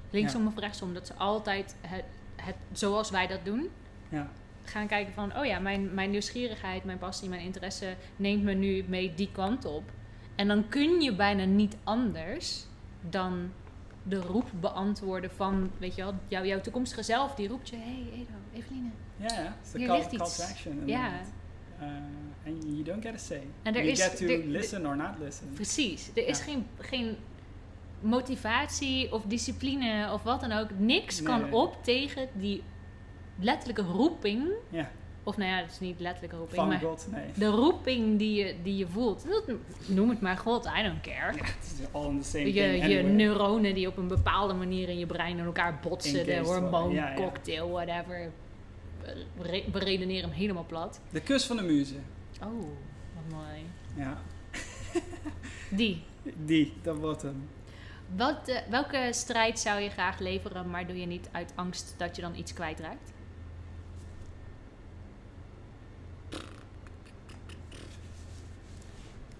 [0.10, 2.04] Linksom of rechtsom, dat ze altijd het,
[2.36, 3.70] het, zoals wij dat doen,
[4.10, 4.30] Ja,
[4.64, 8.86] gaan kijken van, oh ja, mijn, mijn nieuwsgierigheid, mijn passie, mijn interesse neemt me nu
[8.88, 9.84] mee die kant op.
[10.36, 12.66] En dan kun je bijna niet anders
[13.02, 13.52] dan
[14.04, 18.06] de roep beantwoorden van, weet je wel, jou, jouw toekomstige zelf, die roept je, hey
[18.14, 18.90] Edo, Eveline.
[19.20, 19.43] Ja, ja.
[19.43, 20.72] Het is de Hier call, call to action.
[20.80, 21.32] Inderdaad.
[21.80, 21.88] Eh,
[22.43, 23.41] En you don't get a say.
[23.63, 25.51] Er you is- get to er- listen or not listen.
[25.53, 26.09] Precies.
[26.15, 26.43] Er is Ja.
[26.43, 27.15] geen, geen
[28.01, 30.68] motivatie of discipline of wat dan ook.
[30.78, 31.53] Niks kan Nee.
[31.53, 32.63] op tegen die
[33.39, 34.49] letterlijke roeping.
[34.70, 34.89] Ja,
[35.24, 37.24] Of nou ja, het is niet letterlijke roeping, van maar God, nee.
[37.36, 39.26] de roeping die je, die je voelt.
[39.30, 39.57] Dat-
[39.88, 41.34] Noem het maar God, I don't care.
[41.36, 44.53] Ja, het is all in the same Je, thing je neuronen die op een bepaalde
[44.53, 46.26] manier in je brein aan elkaar botsen.
[46.26, 48.32] De hormooncocktail, whatever.
[49.41, 50.99] Re- beredeneer hem helemaal plat.
[51.10, 51.95] De kus van de muze.
[52.43, 52.60] Oh,
[53.14, 53.66] wat mooi.
[53.95, 54.22] Ja,
[55.78, 56.03] Die.
[56.45, 57.49] die, dat wordt hem.
[58.16, 62.16] Wat, eh, welke strijd zou je graag leveren, maar doe je niet uit angst dat
[62.16, 63.12] je dan iets kwijtraakt?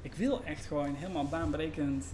[0.02, 2.06] Ik wil echt gewoon helemaal baanbrekend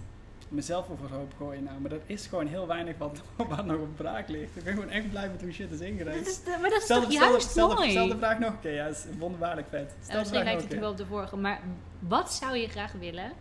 [0.48, 4.28] mezelf overhoop gooien nou, maar dat is gewoon heel weinig wat, wat nog op braak
[4.28, 4.56] ligt.
[4.56, 6.26] Ik ben gewoon echt blij met hoe shit is Dat ingereid.
[6.26, 7.90] is, maar dat is Stel, toch stel, juist stel, mooi?
[7.90, 9.94] stel de vraag nog een keer, ja, dat is wonderbaarlijk vet.
[9.98, 11.60] Ja, Stel de misschien lijkt het een wel op de vorige, maar
[11.98, 13.32] wat zou je graag willen?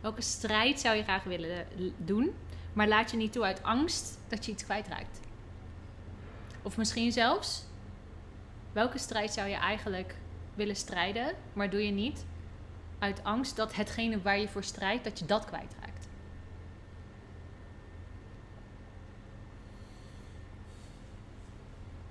[0.00, 1.64] Welke strijd zou je graag willen eh,
[1.96, 2.34] doen,
[2.72, 5.20] maar laat je niet toe uit angst dat je iets kwijtraakt?
[6.62, 7.64] Of misschien zelfs,
[8.72, 10.14] welke strijd zou je eigenlijk
[10.54, 12.24] willen strijden, maar doe je niet
[12.98, 15.87] uit angst dat hetgene waar je voor strijdt, dat je dat kwijtraakt?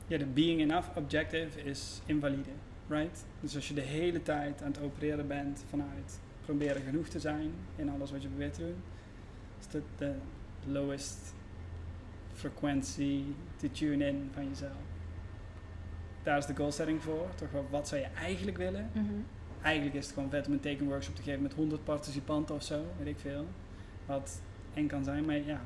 [0.08, 2.49] Ja, de being enough objective is invalide,
[2.88, 3.26] right?
[3.39, 7.51] Dus als je de hele tijd aan het opereren bent vanuit proberen genoeg te zijn
[7.76, 8.76] in alles wat je probeert te doen,
[9.60, 10.14] is dat de
[10.66, 11.34] lowest
[12.34, 14.72] frequentie to tune in van jezelf.
[16.24, 17.28] Daar is de goal setting voor.
[17.36, 18.89] Toch wel, wat zou je eigenlijk willen?
[19.62, 22.86] Eigenlijk is het gewoon vet om een tekenworkshop te geven met 100 participanten of zo,
[22.97, 23.45] weet ik veel.
[24.05, 24.41] Wat
[24.74, 25.62] eng kan zijn, maar ja.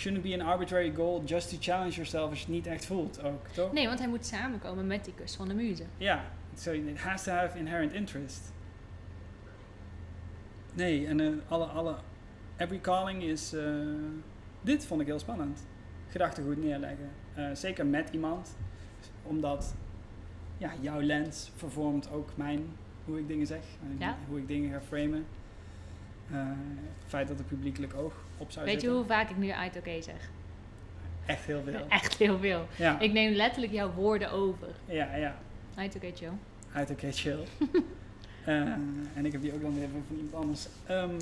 [0.00, 3.22] Shouldn't be an arbitrary goal just to challenge yourself als je het niet echt voelt
[3.22, 3.72] ook, toch?
[3.72, 5.84] Nee, want hij moet samenkomen met die kus van de muze.
[5.96, 6.24] Ja,
[6.56, 8.52] so it has to have inherent interest.
[10.74, 11.96] Nee, en eh, alle, alle,
[12.56, 13.64] every calling is, eh,
[14.60, 15.66] dit vond ik heel spannend.
[16.08, 17.10] Gedachtegoed neerleggen.
[17.34, 18.56] Eh, zeker met iemand,
[19.22, 19.74] omdat
[20.58, 23.62] ja, jouw lens vervormt ook mijn, hoe ik dingen zeg,
[23.98, 24.16] Ja.
[24.28, 25.26] hoe ik dingen ga framen.
[26.32, 29.50] Eh, het feit dat er publiekelijk oog op zou Weet je hoe vaak ik nu
[29.50, 30.30] uit oké zeg?
[31.26, 31.86] Echt heel veel.
[32.00, 32.66] Echt heel veel.
[32.76, 34.68] Ja, Ik neem letterlijk jouw woorden over.
[34.84, 35.36] ja, ja.
[35.74, 36.32] Uit oké, chill.
[36.72, 37.44] Uit oké, chill.
[38.44, 38.56] Eh,
[39.14, 40.68] en ik heb die ook dan weer van iemand anders.
[40.86, 41.14] Ehm,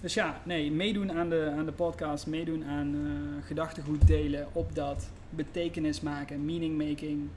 [0.00, 4.74] dus ja, nee, meedoen aan de, aan de podcast, meedoen aan eh, gedachtegoed delen op
[4.74, 7.28] dat betekenis maken, meaning making,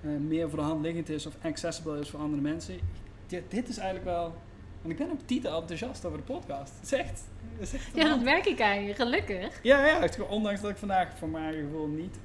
[0.00, 2.74] eh, meer voor de hand liggend is of accessible is voor andere mensen.
[3.26, 4.34] Dit is eigenlijk wel,
[4.80, 6.72] want ik ben ook titel enthousiast over de podcast.
[6.80, 7.22] Het is echt,
[7.58, 8.94] het is echt Ja, dat merk ik aan je.
[8.94, 9.60] Gelukkig.
[9.62, 12.18] ja, ja, ondanks dat ik vandaag voor mijn eigen gevoel niet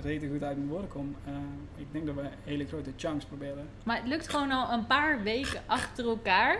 [0.00, 1.16] rete goed uit mijn woorden kom.
[1.26, 1.32] eh,
[1.76, 3.68] ik denk dat we hele grote chunks proberen.
[3.84, 6.58] Maar het lukt gewoon al een paar weken achter elkaar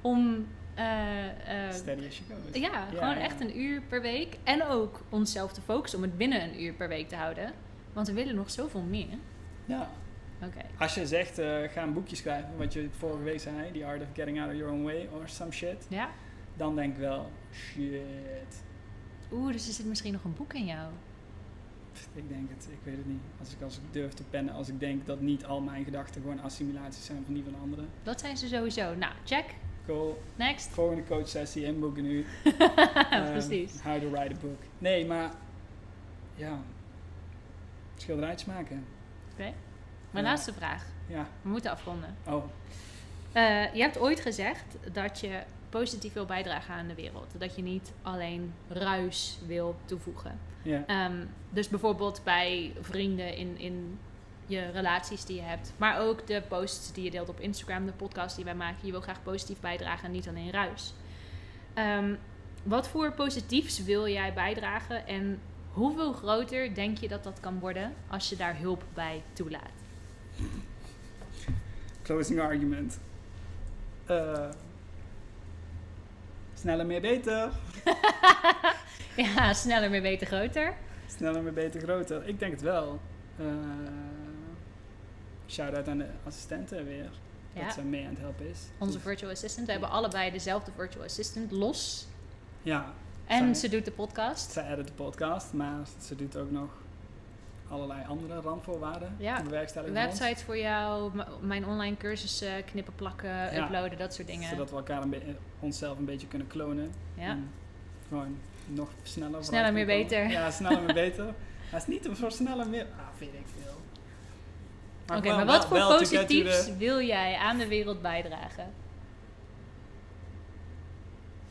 [0.00, 0.46] om...
[0.74, 2.58] eh, eh, Steady as you go.
[2.58, 3.20] ja, Ja, gewoon ja.
[3.20, 4.36] echt een uur per week.
[4.44, 7.52] En ook onszelf te focussen om het binnen een uur per week te houden.
[7.92, 9.18] Want we willen nog zoveel meer.
[9.64, 9.90] Ja.
[10.78, 14.02] Als je zegt, eh, ga een boekje schrijven, wat je vorige week zei, The Art
[14.02, 16.08] of Getting Out of Your Own Way, or some shit, Ja?
[16.56, 18.62] dan denk ik wel, shit.
[19.32, 20.88] Oeh, dus er zit misschien nog een boek in jou.
[22.14, 23.20] Ik denk het, ik weet het niet.
[23.38, 26.20] Als ik, als ik durf te pennen, als ik denk dat niet al mijn gedachten
[26.20, 27.88] gewoon assimilaties zijn van die van anderen.
[28.02, 28.94] Dat zijn ze sowieso.
[28.94, 29.44] Nou, check.
[29.86, 30.22] Cool.
[30.36, 30.68] Next.
[30.68, 32.24] Volgende coachsessie inboeken nu.
[33.10, 33.80] Ehm, Precies.
[33.82, 34.60] How to write a book.
[34.78, 35.30] Nee, maar
[36.34, 36.58] ja,
[37.96, 38.84] schilderijtjes maken.
[39.32, 39.52] Oké.
[40.16, 40.32] Mijn Ja.
[40.34, 40.84] laatste vraag.
[41.06, 41.26] Ja.
[41.42, 42.16] We moeten afronden.
[42.26, 42.44] Oh.
[43.32, 47.34] Eh, je hebt ooit gezegd dat je positief wil bijdragen aan de wereld.
[47.38, 50.38] Dat je niet alleen ruis wil toevoegen.
[50.62, 50.82] Ja.
[50.86, 53.98] Ehm, dus bijvoorbeeld bij vrienden in, in
[54.46, 55.72] je relaties die je hebt.
[55.76, 58.86] Maar ook de posts die je deelt op Instagram, de podcast die wij maken.
[58.86, 60.92] Je wil graag positief bijdragen en niet alleen ruis.
[61.74, 62.14] Ehm,
[62.62, 65.40] wat voor positiefs wil jij bijdragen en
[65.72, 69.75] hoeveel groter denk je dat dat kan worden als je daar hulp bij toelaat?
[72.02, 72.98] Closing argument.
[74.06, 74.48] Eh,
[76.54, 77.50] sneller, meer, beter.
[79.16, 80.74] ja, sneller, meer, beter, groter.
[81.06, 82.28] Sneller, meer, beter, groter.
[82.28, 83.00] Ik denk het wel.
[83.38, 83.44] Eh
[85.48, 87.10] Shout-out aan de assistenten weer.
[87.52, 87.64] Ja.
[87.64, 88.58] Dat ze mee aan het helpen is.
[88.78, 89.66] Onze virtual assistant.
[89.66, 92.06] We hebben allebei dezelfde virtual assistant, los.
[92.62, 92.92] Ja,
[93.26, 94.50] En Zij- ze doet de podcast.
[94.52, 96.68] zij edit de podcast, maar ze doet ook nog
[97.70, 99.14] allerlei andere randvoorwaarden.
[99.18, 100.18] Ja, te bewerkstelligen voor ons.
[100.18, 104.48] Website voor jou, mijn online cursussen, knippen, plakken, uploaden, dat soort dingen.
[104.48, 106.92] Zodat we elkaar een onszelf een beetje kunnen klonen.
[107.14, 107.28] Ja.
[107.28, 107.50] En
[108.08, 109.44] gewoon nog sneller.
[109.44, 110.02] Sneller, meer, komen.
[110.02, 110.30] beter.
[110.30, 111.24] Ja, sneller, meer, beter.
[111.70, 112.86] Dat is niet voor sneller, meer...
[112.98, 113.74] Ah, vind ik veel.
[115.16, 118.72] Oké, maar wat wel- voor positiefs wil jij aan de wereld bijdragen?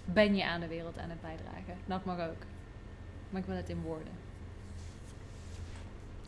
[0.06, 1.78] Ben je aan de wereld aan het bijdragen?
[1.86, 2.44] Dat mag ook.
[3.30, 4.24] Maar ik wil het in woorden.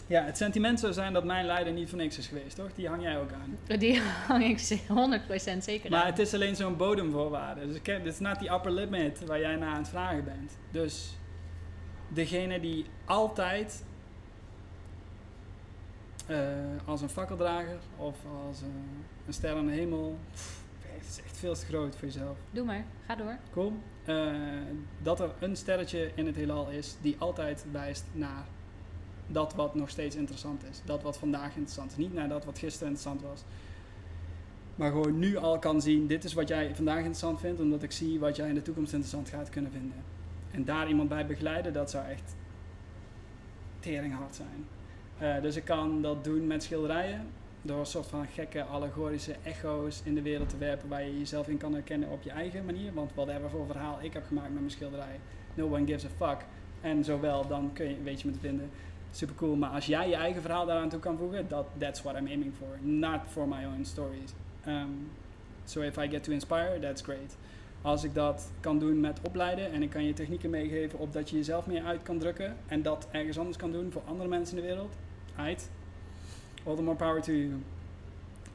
[0.08, 2.74] Ja, het sentiment zou zijn dat mijn leider niet voor niks is geweest, toch?
[2.76, 3.78] Die hang jij ook aan.
[3.80, 4.80] Die hang ik ze-
[5.58, 6.06] 100% zeker Maar aan.
[6.06, 7.68] het is alleen zo'n bodemvoorwaarde.
[7.68, 10.58] Dus dit is not die upper limit waar jij naar aan het vragen bent.
[10.72, 11.18] Dus
[12.08, 13.84] degene die altijd
[16.28, 16.38] eh,
[16.86, 18.18] als een fakkeldrager of
[18.48, 20.18] als een, een ster aan de hemel.
[20.32, 22.38] pff, het is echt veel te groot voor jezelf.
[22.52, 23.38] Doe maar, ga door.
[23.52, 23.74] Cool.
[24.06, 24.32] Eh,
[25.02, 28.46] dat er een sterretje in het heelal is die altijd wijst naar
[29.28, 30.82] dat wat nog steeds interessant is.
[30.86, 31.98] Dat wat vandaag interessant is.
[31.98, 33.44] Niet naar dat wat gisteren interessant was.
[34.76, 37.91] Maar gewoon nu al kan zien, dit is wat jij vandaag interessant vindt, omdat ik
[37.91, 40.04] zie wat jij in de toekomst interessant gaat kunnen vinden.
[40.52, 42.36] En daar iemand bij begeleiden, dat zou echt
[43.80, 44.68] teringhard zijn.
[45.18, 47.28] Eh, dus ik kan dat doen met schilderijen,
[47.62, 51.48] door een soort van gekke allegorische echo's in de wereld te werpen waar je jezelf
[51.48, 52.94] in kan herkennen op je eigen manier.
[52.94, 55.20] Want whatever voor verhaal ik heb gemaakt met mijn schilderij,
[55.54, 56.45] no one gives a fuck.
[56.82, 58.70] En zowel, dan kun je, weet je me te vinden.
[59.12, 62.16] Super cool, maar als jij je eigen verhaal daaraan toe kan voegen, dat, that's what
[62.16, 62.68] I'm aiming for.
[62.82, 64.32] Not for my own stories.
[64.68, 65.12] Um,
[65.66, 67.38] so if I get to inspire, that's great.
[67.82, 71.30] Als ik dat kan doen met opleiden en ik kan je technieken meegeven op dat
[71.30, 74.58] je jezelf meer uit kan drukken en dat ergens anders kan doen voor andere mensen
[74.58, 74.96] in de wereld,
[75.36, 75.70] uit.
[76.64, 77.62] All the more power to you.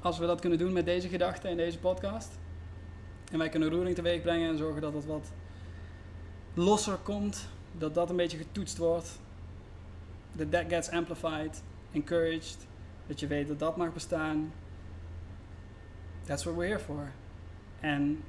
[0.00, 2.38] Als we dat kunnen doen met deze gedachten en deze podcast,
[3.32, 5.32] en wij kunnen roering teweeg brengen en zorgen dat het wat
[6.54, 7.48] losser komt,
[7.78, 9.18] dat dat een beetje getoetst wordt,
[10.36, 12.66] that that gets amplified, encouraged,
[13.06, 14.52] dat je weet dat dat mag bestaan.
[16.24, 17.12] That's what we're here for.
[17.80, 18.24] En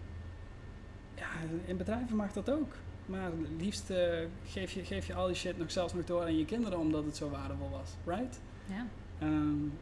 [1.15, 1.27] ja,
[1.65, 2.75] in bedrijven mag dat ook.
[3.05, 6.21] Maar het liefst eh, geef, je, geef je al die shit nog zelfs nog door
[6.21, 8.39] aan je kinderen omdat het zo waardevol was, right?
[8.65, 8.87] Ja.
[9.21, 9.73] Um,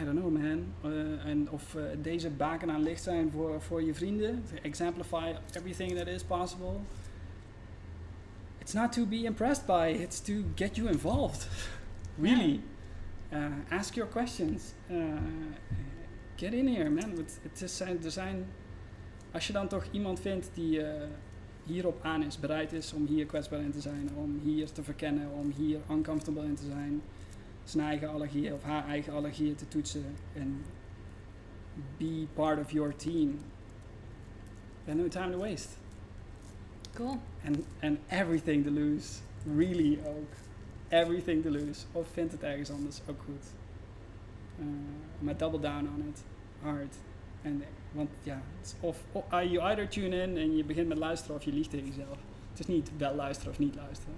[0.00, 0.64] I don't know man.
[0.84, 4.42] Uh, en of uh, deze baken aan licht zijn voor, voor je vrienden.
[4.50, 6.72] To exemplify everything that is possible.
[8.70, 11.44] It's not to be impressed by, it's to get you involved.
[12.18, 12.62] really.
[13.32, 14.74] Uh, ask your questions.
[14.88, 15.18] Uh,
[16.36, 17.10] get in here man.
[17.10, 18.46] Het, het is zijn, er zijn,
[19.32, 20.86] als je dan toch iemand vindt die uh,
[21.64, 25.30] hierop aan is, bereid is om hier kwetsbaar in te zijn, om hier te verkennen,
[25.30, 27.02] om hier uncomfortable in te zijn,
[27.64, 30.62] zijn eigen allergieën of haar eigen allergieën te toetsen en
[31.96, 33.38] be part of your team.
[34.84, 35.79] Then no time to waste.
[36.94, 37.18] Cool.
[37.46, 39.18] And, and everything to lose.
[39.56, 40.32] Really ook.
[40.88, 41.84] Everything to lose.
[41.92, 43.44] Of vind het ergens anders ook goed.
[44.58, 44.66] Uh,
[45.18, 46.22] maar double down on it.
[46.62, 46.94] Hard.
[47.42, 47.62] En,
[47.92, 48.42] want ja,
[48.80, 51.70] of, of uh, you either tune in en je begint met luisteren of je liegt
[51.70, 52.18] tegen jezelf.
[52.50, 54.14] Het is niet wel luisteren of niet luisteren.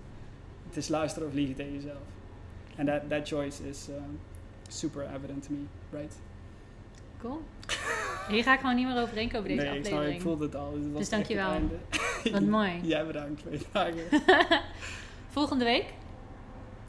[0.67, 2.03] Het is luisteren of liegen tegen jezelf.
[2.79, 3.95] And that, that choice is uh,
[4.69, 5.65] super evident to me,
[5.99, 6.17] right?
[7.21, 7.43] Cool.
[8.29, 10.15] Hier ga ik gewoon niet meer over denken over deze nee, aflevering.
[10.15, 10.73] ik voelde het al.
[10.73, 11.61] Dus, Dus dankjewel.
[12.31, 12.81] Wat mooi.
[12.83, 14.03] Jij bedankt voor je vragen.
[15.29, 15.85] Volgende week?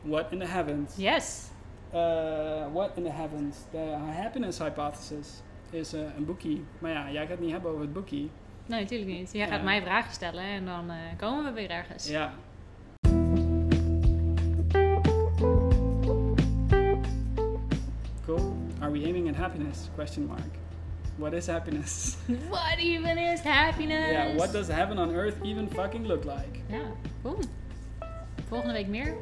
[0.01, 0.95] What in the heavens?
[0.97, 1.47] Yes.
[1.93, 3.57] Uh, what in the heavens?
[3.71, 6.65] The happiness hypothesis is uh, een boekie.
[6.79, 8.31] Maar ja, jij gaat het niet hebben over het boekie.
[8.65, 9.33] Nee, natuurlijk niet.
[9.33, 12.07] Jij gaat mij vragen stellen en dan eh, komen we weer ergens.
[12.07, 12.33] Ja.
[18.25, 18.55] Cool.
[18.79, 19.89] Are we aiming at happiness?
[19.95, 20.62] Question mark.
[21.15, 22.15] What is happiness?
[22.49, 24.11] What even is happiness?
[24.11, 26.59] yeah, what does heaven on earth even fucking look like?
[26.69, 26.81] Ja,
[27.23, 27.39] cool.
[28.47, 29.15] Volgende week meer?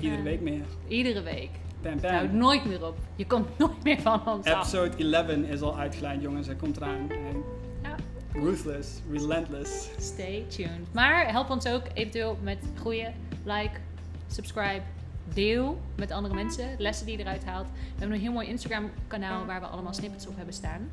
[0.00, 0.64] Iedere week meer.
[0.88, 1.50] Iedere week.
[1.82, 2.36] Pam houdt pam.
[2.36, 2.96] nooit meer op.
[3.16, 4.58] Je komt nooit meer van ons af.
[4.74, 6.46] Episode 11 is al uitgeleid, jongens.
[6.46, 7.10] Hij komt eraan.
[7.10, 7.42] En
[7.82, 7.94] Ja.
[8.32, 9.88] Ruthless, relentless.
[9.98, 10.92] Stay tuned.
[10.92, 13.14] Maar help ons ook eventueel met groeien.
[13.44, 13.70] Like,
[14.26, 14.82] subscribe,
[15.34, 16.74] deel met andere mensen.
[16.78, 17.66] Lessen die je eruit haalt.
[17.66, 20.90] We hebben een heel mooi Instagram kanaal waar we allemaal snippets op hebben staan.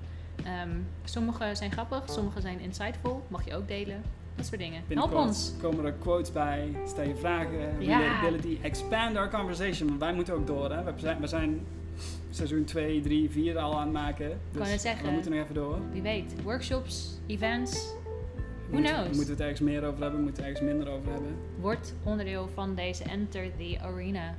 [0.48, 0.70] Ehm,
[1.04, 3.24] sommige zijn grappig, sommige zijn insightful.
[3.28, 4.02] Mag je ook delen.
[4.36, 4.84] Dat soort dingen.
[4.88, 5.54] Help ons.
[5.62, 6.76] komen er quotes bij.
[6.88, 7.82] Stel je vragen.
[7.82, 8.00] Ja.
[8.00, 8.58] Relatability.
[8.62, 9.88] Expand our conversation.
[9.88, 10.72] Want wij moeten ook door.
[10.72, 10.84] Hè?
[10.84, 11.66] We zijn, we zijn
[12.30, 14.40] seizoen 2, 3, 4 al aan het maken.
[14.52, 15.06] Dus net zeggen.
[15.06, 15.80] we moeten nog even door.
[15.92, 16.34] Wie weet.
[16.44, 17.94] Workshops, events.
[18.70, 19.06] Who knows?
[19.06, 20.22] Moeten we het ergens meer over hebben?
[20.22, 21.36] Moeten we ergens minder over hebben?
[21.60, 24.36] Word onderdeel van deze Enter the Arena.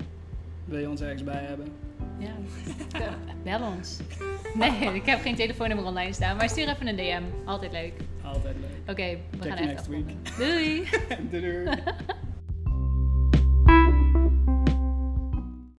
[0.64, 1.66] Wil je ons ergens bij hebben?
[2.18, 2.30] Ja.
[3.44, 3.98] Bel ons.
[4.54, 6.36] Nee, ik heb geen telefoonnummer online staan.
[6.36, 7.22] Maar stuur even een DM.
[7.48, 7.92] Altijd leuk.
[8.24, 8.90] Altijd leuk.
[8.90, 10.04] Oké, we Check gaan echt next week.
[10.24, 10.54] afronden.
[10.56, 10.88] Doei!
[11.30, 11.76] Doei doei.